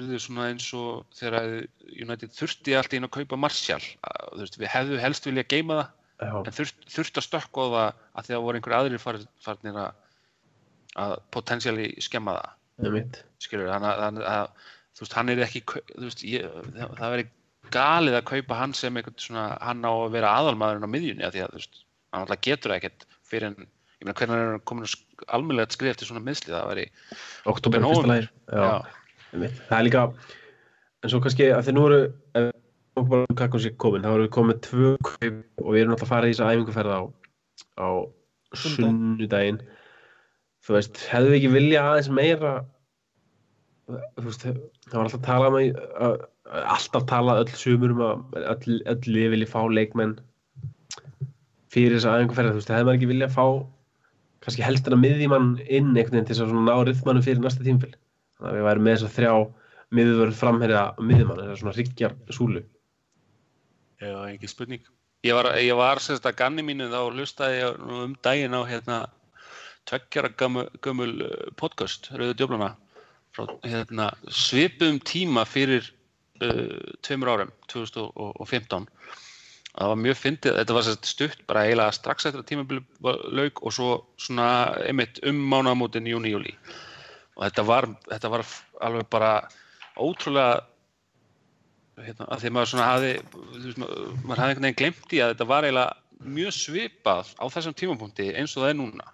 verður 0.00 0.24
svona 0.24 0.50
eins 0.50 0.66
og 0.76 1.06
þegar 1.16 1.38
að 1.38 1.54
United 1.94 2.34
þurfti 2.34 2.76
allt 2.76 2.92
í 2.92 3.00
einu 3.00 3.10
að 3.10 3.16
kaupa 3.20 3.38
Martial 3.40 3.80
að, 3.80 4.44
við 4.58 4.68
hefðu 4.72 5.00
helst 5.04 5.28
vilja 5.28 5.46
geima 5.52 5.80
það 5.80 5.96
Já, 6.20 6.32
en 6.36 6.52
þurft, 6.52 6.82
þurft 6.92 7.16
að 7.16 7.24
stökka 7.24 7.64
á 7.64 7.66
það 7.72 7.86
að 7.88 8.26
því 8.26 8.34
að 8.36 8.42
voru 8.44 8.58
einhver 8.58 8.76
aðrir 8.76 9.00
far, 9.00 9.18
farnir 9.40 9.78
að, 9.80 10.10
að 11.00 11.14
potensiali 11.32 11.86
skemma 12.04 12.34
það. 12.36 12.56
Er 12.80 12.98
skilur 13.40 13.70
þannig 13.72 13.90
að, 13.90 14.02
að, 14.04 14.20
að 14.28 14.68
þú 14.96 15.04
veist, 15.04 15.16
hann 15.16 15.32
er 15.32 15.42
ekki 15.46 15.62
veist, 15.72 16.24
ég, 16.28 16.46
það, 16.76 16.94
það 16.98 17.14
veri 17.14 17.26
galið 17.72 18.18
að 18.18 18.28
kaupa 18.30 18.58
hann 18.58 18.76
sem 18.76 18.96
einhvern 19.00 19.20
svona 19.20 19.46
hann 19.64 19.84
á 19.84 19.92
að 19.92 20.14
vera 20.16 20.32
aðalmaðurinn 20.40 20.88
á 20.88 20.92
miðjunni 20.92 21.26
að 21.26 21.36
því 21.36 21.44
að 21.44 21.52
þú 21.54 21.60
veist, 21.60 21.82
hann 22.10 22.24
alltaf 22.24 22.42
getur 22.44 22.76
ekkert 22.76 23.06
fyrir 23.30 23.48
en, 23.50 23.68
ég 24.00 24.08
meina 24.08 24.16
hvernig 24.20 24.36
er 24.36 24.52
hann 24.52 24.64
komin 24.68 24.94
almennilegt 25.28 25.76
skrif 25.76 25.94
eftir 25.94 26.10
svona 26.10 26.24
miðsli 26.24 26.52
það 26.52 26.70
veri, 26.72 26.86
oktober 27.52 27.86
fyrsta 27.86 28.12
lagi 28.12 28.28
já, 29.32 29.50
það 29.68 29.76
er 29.78 29.86
líka 29.86 30.06
en 31.00 31.12
svo 31.12 31.20
kannski 31.24 31.50
að 31.54 31.66
þeir 31.68 31.76
nú 31.76 31.84
eru 31.88 32.00
ef 32.38 32.50
okkur 33.00 33.10
bara 33.12 33.38
kakkum 33.38 33.62
sér 33.62 33.76
komin 33.80 34.04
þá 34.04 34.10
erum 34.12 34.26
við 34.26 34.32
komið 34.36 34.62
tvö 34.66 34.90
kaup 35.06 35.62
og 35.64 35.70
við 35.74 35.82
erum 35.82 35.94
alltaf 35.94 36.08
að 36.08 36.12
fara 36.12 36.30
í 36.30 36.34
þessa 36.34 36.50
æfinguferð 36.50 36.96
á, 36.96 37.00
á 37.80 37.88
sunnudaginn. 38.60 39.60
þú 40.66 40.76
veist, 40.76 41.02
hefðu 41.12 41.30
við 41.30 41.38
ekki 41.38 41.52
vilja 41.54 41.84
aðeins 41.86 42.10
meira 42.18 42.54
þú 43.88 44.26
veist, 44.26 44.46
það 44.90 44.96
var 44.96 45.06
alltaf 45.06 45.46
um 45.48 45.58
að, 45.60 45.80
að, 46.06 46.16
alltaf 46.74 47.06
talað 47.10 47.44
öll 47.44 47.54
sumur 47.62 47.94
um 47.94 48.04
að 48.06 48.40
öll, 48.42 48.80
öll 48.92 49.14
lið 49.14 49.34
vilja 49.36 49.52
fá 49.54 49.60
leikmenn 49.70 50.18
fyrir 51.70 51.96
þessa 51.96 52.18
æfinguferð, 52.18 52.50
þú 52.50 52.60
veist, 52.60 52.72
hefðu 52.74 52.88
maður 52.88 52.98
ekki 52.98 53.12
vilja 53.14 53.30
fá 53.30 53.44
kannski 54.44 54.64
helst 54.64 54.88
en 54.88 54.96
að 54.96 55.04
miðjumann 55.04 55.50
inn 55.68 55.92
einhvern 55.92 56.16
veginn 56.16 56.28
til 56.28 56.36
þess 56.36 56.46
að 56.48 56.62
ná 56.66 56.76
rithmannum 56.88 57.24
fyrir 57.24 57.42
næsta 57.44 57.64
tímfél 57.66 57.92
þannig 58.40 58.50
að 58.50 58.58
við 58.58 58.66
værum 58.68 58.86
með 58.86 58.96
þess 58.96 59.08
að 59.08 59.16
þrjá 59.18 59.34
miðvörð 59.98 60.36
framherja 60.38 60.82
miðjumann, 60.98 61.40
þess 61.42 61.52
að 61.52 61.60
svona 61.62 61.76
ríkjar 61.76 62.16
súlu. 62.32 62.64
Já, 64.00 64.14
ekki 64.30 64.50
spurning. 64.50 64.84
Ég 65.26 65.36
var, 65.36 65.50
ég 65.60 65.76
var 65.76 66.00
sérst 66.00 66.24
að 66.24 66.38
ganni 66.38 66.64
mínu 66.64 66.88
þá 66.88 67.00
hlustaði 67.12 67.58
ég 67.60 67.80
um 68.00 68.14
daginn 68.24 68.56
á 68.56 68.64
hérna 68.64 69.00
tveggjara 69.90 70.30
gömul, 70.36 71.12
uh, 71.26 71.48
podcast, 71.60 72.08
Rauðu 72.14 72.36
djöflana 72.38 72.70
frá 73.36 73.44
hérna, 73.66 74.10
svipum 74.32 74.98
tíma 75.06 75.44
fyrir 75.46 75.84
uh, 76.40 76.78
tveimur 77.04 77.34
árum, 77.34 77.52
2015 77.70 78.88
það 79.70 79.92
var 79.92 80.00
mjög 80.02 80.18
fyndið, 80.18 80.56
þetta 80.58 80.76
var 80.76 80.86
sérst 80.86 81.10
stutt 81.10 81.42
bara 81.50 81.64
eiginlega 81.66 81.94
strax 81.94 82.26
eftir 82.26 82.42
að 82.42 82.48
tímabili 82.48 82.82
lauk 83.36 83.60
og 83.62 83.74
svo 83.74 83.90
svona 84.20 84.48
einmitt 84.82 85.20
um 85.28 85.38
mánaðamótin 85.52 86.08
júni, 86.10 86.32
júli 86.34 86.56
og 87.36 87.44
þetta 87.46 87.64
var, 87.68 87.88
þetta 88.10 88.32
var 88.32 88.44
alveg 88.86 89.08
bara 89.12 89.32
ótrúlega 90.00 90.60
hérna, 92.04 92.28
að 92.28 92.42
því 92.42 92.52
maður 92.54 92.70
svona 92.72 92.88
hafi 92.88 93.10
veist, 93.64 93.80
maður 93.80 94.42
hafði 94.42 94.50
einhvern 94.50 94.66
veginn 94.66 94.78
glemt 94.80 95.16
í 95.16 95.22
að 95.22 95.34
þetta 95.34 95.48
var 95.50 95.66
eiginlega 95.66 96.28
mjög 96.36 96.54
svipað 96.56 97.32
á 97.40 97.44
þessum 97.52 97.76
tímapunkti 97.76 98.30
eins 98.36 98.54
og 98.56 98.64
það 98.64 98.72
er 98.72 98.78
núna. 98.80 99.10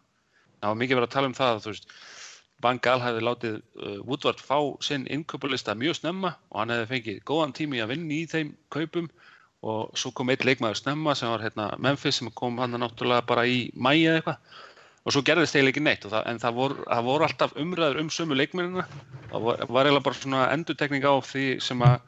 Það 0.61 0.73
var 0.73 0.79
mikið 0.83 0.99
verið 0.99 1.09
að 1.09 1.17
tala 1.17 1.31
um 1.31 1.37
það 1.37 1.53
að 1.53 1.65
þú 1.65 1.75
veist 1.75 1.91
Van 2.65 2.79
Gaal 2.81 3.01
hefði 3.05 3.25
látið 3.27 3.57
uh, 3.59 3.99
Woodward 4.09 4.41
fá 4.41 4.59
sinn 4.85 5.05
innkaupalista 5.13 5.75
mjög 5.77 5.99
snemma 5.99 6.33
og 6.49 6.63
hann 6.63 6.73
hefði 6.73 6.91
fengið 6.95 7.19
góðan 7.29 7.57
tími 7.57 7.83
að 7.85 7.93
vinna 7.93 8.17
í 8.17 8.23
þeim 8.31 8.55
kaupum. 8.73 9.11
Og 9.67 9.93
svo 9.99 10.13
kom 10.15 10.31
eitt 10.31 10.45
leikmaður 10.47 10.79
snemma 10.79 11.15
sem 11.17 11.31
var 11.33 11.43
hérna, 11.43 11.69
Memphis 11.83 12.21
sem 12.21 12.31
kom 12.39 12.59
hann 12.61 12.77
náttúrulega 12.81 13.25
bara 13.29 13.47
í 13.49 13.67
mæja 13.75 14.17
eitthvað 14.17 14.59
og 15.07 15.15
svo 15.15 15.23
gerðist 15.23 15.55
eiginlega 15.55 15.77
ekki 15.77 15.85
neitt. 15.87 16.09
Það, 16.11 16.25
en 16.33 16.41
það 16.43 16.57
voru, 16.57 16.81
það 16.83 17.07
voru 17.07 17.27
alltaf 17.29 17.55
umræður 17.63 18.01
um 18.03 18.11
sömu 18.11 18.37
leikmennina. 18.39 18.87
Það 19.31 19.45
var, 19.47 19.61
var 19.71 19.87
eiginlega 19.87 20.07
bara 20.09 20.19
svona 20.19 20.49
endurtekning 20.51 21.07
á 21.07 21.15
því 21.23 21.45
sem 21.63 21.85
að 21.87 22.01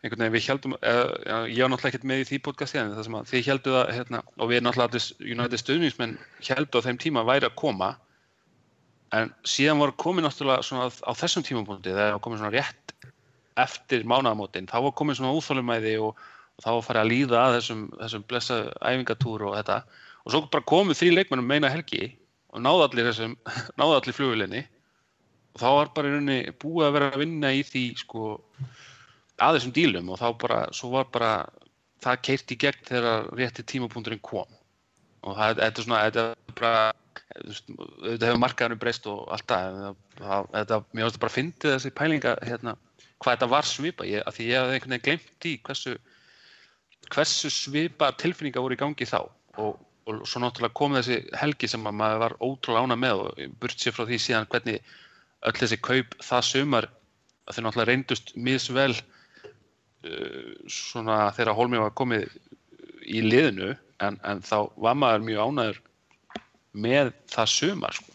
einhvern 0.00 0.22
veginn 0.22 0.36
við 0.36 0.46
heldum, 0.48 0.76
eða, 0.80 1.40
ég 1.50 1.60
var 1.60 1.72
náttúrulega 1.72 1.90
ekkert 1.90 2.06
með 2.08 2.22
í 2.22 2.28
því 2.30 2.38
podcasti 2.46 2.78
en 2.80 2.94
það 2.94 3.06
sem 3.06 3.16
að 3.18 3.26
þið 3.30 3.48
heldu 3.50 3.74
það 3.74 3.90
hérna, 3.96 4.20
og 4.38 4.48
við 4.48 4.62
náttúrulega 4.64 5.02
United 5.34 5.60
stuðningsmenn 5.60 6.14
heldu 6.46 6.80
á 6.80 6.84
þeim 6.86 7.00
tíma 7.02 7.24
væri 7.28 7.48
að 7.50 7.58
koma. 7.60 7.90
En 9.18 9.34
síðan 9.44 9.82
var 9.82 9.92
komið 10.00 10.28
náttúrulega 10.28 10.64
svona 10.64 10.86
á, 10.88 11.12
þessum 11.18 11.44
tímapunkti 11.44 11.90
þegar 11.90 12.06
það 12.06 12.14
var 12.14 12.24
komið 12.24 12.40
svona 12.44 12.54
rétt 12.54 12.94
eftir 13.60 14.06
mánaðamótin, 14.08 14.70
þá 14.70 14.78
var 14.86 14.94
komið 14.96 15.18
svona 15.18 15.34
úþólumæði 15.36 15.96
og, 16.06 16.22
og 16.56 16.64
þá 16.64 16.70
var 16.70 16.86
farið 16.86 17.02
að 17.02 17.10
líða 17.10 17.42
að 17.42 17.56
þessum, 17.58 17.82
þessum 17.98 18.24
blessa 18.30 18.60
æfingatúr 18.78 19.44
og 19.50 19.58
þetta. 19.58 19.82
Og 20.24 20.32
svo 20.32 20.42
bara 20.52 20.68
komið 20.70 21.00
þrý 21.00 21.12
leikmennum 21.18 21.50
meina 21.50 21.72
helgi 21.72 22.14
og 22.50 22.62
náðu 22.64 22.84
allir 22.86 23.10
allir 23.80 24.16
flugvilinni 24.16 24.62
og 25.54 25.62
þá 25.62 25.68
var 25.74 25.90
bara 25.96 26.10
í 26.10 26.14
rauninni 26.14 26.54
búið 26.62 26.86
að 26.86 26.94
vera 26.96 27.10
að 27.10 27.22
vinna 27.24 27.50
í 27.54 27.64
því 27.66 27.84
sko 27.98 28.24
að 29.40 29.58
þessum 29.58 29.74
dílum. 29.74 30.12
Og 30.12 30.20
þá 30.20 30.28
bara, 30.40 30.60
svo 30.76 30.92
var 30.94 31.10
bara 31.12 31.32
það 32.04 32.22
keirt 32.28 32.54
í 32.54 32.58
gegn 32.60 32.86
þegar 32.88 33.30
rétti 33.38 33.66
tímapunkturinn 33.66 34.22
kom. 34.24 34.58
Og 35.26 35.36
það, 35.36 35.58
þetta 35.60 35.82
er 35.82 35.86
svona, 35.86 36.04
þetta 36.08 36.26
er 36.30 36.54
bara 36.60 36.84
auðvitað 37.40 38.28
hefur 38.28 38.40
markaðinu 38.42 38.78
breyst 38.80 39.08
og 39.10 39.26
allt 39.34 39.50
það, 39.50 40.46
þetta, 40.54 40.78
mér 40.92 41.04
finnst 41.04 41.16
það 41.16 41.24
bara 41.24 41.32
að 41.32 41.36
fyndi 41.36 41.74
þessi 41.74 41.92
pælinga 41.98 42.32
hérna, 42.46 42.74
hvað 43.20 43.36
þetta 43.36 43.50
var 43.52 43.68
svipa, 43.68 44.06
ég, 44.08 44.24
af 44.26 44.36
því 44.36 44.48
ég 44.48 44.62
hafði 44.62 44.78
einhvern 44.78 44.94
veginn 44.96 45.06
glemt 45.06 45.46
í 45.50 45.54
hversu 45.66 45.94
hversu 47.10 47.50
svipa 47.52 48.10
tilfinninga 48.20 48.62
voru 48.62 48.76
í 48.76 48.80
gangi 48.80 49.08
þá. 49.08 49.20
Og, 49.60 49.78
og 50.10 50.28
svo 50.28 50.42
náttúrulega 50.42 50.76
kom 50.80 50.96
þessi 50.98 51.20
helgi 51.40 51.70
sem 51.70 51.86
að 51.86 51.98
maður 52.00 52.22
var 52.24 52.36
ótrúlega 52.40 52.84
ána 52.86 52.98
með 52.98 53.24
og 53.24 53.42
burt 53.62 53.80
sér 53.80 53.96
frá 53.96 54.04
því 54.08 54.18
síðan 54.24 54.48
hvernig 54.52 54.94
öll 55.48 55.56
þessi 55.56 55.80
kaup 55.80 56.16
það 56.24 56.46
sumar 56.50 56.88
að 57.46 57.56
þau 57.56 57.62
náttúrulega 57.64 57.90
reyndust 57.90 58.32
misvel 58.36 58.92
uh, 58.94 60.54
svona 60.70 61.22
þegar 61.36 61.56
Holmi 61.58 61.82
var 61.82 61.94
komið 61.98 62.28
í 63.10 63.22
liðinu 63.24 63.74
en, 64.04 64.18
en 64.24 64.42
þá 64.44 64.56
var 64.76 64.98
maður 64.98 65.26
mjög 65.28 65.46
ánæður 65.46 65.80
með 66.70 67.12
það 67.30 67.54
sumar 67.54 67.96
sko. 67.96 68.12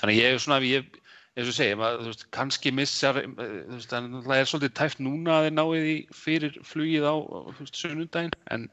þannig 0.00 0.20
ég 0.20 0.34
er 0.34 0.42
svona 0.42 0.60
ég, 0.66 0.98
eins 1.32 1.50
og 1.50 1.56
segja, 1.56 1.78
maður, 1.80 2.10
veist, 2.10 2.26
kannski 2.34 2.72
missar 2.74 3.18
þú 3.22 3.46
veist, 3.72 3.92
það 3.92 4.36
er 4.36 4.50
svolítið 4.50 4.74
tæft 4.78 5.02
núna 5.02 5.38
að 5.38 5.48
þeir 5.48 5.56
náið 5.58 5.88
í 5.92 5.96
fyrir 6.16 6.58
flugið 6.68 7.08
á 7.08 7.14
veist, 7.58 7.78
sunnundaginn 7.78 8.36
en 8.54 8.68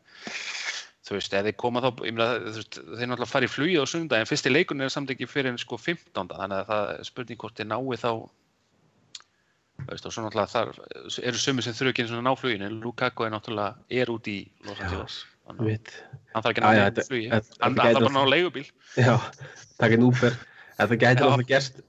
þú 1.09 1.17
veist, 1.17 1.33
þeir 1.33 1.55
koma 1.57 1.81
þá 1.81 1.89
ég 2.05 2.13
meina, 2.15 2.27
þú 2.45 2.59
veist, 2.59 2.77
þeir 2.79 3.09
náttúrulega 3.09 3.31
fara 3.31 3.47
í 3.47 3.53
flugið 3.53 3.81
á 3.81 3.85
sunnundaginn 3.89 4.29
fyrsti 4.29 4.51
leikun 4.53 4.85
er 4.85 4.91
samt 4.93 5.13
ekki 5.13 5.27
fyrir 5.29 5.49
en 5.53 5.57
sko 5.61 5.79
15. 5.81 6.29
þannig 6.29 6.59
að 6.59 6.69
það 6.69 6.91
er 6.93 7.07
spurning 7.09 7.41
hvort 7.41 7.57
þeir 7.57 7.69
náið 7.71 8.03
þá 8.03 8.11
þú 9.79 9.89
veist, 9.89 10.05
og 10.05 10.13
svo 10.13 10.25
náttúrulega 10.25 10.53
þar 10.53 10.71
eru 11.31 11.41
sumir 11.41 11.65
sem 11.65 11.75
þurfu 11.77 11.93
ekki 11.93 12.05
eins 12.05 12.13
og 12.13 12.23
ná 12.27 12.31
fluginu 12.37 12.67
en 12.69 12.79
Lukaku 12.83 13.25
er 13.25 13.33
náttúrulega 13.33 13.99
er 14.01 14.11
út 14.13 14.29
í 14.29 14.39
Los 14.67 14.81
Angeles. 14.83 15.19
Hann 15.49 16.43
þarf 16.43 16.51
ekki 16.51 16.61
að 16.61 16.65
ná 16.67 16.83
þetta- 16.83 17.07
flugi. 17.07 17.29
þetta- 17.31 17.61
hann 17.63 17.77
þarf 17.79 17.93
bara 17.93 18.09
að 18.09 18.17
ná 18.17 18.23
leigubíl. 18.29 18.67
Já, 18.99 19.15
takk 19.79 19.95
einn 19.95 20.03
Uber. 20.05 20.35
En 20.77 20.87
það 20.87 20.99
gæti 21.01 21.25
alltaf 21.25 21.47
gerst 21.47 21.81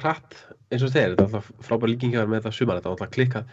hratt 0.00 0.36
eins 0.70 0.84
og 0.86 0.92
þeir, 0.94 1.16
þetta 1.16 1.24
er 1.24 1.26
alltaf 1.26 1.50
frábær 1.66 1.90
líking 1.90 2.12
hjá 2.14 2.22
þér 2.22 2.30
með 2.30 2.40
þetta 2.40 2.54
sumar, 2.54 2.78
þetta 2.78 2.86
er 2.86 2.94
alltaf 2.94 3.10
klikkað 3.16 3.44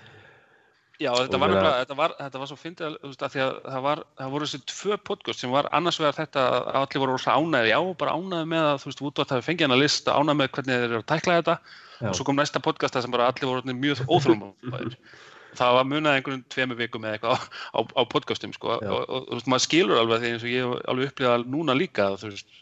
Já, 0.98 1.12
þetta 1.14 1.38
var, 1.38 1.52
nefnilega, 1.52 1.82
þetta 1.84 1.96
var, 1.98 2.14
þetta 2.18 2.40
var 2.42 2.50
svo 2.50 2.56
fyndið 2.58 2.88
að, 2.88 2.96
að 3.06 3.34
því 3.34 3.42
að 3.44 3.52
það, 3.68 3.82
var, 3.86 4.00
það 4.18 4.32
voru 4.34 4.48
þessi 4.48 4.60
tvö 4.72 4.96
podcast 5.10 5.44
sem 5.44 5.52
var 5.54 5.68
annars 5.78 6.00
vegar 6.02 6.16
þetta 6.18 6.46
að 6.58 6.80
allir 6.80 7.04
voru 7.04 7.18
rosa 7.18 7.36
ánæði, 7.38 7.70
já, 7.70 7.78
bara 8.00 8.16
ánæði 8.18 8.48
með 8.54 8.70
að 8.72 8.80
þú 8.82 8.90
veist, 8.90 9.04
Woodward 9.06 9.34
hafi 9.36 9.46
fengið 9.46 9.68
hann 9.68 9.76
að 9.76 9.84
lista, 9.84 10.16
ánæði 10.18 10.40
með 10.40 10.50
hvernig 10.58 10.74
þeir 10.82 10.88
eru 10.88 11.02
að 11.04 11.08
tækla 11.14 11.38
þetta 11.38 11.58
Já. 11.98 12.10
og 12.10 12.18
svo 12.18 12.26
kom 12.26 12.38
næsta 12.42 12.64
podcast 12.66 12.98
þar 12.98 13.06
sem 13.06 13.14
bara 13.14 13.30
allir 13.30 13.52
voru 13.52 13.78
mjög 13.78 14.04
óþrjóðum 14.08 14.98
það 15.62 15.78
var 15.78 15.88
munað 15.90 16.18
einhverjum 16.18 16.44
tveimur 16.54 16.82
vikum 16.82 17.06
eða 17.06 17.18
eitthvað 17.18 17.38
á, 17.38 17.78
á, 17.78 17.80
á 17.94 18.02
podcastum 18.10 18.54
sko. 18.58 18.76
og, 18.76 18.84
Já. 18.86 18.94
og, 18.98 19.30
þú 19.30 19.38
veist, 19.38 19.50
maður 19.54 19.66
skilur 19.68 20.02
alveg 20.02 20.24
því 20.24 20.34
eins 20.34 20.46
og 20.46 20.54
ég 20.54 20.76
alveg 20.94 21.12
upplifað 21.12 21.50
núna 21.54 21.78
líka 21.78 22.12
þú 22.18 22.34
veist, 22.34 22.62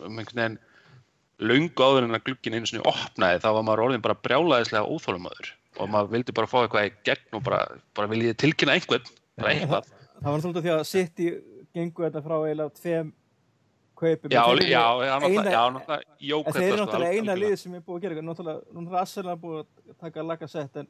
um 0.00 0.20
einhvern 0.20 0.42
veginn 0.42 0.58
löngu 1.36 1.84
áður 1.84 2.06
en 2.06 2.16
að 2.16 2.24
glugginn 2.28 2.56
einu 2.56 2.68
sinni 2.68 2.84
opnaði 2.88 3.42
þá 3.44 3.50
var 3.58 3.64
maður 3.66 3.84
orðin 3.88 4.04
bara 4.04 4.16
brjálæðislega 4.24 4.88
óþólumöður 4.88 5.52
og 5.76 5.90
maður 5.92 6.12
vildi 6.16 6.34
bara 6.36 6.50
fá 6.50 6.58
eitthvað 6.62 6.88
í 6.88 6.94
gegn 7.08 7.38
og 7.38 7.44
bara, 7.46 7.60
bara 7.96 8.10
viljið 8.12 8.36
tilkynna 8.42 8.76
einhvern 8.78 9.06
bara 9.36 9.52
eitthvað 9.54 9.92
Það 10.16 10.32
var 10.32 10.40
svolítið 10.40 10.64
því 10.64 10.72
að 10.72 10.84
City 10.88 11.26
gengu 11.76 12.04
þetta 12.06 12.22
frá 12.24 12.36
eiginlega 12.40 12.72
tveim 12.78 13.10
kaupum. 13.96 14.30
já, 14.32 14.42
já, 14.64 14.84
já, 15.06 15.14
náttúrulega, 15.20 15.98
En 16.46 16.52
þeir 16.52 16.68
eru 16.72 16.84
náttúrulega 16.84 17.18
eina 17.18 17.36
lið 17.36 17.56
sem 17.60 17.74
er 17.76 17.82
búið 17.84 17.96
að 17.98 18.02
gera. 18.06 18.24
Náttúrulega, 18.24 18.60
núna 18.76 18.90
er 18.92 18.98
Arsenal 19.02 19.36
búið 19.40 19.60
að 19.62 19.94
taka 20.00 20.24
lagasett 20.24 20.76
en 20.82 20.88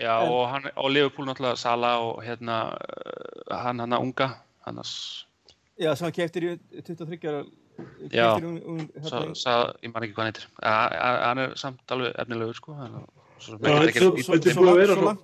já, 0.00 0.12
en- 0.20 0.28
og, 0.32 0.48
hann, 0.52 0.70
og 0.76 0.90
Liverpool 0.92 1.28
náttúrulega 1.28 1.56
Sala 1.60 1.98
og 2.04 2.22
hérna 2.24 2.58
uh, 2.76 3.56
hann 3.64 3.80
hann 3.80 3.96
að 3.96 4.06
unga 4.08 4.30
annars, 4.66 5.26
já, 5.80 5.94
sem 5.94 6.04
hann 6.08 6.16
keftir 6.16 6.48
í 6.52 6.56
23 6.84 7.28
ára. 7.28 7.44
Já. 8.12 8.38
hérna, 8.38 9.74
ég 9.82 9.90
man 9.92 10.04
ekki 10.06 10.14
hvað 10.14 10.24
hann 10.24 10.30
heitir 10.30 10.46
hann 10.62 11.38
er 11.42 11.54
samt 11.58 11.90
alveg 11.90 12.12
efnilegur 12.22 12.54
sko 12.54 12.76
hann, 12.78 13.00
er 13.00 13.23
þetta 13.40 13.68
er- 13.68 13.88
er 13.88 14.04
búið 14.04 14.38
að 14.38 14.52
svo, 14.54 14.74
vera 14.76 14.94
það 14.94 15.18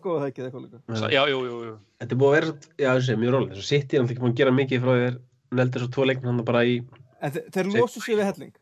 Þetta 2.00 2.14
er 2.14 2.20
búið 2.20 2.30
að 2.30 2.36
vera, 2.36 2.52
já, 2.78 2.90
þessi, 2.96 3.16
mjög 3.20 3.32
rólega. 3.34 3.54
Þessu 3.54 3.68
City 3.70 3.96
er 3.96 4.02
náttúrulega 4.02 4.10
ekki 4.10 4.24
búin 4.24 4.32
að 4.32 4.40
gera 4.40 4.50
mikið 4.56 4.80
frá 4.84 4.92
þér. 5.00 5.18
Neldur 5.50 5.80
svo 5.82 5.90
tvo 5.90 6.04
leikmenn 6.06 6.30
hann 6.30 6.44
bara 6.44 6.62
í 6.64 6.74
En 7.20 7.30
þe 7.34 7.40
þeir 7.52 7.66
losu 7.74 8.00
sig 8.00 8.16
við 8.16 8.24
helling. 8.24 8.52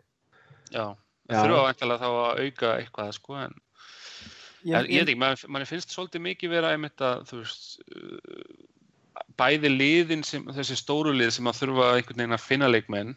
já, 0.72 0.96
Já. 1.28 1.37
þurfa 1.42 1.62
vantilega 1.68 2.00
þá 2.00 2.08
að 2.08 2.40
auka 2.44 2.68
eitthvað 2.82 3.12
sko 3.14 3.34
en 3.44 3.55
Ég, 4.64 4.74
veit 4.88 5.07
ekki, 5.07 5.16
mann, 5.16 5.36
mann 5.49 5.64
finnst 5.64 5.92
svolítið 5.94 6.20
mikið 6.24 6.51
vera 6.51 6.72
einmitt 6.74 6.99
að, 6.99 7.22
þú 7.30 7.36
veist, 7.38 7.78
uh, 7.94 8.42
bæði 9.38 9.70
liðin 9.70 10.24
sem, 10.24 10.44
þessi 10.44 10.74
stóru 10.76 11.12
lið 11.14 11.30
sem 11.36 11.46
að 11.46 11.61
þurfa 11.61 11.86
einhvern 11.94 12.16
veginn 12.18 12.34
að 12.36 12.42
finna 12.42 12.68
leikmenn 12.68 13.14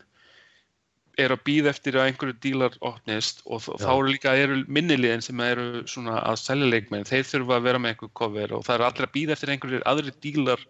er 1.20 1.34
að 1.36 1.41
býða 1.47 1.70
eftir 1.74 1.97
að 1.99 2.07
einhverju 2.12 2.36
dílar 2.43 2.76
opnist 2.82 3.41
og 3.45 3.62
Já. 3.66 3.74
þá 3.84 3.89
eru 3.97 4.12
líka 4.14 4.36
eru 4.38 4.59
minni 4.68 4.95
liðin 4.97 5.22
sem 5.26 5.39
eru 5.43 5.84
svona 5.88 6.22
að 6.24 6.38
selja 6.39 6.70
leikmenn, 6.72 7.03
þeir 7.09 7.26
þurfa 7.28 7.57
að 7.57 7.66
vera 7.68 7.80
með 7.84 7.93
einhver 7.95 8.12
cover 8.14 8.53
og 8.55 8.64
það 8.68 8.76
eru 8.78 8.88
allir 8.88 9.07
að 9.07 9.16
býða 9.18 9.36
eftir 9.36 9.49
einhverjir 9.55 9.84
aðri 9.91 10.14
dílar 10.24 10.64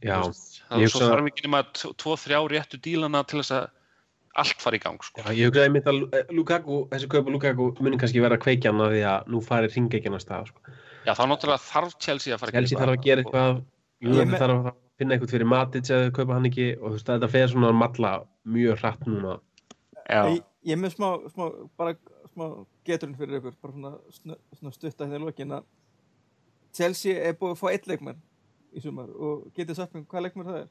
Já, 0.00 0.16
ég 0.80 0.88
þá 0.88 0.94
svo 0.94 1.08
þarf 1.10 1.28
ekki 1.28 1.44
nema 1.44 1.60
tvo, 1.76 1.92
tvo, 2.00 2.16
þrjá 2.16 2.38
réttu 2.54 2.80
dílana 2.80 3.20
til 3.28 3.42
þess 3.42 3.52
að 3.58 3.68
allt 4.40 4.62
fari 4.62 4.78
í 4.78 4.82
gang 4.84 5.00
sko. 5.02 5.20
já 5.20 5.34
ég 5.36 5.50
hugsaði 5.50 5.66
einmitt 5.68 5.88
að 5.90 5.98
Lu- 6.00 6.08
eh, 6.16 6.24
Lukaku, 6.32 6.76
þessi 6.88 7.08
kaupa 7.10 7.30
Lukaku 7.34 7.66
muni 7.84 7.98
kannski 8.00 8.22
vera 8.22 8.38
kveikjan 8.40 8.80
af 8.80 8.92
því 8.94 9.02
að 9.10 9.26
nú 9.34 9.40
fari 9.44 9.68
ringekjan 9.68 10.14
að 10.16 10.22
stað 10.24 10.46
sko. 10.52 10.60
Já, 11.04 11.12
þá 11.18 11.24
náttúrulega 11.28 11.64
þarf 11.66 11.98
Chelsea 12.00 12.34
að 12.34 12.38
fara 12.40 12.50
að 12.52 12.56
Chelsea 12.60 12.78
þarf 12.78 12.94
að 12.96 13.02
gera 13.04 13.20
og- 13.20 13.26
eitthvað 13.26 13.64
Ég 14.00 14.08
United 14.14 14.28
me- 14.30 14.38
þarf 14.40 14.70
að 14.70 14.74
finna 15.00 15.14
eitthvað 15.16 15.32
fyrir 15.34 15.48
Matic 15.50 15.82
eða 15.90 16.10
kaupa 16.16 16.32
hann 16.32 16.46
ekki 16.48 16.66
og 16.80 16.86
þú 16.88 16.92
veist, 16.96 17.06
þetta 17.10 17.28
fer 17.30 17.48
svona 17.48 17.68
að 17.68 17.78
malla 17.82 18.12
mjög 18.46 18.78
hratt 18.80 19.04
núna 19.06 19.40
ég, 20.10 20.40
ég 20.68 20.76
er 20.76 20.80
með 20.82 20.94
smá, 20.96 21.08
smá, 21.34 21.44
bara 21.80 21.94
smá 22.32 22.46
geturinn 22.88 23.16
fyrir 23.18 23.38
ykkur, 23.40 23.56
bara 23.62 23.74
svona, 23.76 23.92
snu- 24.16 24.40
svona 24.58 24.74
stutta 24.76 25.06
hérna 25.06 25.20
í 25.20 25.24
lokin 25.26 25.56
að 25.58 25.68
Chelsea 26.76 27.16
er 27.28 27.34
búið 27.38 27.54
að 27.56 27.60
fá 27.62 27.66
eitt 27.72 27.88
leikmenn 27.90 28.20
í 28.76 28.82
sumar 28.84 29.08
og 29.10 29.48
getið 29.56 29.78
sagt 29.80 29.94
mér 29.96 30.06
hvað 30.10 30.26
leikmenn 30.28 30.46
það 30.50 30.60
er? 30.60 30.68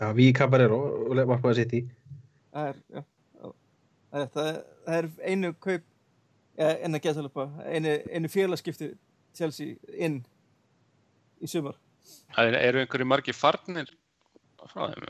Já, 0.00 0.06
við 0.18 0.30
Caballero 0.36 0.78
og 1.08 1.20
markmaður 1.30 1.60
sitt 1.62 1.76
í 1.78 1.82
Það 2.54 2.68
er, 2.70 2.76
já. 2.94 3.02
Það, 4.14 4.20
er, 4.20 4.28
það, 4.34 4.48
er, 4.48 4.58
það 4.86 4.98
er 4.98 5.08
einu 5.32 5.48
kaup, 5.64 5.86
en 6.56 6.94
að 6.94 7.02
geta 7.02 7.22
alveg 7.24 7.56
einu, 7.66 7.94
einu 8.14 8.30
félagskipti 8.30 8.90
Chelsea 9.34 9.74
inn 9.98 10.20
í 11.42 11.50
sumar. 11.50 11.80
Það 12.36 12.58
eru 12.60 12.82
einhverju 12.84 13.08
margir 13.10 13.34
farnir 13.34 13.90
frá 14.70 14.84
þeim? 14.92 15.08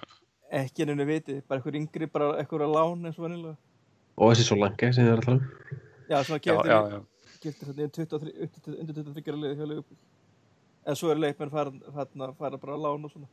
Ekki 0.53 0.83
ennum 0.85 1.07
viti, 1.09 1.41
bara 1.49 1.61
eitthvað 1.61 1.79
yngri, 1.81 2.07
bara 2.13 2.33
eitthvað 2.39 2.63
að 2.67 2.75
lán 2.77 3.07
eins 3.09 3.19
og 3.19 3.25
vanilega. 3.29 3.57
og 4.17 4.31
þessi 4.33 4.45
svo 4.47 4.57
langi 4.61 4.93
sem 4.95 5.05
þið 5.05 5.13
er 5.13 5.19
að 5.19 5.25
tala 5.25 5.37
um 5.37 5.45
Já, 6.09 6.19
svona 6.23 6.39
Já, 6.39 6.45
keftir, 6.45 6.71
já, 6.71 6.79
já. 6.93 7.01
keftir 7.43 7.67
hérna 7.69 7.85
í 7.85 7.93
23 7.97 8.79
undir 8.81 8.95
23 8.95 9.39
liði 9.41 9.57
hjá 9.57 9.67
Leopold. 9.71 9.99
En 10.87 10.95
svo 11.01 11.11
eru 11.11 11.21
leikmenn 11.25 11.51
fara, 11.51 11.73
fara, 11.95 12.33
fara 12.39 12.59
bara 12.61 12.75
að 12.77 12.83
lán 12.85 13.05
og 13.09 13.11
svona. 13.15 13.29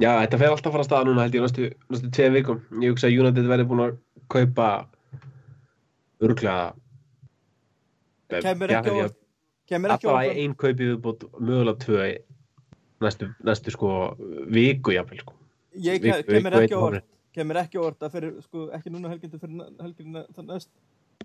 Já, 0.00 0.08
þetta 0.24 0.38
fer 0.40 0.48
alltaf 0.54 0.70
að 0.70 0.72
fara 0.72 0.80
að 0.84 0.88
staða 0.88 1.04
núna 1.10 1.24
held 1.26 1.34
ég 1.36 1.42
næstu, 1.44 1.66
næstu 1.92 2.08
tveim 2.16 2.32
vikum. 2.38 2.60
Ég 2.80 2.94
hugsa 2.94 3.10
að 3.10 3.18
United 3.20 3.48
verði 3.50 3.66
búin 3.68 3.82
að 3.84 3.98
kaupa 4.32 4.68
örglega 6.24 6.72
Kemur 8.30 8.72
ekki 8.72 8.94
á. 9.04 9.08
Kemur 9.68 9.92
ekki 9.92 10.08
á 10.08 10.10
Alltaf 10.10 10.14
óvart. 10.14 10.38
ein 10.40 10.54
kaupi 10.56 10.86
viðbútt, 10.88 11.26
mögulega 11.36 11.76
tvö 11.84 12.00
í 12.08 12.14
næstu, 13.00 13.28
næstu 13.46 13.72
sko 13.74 13.90
viku 14.52 14.92
jafnvel 14.94 15.22
sko. 15.24 15.34
Ég 15.76 16.00
Viku- 16.02 16.22
ke- 16.22 16.26
kemur 16.34 16.50
viku 16.56 16.62
ekki 16.66 16.78
óvart. 16.80 17.04
Kemur 17.34 17.60
ekki 17.62 17.78
óvart 17.78 18.02
að 18.02 18.14
fyrir, 18.16 18.32
sko, 18.42 18.64
ekki 18.74 18.90
núna 18.90 19.12
helgindu 19.12 19.38
fyrir 19.38 19.68
helginna 19.80 20.24
þann 20.34 20.48
næst 20.50 20.70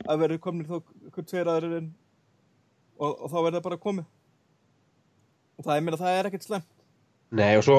að 0.05 0.19
verður 0.21 0.41
komnir 0.43 0.67
þó 0.69 0.82
hver 1.15 1.26
tveir 1.32 1.49
aðrir 1.49 1.78
inn 1.80 1.89
og, 2.99 3.11
og 3.26 3.32
þá 3.32 3.38
verður 3.39 3.57
það 3.59 3.65
bara 3.69 3.82
komið. 3.88 4.05
Og 5.57 5.65
það, 5.65 5.78
ég 5.80 5.84
meina, 5.88 5.97
það 6.03 6.19
er 6.19 6.30
ekkert 6.30 6.45
slemt. 6.49 6.69
Nei 7.36 7.55
og 7.57 7.63
svo 7.65 7.78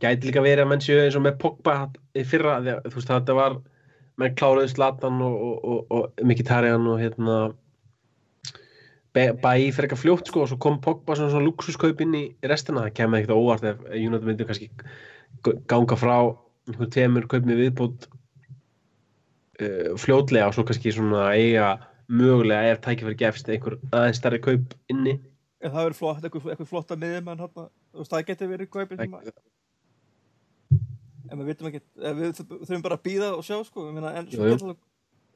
gæti 0.00 0.28
líka 0.28 0.44
verið 0.44 0.62
að 0.62 0.70
menn 0.70 0.84
séu 0.84 1.00
eins 1.02 1.16
og 1.18 1.24
með 1.24 1.38
Pogba 1.42 1.74
í 2.14 2.22
fyrra, 2.28 2.58
að 2.60 2.86
þú 2.86 3.00
veist 3.00 3.10
þetta 3.10 3.34
var 3.34 3.56
menn 4.18 4.34
kláruðu 4.38 4.70
Zlatan 4.70 5.18
og, 5.24 5.34
og, 5.48 5.64
og, 5.64 5.80
og 5.90 6.22
Mkhitaryan 6.28 6.86
og 6.92 7.00
hérna 7.02 7.38
Bæi 9.42 9.70
fyrir 9.74 9.88
eitthvað 9.88 10.02
fljótt 10.02 10.30
sko 10.30 10.44
og 10.44 10.50
svo 10.50 10.58
kom 10.62 10.78
Pogba 10.84 11.16
svona, 11.16 11.32
svona 11.32 11.46
luxuskaup 11.46 12.02
inn 12.04 12.16
í 12.18 12.24
restina, 12.50 12.86
það 12.86 12.96
kemur 12.98 13.20
ekkert 13.20 13.36
óvart 13.36 13.66
ef 13.70 13.82
United 13.92 14.26
myndi 14.28 14.46
kannski 14.48 14.70
ganga 15.70 15.98
frá 15.98 16.16
einhvern 16.68 16.92
tveimur 16.94 17.28
kaupum 17.30 17.54
í 17.54 17.58
viðbútt 17.62 18.08
uh, 19.62 19.94
fljótlega 20.00 20.50
og 20.50 20.56
svo 20.56 20.66
kannski 20.68 20.94
svona 20.94 21.30
eiga 21.34 21.76
mögulega 22.08 22.72
ef 22.72 22.82
tækifæri 22.84 23.18
gefst 23.20 23.50
einhver 23.52 23.78
aðeins 23.90 24.20
stærri 24.20 24.40
kaup 24.44 24.74
inni. 24.92 25.18
En 25.58 25.72
það 25.74 25.88
verður 25.88 25.98
flott, 25.98 26.24
eitthvað, 26.24 26.50
eitthvað 26.52 26.70
flotta 26.70 26.96
miðjum 26.98 27.32
en 27.32 27.46
það 28.08 28.28
getur 28.28 28.52
verið 28.52 28.70
kaupið 28.72 29.02
sem 29.02 29.16
að, 29.18 29.32
en 31.28 31.40
við 31.40 31.50
vitum 31.50 31.70
ekki, 31.70 31.82
eh, 32.00 32.14
við 32.16 32.36
þurfum 32.38 32.84
bara 32.84 32.98
að 32.98 33.04
býða 33.08 33.32
og 33.36 33.42
sjá, 33.46 33.58
sko, 33.66 33.88
ég 33.88 33.96
meina, 33.96 34.12
en 34.16 34.28
svo 34.30 34.48
geta, 34.48 34.76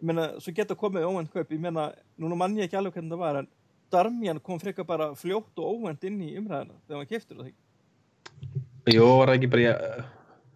ég 0.01 0.09
meina, 0.09 0.29
svo 0.41 0.55
geta 0.57 0.79
komið 0.79 1.09
óvænt 1.09 1.33
kaup, 1.35 1.53
ég 1.53 1.61
meina, 1.61 1.91
núna 2.21 2.39
mann 2.39 2.57
ég 2.57 2.69
ekki 2.69 2.79
alveg 2.79 2.97
hvernig 2.97 3.13
það 3.13 3.25
var, 3.25 3.41
en 3.43 3.51
Darmian 3.93 4.41
kom 4.41 4.59
frekar 4.63 4.87
bara 4.89 5.11
fljótt 5.19 5.59
og 5.61 5.77
óvænt 5.83 6.05
inn 6.09 6.21
í 6.25 6.33
umræðina 6.41 6.75
þegar 6.87 6.99
hann 7.03 7.11
keftur 7.11 7.43
það. 7.43 7.53
Jó, 8.93 9.07
var 9.21 9.29
það 9.33 9.39
ekki 9.39 9.51
bara 9.53 9.69
ég, 9.69 10.05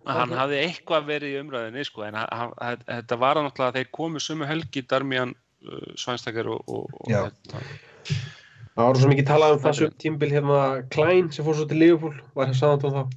Hann 0.07 0.31
Ok. 0.31 0.37
hafði 0.39 0.59
eitthvað 0.63 1.07
verið 1.09 1.33
í 1.35 1.39
umræðinni 1.43 1.83
sko, 1.85 2.03
en 2.07 2.15
hann- 2.15 2.53
hann- 2.63 2.83
þetta 2.87 3.17
var 3.19 3.35
náttúrulega 3.43 3.73
að 3.73 3.79
þeir 3.81 3.89
komu 3.93 4.21
sumu 4.23 4.47
helgi 4.47 4.83
Darmian, 4.87 5.33
uh, 5.67 5.95
Svænstakar 5.99 6.47
og, 6.47 6.63
og, 6.69 6.85
og 7.01 7.11
Já. 7.11 7.25
hérna, 7.25 7.63
Það 8.77 8.87
var 8.87 8.95
svo 9.01 9.09
mikið 9.11 9.27
talað 9.27 9.53
um 9.57 9.63
þessu 9.65 9.87
tímbil 9.99 10.31
hérna 10.31 10.59
Klein 10.93 11.33
sem 11.33 11.45
fór 11.45 11.55
svo 11.57 11.67
til 11.67 11.79
Liverpool 11.81 12.15
var 12.37 12.47
hér 12.47 12.55
saðan 12.55 12.83
þá 12.85 13.11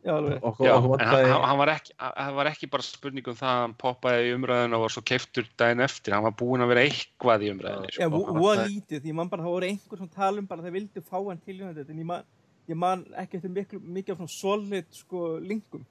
Já, 0.00 0.14
okkur, 0.16 0.64
Já, 0.64 0.72
okkur 0.72 0.72
hann, 0.72 0.86
vantaði 0.94 1.32
hann, 1.44 1.58
var 1.60 1.70
ekki, 1.74 1.94
hann 2.00 2.36
var 2.38 2.48
ekki 2.48 2.68
bara 2.72 2.84
spurning 2.86 3.26
um 3.28 3.34
það 3.36 3.50
að 3.52 3.58
hann 3.60 3.72
poppaði 3.82 4.28
í 4.30 4.32
umræðinu 4.32 4.76
og 4.78 4.84
var 4.86 4.92
svo 4.94 5.02
keiftur 5.10 5.48
daginn 5.60 5.82
eftir, 5.84 6.14
hann 6.16 6.24
var 6.24 6.36
búinn 6.40 6.64
að 6.64 6.70
vera 6.70 6.84
eitthvað 6.88 7.44
í 7.44 7.50
umræðinu 7.52 7.90
Já, 7.92 8.06
sko. 8.06 8.20
voða 8.38 8.62
lítið, 8.64 9.08
ég 9.10 9.18
man 9.18 9.28
bara, 9.28 9.44
það 9.44 9.56
voru 9.56 9.68
einhver 9.68 10.00
sem 10.00 10.12
talum 10.14 10.46
bara 10.48 10.64
þeir 10.64 10.72
vildu 10.78 11.02
fá 11.04 11.18
hann 11.18 11.42
til 11.44 11.56
en 11.60 12.00
ég 12.00 12.08
man, 12.08 12.24
ég 12.72 12.78
man 12.80 13.02
ekki 13.20 13.36
eftir 13.36 13.52
miklu, 13.52 13.80
mikið 13.98 14.14
af 14.14 14.22
svona 14.22 14.32
solid, 14.32 14.88
sko, 14.96 15.24
linkum. 15.44 15.82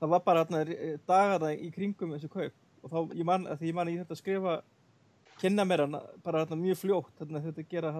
Það 0.00 0.10
var 0.16 0.24
bara 0.26 0.42
hérna 0.42 0.88
dagana 1.06 1.52
í 1.54 1.70
kringum 1.70 2.16
þessu 2.16 2.30
kaup 2.32 2.56
og 2.82 2.90
þá, 2.90 3.14
ég 3.20 3.28
man, 3.28 3.44
að 3.46 3.60
því 3.60 3.70
ég 3.70 3.76
man 3.78 3.86
að 3.86 3.94
ég 3.94 4.02
þetta 4.02 4.18
skrifa, 4.18 4.56
kynna 5.38 5.68
mér 5.68 5.84
hann 5.84 5.94
bara 6.26 6.42
hérna 6.42 6.58
mjög 6.58 6.80
fljótt, 6.80 7.14
þetta 7.22 7.68
gera 7.70 7.94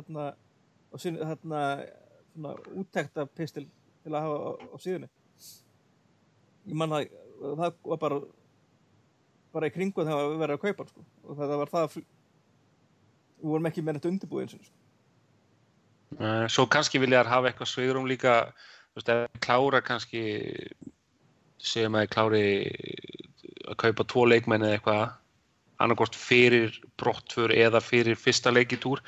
og 0.90 0.98
svona 0.98 2.56
úttekta 2.80 3.28
pistil 3.30 3.68
til 4.02 4.14
að 4.14 4.26
hafa 4.26 4.38
á, 4.38 4.50
á 4.72 4.76
síðunni. 4.82 5.08
Ég 6.68 6.78
man 6.78 6.94
að 6.94 7.08
það 7.42 7.78
var 7.90 8.00
bara, 8.02 8.20
bara 9.54 9.68
í 9.70 9.74
kringum 9.74 10.06
þegar 10.06 10.28
við 10.30 10.42
verið 10.42 10.58
að 10.58 10.64
kaupa 10.66 10.88
sko, 10.90 11.06
og 11.26 11.40
það 11.40 11.56
var 11.62 11.72
það, 11.72 11.96
við 13.42 13.50
vorum 13.52 13.70
ekki 13.70 13.84
með 13.84 13.98
þetta 13.98 14.12
undirbúið 14.12 14.44
eins 14.44 14.56
og 14.58 14.66
sko. 14.68 14.78
Svo 16.52 16.66
kannski 16.70 17.00
vilja 17.02 17.22
þær 17.22 17.32
hafa 17.32 17.50
eitthvað 17.50 17.70
svigrum 17.72 18.06
líka, 18.10 18.36
veist, 18.96 19.10
klára 19.42 19.80
kannski, 19.84 20.22
segjum 21.62 21.96
að 21.96 22.04
þeir 22.04 22.12
klári 22.12 22.46
að 23.72 23.78
kaupa 23.80 24.06
tvo 24.10 24.26
leikmenn 24.28 24.66
eða 24.66 24.78
eitthvað, 24.78 25.04
annarkort 25.80 26.16
fyrir 26.18 26.74
brottför 27.00 27.54
eða 27.54 27.80
fyrir 27.82 28.18
fyrsta 28.18 28.52
leikitúr. 28.52 29.02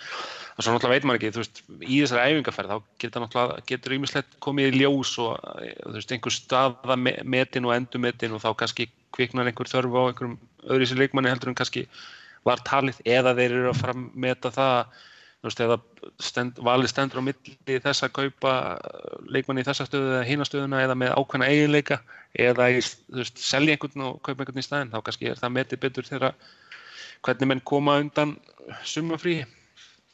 Og 0.55 0.63
svo 0.63 0.75
náttúrulega 0.75 0.95
veit 0.95 1.07
maður 1.09 1.21
ekki, 1.21 1.33
þú 1.35 1.43
veist, 1.43 1.63
í 1.83 1.97
þessari 2.01 2.35
æfingarferð 2.35 2.73
þá 2.73 2.91
getur 3.03 3.25
náttúrulega, 3.25 3.65
getur 3.71 3.97
ýmislegt 3.97 4.37
komið 4.45 4.69
í 4.71 4.83
ljós 4.83 5.15
og 5.23 5.49
eh, 5.65 5.73
þú 5.83 5.95
veist, 5.97 6.15
einhver 6.15 6.35
staða 6.37 6.99
me- 7.01 7.17
metin 7.37 7.67
og 7.67 7.75
endumetin 7.75 8.37
og 8.37 8.45
þá 8.45 8.53
kannski 8.63 8.89
kviknar 9.15 9.51
einhver 9.51 9.71
þörf 9.71 9.99
á 9.99 10.03
einhverjum 10.09 10.39
öðru 10.71 10.89
sér 10.89 11.03
leikmanni 11.03 11.33
heldur 11.33 11.51
en 11.51 11.59
kannski 11.59 11.89
var 12.47 12.63
talið 12.67 13.01
eða 13.09 13.35
þeir 13.35 13.51
eru 13.51 13.73
að 13.73 13.81
fara 13.83 13.97
að 13.97 14.07
meta 14.15 14.53
það 14.55 15.03
þú 15.45 15.51
veist, 15.51 15.61
eða 15.61 15.77
stend, 16.25 16.59
valið 16.65 16.89
stendur 16.89 17.21
á 17.21 17.27
milli 17.27 17.79
þess 17.85 18.07
að 18.07 18.13
kaupa 18.17 18.53
uh, 18.81 19.17
leikmanni 19.29 19.61
í 19.61 19.67
þessa 19.69 19.85
stöðu 19.85 20.15
eða 20.15 20.23
hína 20.25 20.47
stöðuna 20.49 20.81
eða 20.81 20.97
með 20.97 21.13
ákveðna 21.21 21.49
eiginleika 21.53 21.99
eða 22.33 22.71
í, 22.73 22.79
þú 22.81 23.21
veist, 23.21 23.43
selja 23.45 23.75
einhvern 23.77 24.07
og 24.09 24.23
kaupa 24.25 24.41
einhvern 24.47 24.63
í 24.63 24.65
staðinn, 24.65 24.93
þá 24.95 25.03
kannski 25.05 25.29
er 25.29 25.43
það 25.43 25.53
metið 25.59 25.83
betur 25.85 26.09
þegar 26.09 26.39
hvernig 27.25 27.51
menn 27.53 27.61
koma 27.65 27.99
undan 28.01 28.35
sumafrí. 28.89 29.43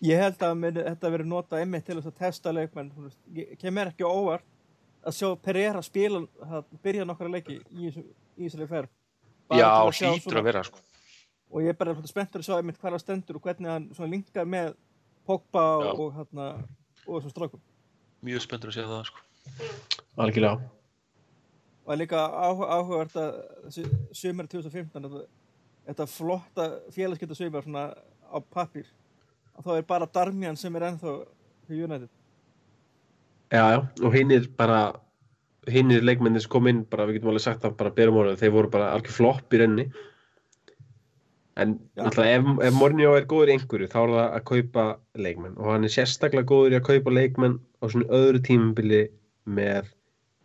Ég 0.03 0.19
held 0.19 0.43
að 0.43 0.59
meni, 0.59 0.83
þetta 0.83 1.13
verið 1.15 1.31
notað 1.31 1.63
einmitt 1.63 1.87
til 1.87 1.99
að 2.01 2.11
testa 2.19 2.53
leikmenn. 2.57 2.91
þú 2.97 3.07
veist. 3.07 3.19
Kemur 3.61 3.91
ekki 3.93 4.07
óvart 4.09 4.47
að 5.07 5.17
sjá 5.17 5.31
Pereira 5.45 5.83
spila, 5.85 6.25
að 6.43 6.65
byrja 6.83 7.07
nokkra 7.07 7.31
leiki 7.31 7.61
í 7.71 7.89
þessu- 7.91 8.07
í 8.37 8.49
þessari 8.49 8.69
ferð. 8.69 8.89
Bara 9.49 9.61
Já, 9.61 9.69
að 9.71 9.91
hlýtur 9.91 10.23
svona- 10.27 10.41
að 10.41 10.45
vera, 10.51 10.63
sko. 10.65 10.79
Og 11.51 11.63
ég 11.63 11.69
er 11.69 11.75
bara 11.75 11.95
spenntur 12.07 12.41
að 12.41 12.47
sjá 12.47 12.57
einmitt 12.59 12.79
hvað 12.79 12.93
það 12.95 13.01
stendur 13.05 13.37
og 13.37 13.43
hvernig 13.43 13.69
hann 13.71 14.11
linkar 14.11 14.47
með 14.47 14.75
Pogba 15.31 15.65
Já. 15.85 15.91
og, 15.95 16.07
hérna, 16.19 16.47
og 17.07 17.21
þessum 17.21 17.35
strákum. 17.35 17.63
Mjög 18.27 18.45
spenntur 18.45 18.73
að 18.73 18.77
segja 18.77 18.91
það, 18.91 19.11
sko. 19.11 19.27
algjörlega 20.21 20.71
Og 21.87 21.93
er 21.95 22.01
líka 22.03 22.21
áhuga, 22.21 22.67
áhugavert 22.77 23.15
að 23.19 23.37
þessi 23.65 23.85
sömur 24.15 24.49
2015, 24.51 25.07
þetta, 25.07 25.23
þetta 25.89 26.07
flotta 26.13 26.67
félagskipta 26.95 27.39
sömur 27.39 27.65
svona 27.65 27.87
á 28.31 28.39
pappír, 28.53 28.91
að 29.57 29.67
þá 29.67 29.71
er 29.77 29.87
bara 29.89 30.11
Darmian 30.15 30.59
sem 30.61 30.77
er 30.77 30.87
ennþá 30.91 31.15
hjá 31.71 31.79
United. 31.87 32.11
já, 33.51 33.65
já, 33.75 33.81
og 34.05 34.15
hinnir 34.15 34.47
bara 34.59 35.01
hinnir 35.71 36.05
leikmennir 36.05 36.45
sem 36.45 36.51
kom 36.53 36.69
inn 36.71 36.85
bara, 36.85 37.07
við 37.09 37.19
getum 37.19 37.33
alveg 37.33 37.43
sagt 37.43 37.65
það 37.65 37.77
bara 37.81 37.95
berum 37.97 38.21
orðið, 38.23 38.39
þeir 38.43 38.55
voru 38.55 38.71
bara 38.71 38.93
algjör 38.95 39.17
flopp 39.17 39.55
í 39.55 39.61
renni 39.63 39.91
en 41.63 41.77
náttúrulega 41.99 42.41
ef, 42.41 42.51
ef 42.69 42.77
Mornjó 42.77 43.15
er 43.19 43.27
góður 43.31 43.53
í 43.53 43.57
einhverju 43.57 43.89
þá 43.93 43.99
er 44.01 44.13
það 44.15 44.27
að 44.27 44.45
kaupa 44.51 44.85
leikmenn. 45.27 45.57
Og 45.59 45.73
hann 45.73 45.87
er 45.87 45.95
sérstaklega 45.95 46.49
góður 46.51 46.77
í 46.77 46.79
að 46.81 46.87
kaupa 46.89 47.15
leikmenn 47.17 47.59
á 47.81 47.85
svona 47.87 48.21
öðru 48.21 48.43
tímabili 48.47 49.03
með 49.51 49.91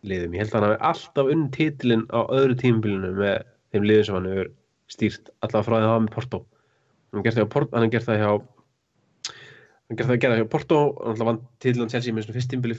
liðum, 0.06 0.36
ég 0.36 0.44
held 0.44 0.52
að 0.54 0.58
hann 0.60 0.68
hafi 0.70 0.82
alltaf 0.92 1.32
unn 1.34 1.46
titilinn 1.56 2.04
á 2.14 2.20
öðru 2.24 2.58
tímabilinu 2.62 3.14
með 3.18 3.48
þeim 3.74 3.88
liðum 3.90 4.08
sem 4.08 4.18
hann 4.20 4.30
hefur 4.32 4.52
stýrt. 4.92 5.32
Allavega 5.42 5.66
frá 5.68 5.76
því 5.78 5.86
að 5.86 5.94
var 5.94 6.04
með 6.06 6.14
Porto. 6.16 6.42
Hann 7.16 7.26
gert 7.26 7.40
það 7.40 7.90
gert 7.96 8.10
það 8.10 8.22
hjá 8.22 8.32
hann 9.86 9.98
gert 9.98 10.08
það 10.10 10.16
að 10.16 10.22
gera 10.26 10.38
hjá 10.40 10.46
Porto. 10.52 10.82
Hann 11.00 11.16
alltaf 11.16 11.32
vann 11.32 11.42
titilinn 11.64 11.92
Chelsea 11.94 12.14
með 12.14 12.28
svona 12.28 12.38
fyrst 12.40 12.54
tímabili 12.54 12.78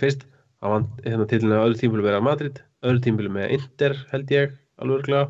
fyrst, 0.00 0.26
hann 0.62 0.74
vann 0.74 0.88
hérna 1.04 1.26
titilinn 1.28 1.58
á 1.58 1.66
öðru 1.66 1.80
tímabili 1.80 2.06
með 2.06 2.24
Madrid, 2.26 2.62
öðru 2.86 3.02
tímabili 3.04 3.32
með 3.36 3.54
Inter 3.56 3.96
held 4.12 4.32
ég, 4.34 4.56
alveg 4.80 5.00
örglega 5.00 5.24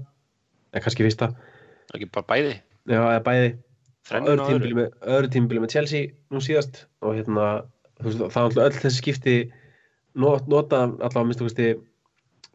en 0.77 0.85
kannski 0.85 1.07
fyrsta, 1.07 1.31
Það 1.97 2.03
er 2.03 2.05
ekki 2.05 2.13
bara 2.17 2.29
bæði. 2.35 2.55
já, 2.87 3.01
eða 3.01 3.23
bæði 3.27 3.49
Þrennun 4.07 4.39
öðru 4.45 4.57
öðru. 4.61 4.75
með, 4.79 4.91
öðru 5.17 5.29
tímabili 5.35 5.61
með 5.65 5.73
Chelsea 5.75 6.11
nú 6.31 6.39
síðast 6.45 6.83
og 7.03 7.17
hérna 7.17 7.47
veist, 8.05 8.21
það 8.21 8.37
er 8.37 8.45
alltaf 8.47 8.63
öll 8.67 8.77
þessi 8.85 9.01
skipti 9.01 9.37
not, 10.15 10.47
nota 10.47 10.83
allavega 10.87 11.23
að 11.23 11.27
minnstu 11.27 11.47
kosti 11.49 11.67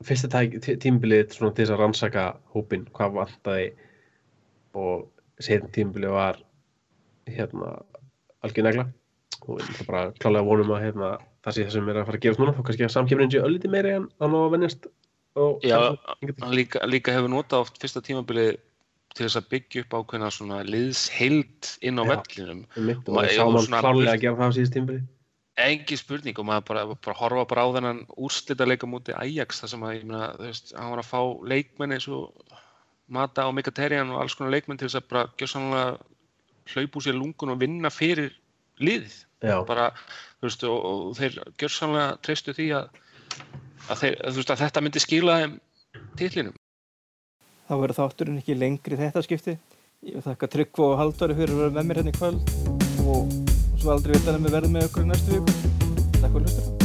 fyrsta 0.08 0.30
tæk- 0.32 0.56
tí- 0.64 0.78
tímabilið 0.82 1.34
svona 1.36 1.52
til 1.54 1.66
þess 1.66 1.74
að 1.76 1.82
rannsaka 1.84 2.24
hópin 2.56 2.86
hvað 2.96 3.18
vantaði 3.20 3.68
og 4.80 5.10
setjum 5.44 5.74
tímabilið 5.76 6.16
var 6.16 6.40
hérna 7.28 7.74
algjör 8.46 8.64
negla 8.70 8.88
og 9.42 9.60
ætla 9.60 9.86
bara 9.90 10.06
klálega 10.22 10.46
vonum 10.48 10.72
að 10.78 10.84
hérna, 10.88 11.12
það 11.44 11.54
sé 11.58 11.66
það 11.68 11.76
sem 11.76 11.90
er 11.92 12.00
að 12.00 12.06
fara 12.08 12.18
að 12.18 12.24
gerast 12.26 12.40
núna 12.42 12.54
þá 12.56 12.64
kannski 12.70 12.88
að 12.88 12.96
samkjöfnin 12.96 13.32
sé 13.36 13.44
öllítið 13.44 13.74
meiri 13.76 13.94
en 13.98 14.08
að 14.22 14.32
ná 14.32 14.40
að 14.46 14.52
vennjast 14.56 14.88
og 15.42 15.64
Já, 15.68 15.78
líka, 16.52 16.82
líka 16.88 17.12
hefur 17.16 17.32
notað 17.32 17.66
oft 17.66 17.78
fyrsta 17.82 18.02
tímabilið 18.04 18.56
til 19.16 19.26
þess 19.26 19.40
að 19.40 19.50
byggja 19.54 19.84
upp 19.86 19.96
ákveðna 20.00 20.30
svona 20.34 20.60
liðsheild 20.68 21.72
inn 21.88 22.00
á 22.00 22.04
vellinum. 22.08 22.62
Og 22.78 23.18
það 23.18 23.34
sá 23.36 23.44
mann 23.48 23.74
klárlega 23.74 24.14
að 24.16 24.24
gera 24.26 24.40
það 24.40 24.54
á 24.54 24.56
síðust 24.58 24.78
tímabilið 24.78 25.10
Engi 25.62 25.98
spurning 26.00 26.38
og 26.40 26.48
maður 26.48 26.64
bara, 26.70 26.84
bara 26.96 27.18
horfa 27.20 27.44
bara 27.50 27.64
á 27.68 27.74
þennan 27.76 27.98
úrslita 28.16 28.66
leika 28.66 28.88
múti 28.88 29.14
Ajax 29.14 29.60
þar 29.62 29.72
sem 29.74 29.84
að, 29.84 29.96
ég 29.98 30.06
meina, 30.08 30.30
þú 30.38 30.48
veist, 30.48 30.72
hann 30.78 30.94
var 30.94 31.02
að 31.02 31.10
fá 31.10 31.22
leikmenn 31.52 31.96
eins 31.98 32.08
og 32.08 32.56
Mata 33.12 33.46
og 33.50 33.58
Mkhitaryan 33.58 34.14
og 34.16 34.22
alls 34.22 34.38
konar 34.40 34.56
leikmenn 34.56 34.80
til 34.80 34.88
þess 34.88 35.02
að 35.02 35.10
bara 35.12 35.26
gjörsamlega 35.42 36.72
hlaupa 36.72 37.02
úr 37.02 37.06
sér 37.06 37.20
lungun 37.20 37.52
og 37.52 37.60
vinna 37.60 37.92
fyrir. 37.92 38.32
Já, 39.44 39.58
Bara, 39.68 39.92
þú 40.40 40.48
veist, 40.48 40.64
og, 40.70 40.78
og 40.88 41.18
þeir 41.20 41.38
gjörsamlega 41.60 42.16
treystu 42.24 42.56
því 42.56 42.70
að 42.80 43.02
að, 43.90 44.02
þeir, 44.02 44.16
að, 44.24 44.40
veist, 44.40 44.54
að 44.54 44.64
þetta 44.64 44.84
myndi 44.86 45.04
skila 45.04 45.38
þeim 45.42 45.56
titlinum. 46.20 46.58
Þá 47.72 47.78
verður 47.80 47.96
þátturinn 48.02 48.40
ekki 48.42 48.56
lengri 48.60 48.98
þetta 49.00 49.22
skipti. 49.24 49.54
Ég 50.04 50.18
vil 50.18 50.26
þakka 50.26 50.50
Tryggvo 50.52 50.90
og 50.92 50.98
Halldóri 51.00 51.38
fyrir 51.38 51.56
að 51.56 51.62
vera 51.62 51.76
með 51.78 51.88
mér 51.88 52.02
hérna 52.02 52.12
í 52.12 52.18
kvöld 52.18 52.52
og 53.06 53.32
svo 53.80 53.96
aldrei 53.96 54.18
vita 54.18 54.36
að 54.36 54.44
við 54.44 54.60
verðum 54.60 54.76
með 54.76 54.92
okkur 54.92 55.08
í 55.08 55.12
næstu 55.14 55.40
viku. 55.40 55.76
Takk 56.20 56.32
fyrir 56.36 56.48
hlustur. 56.50 56.81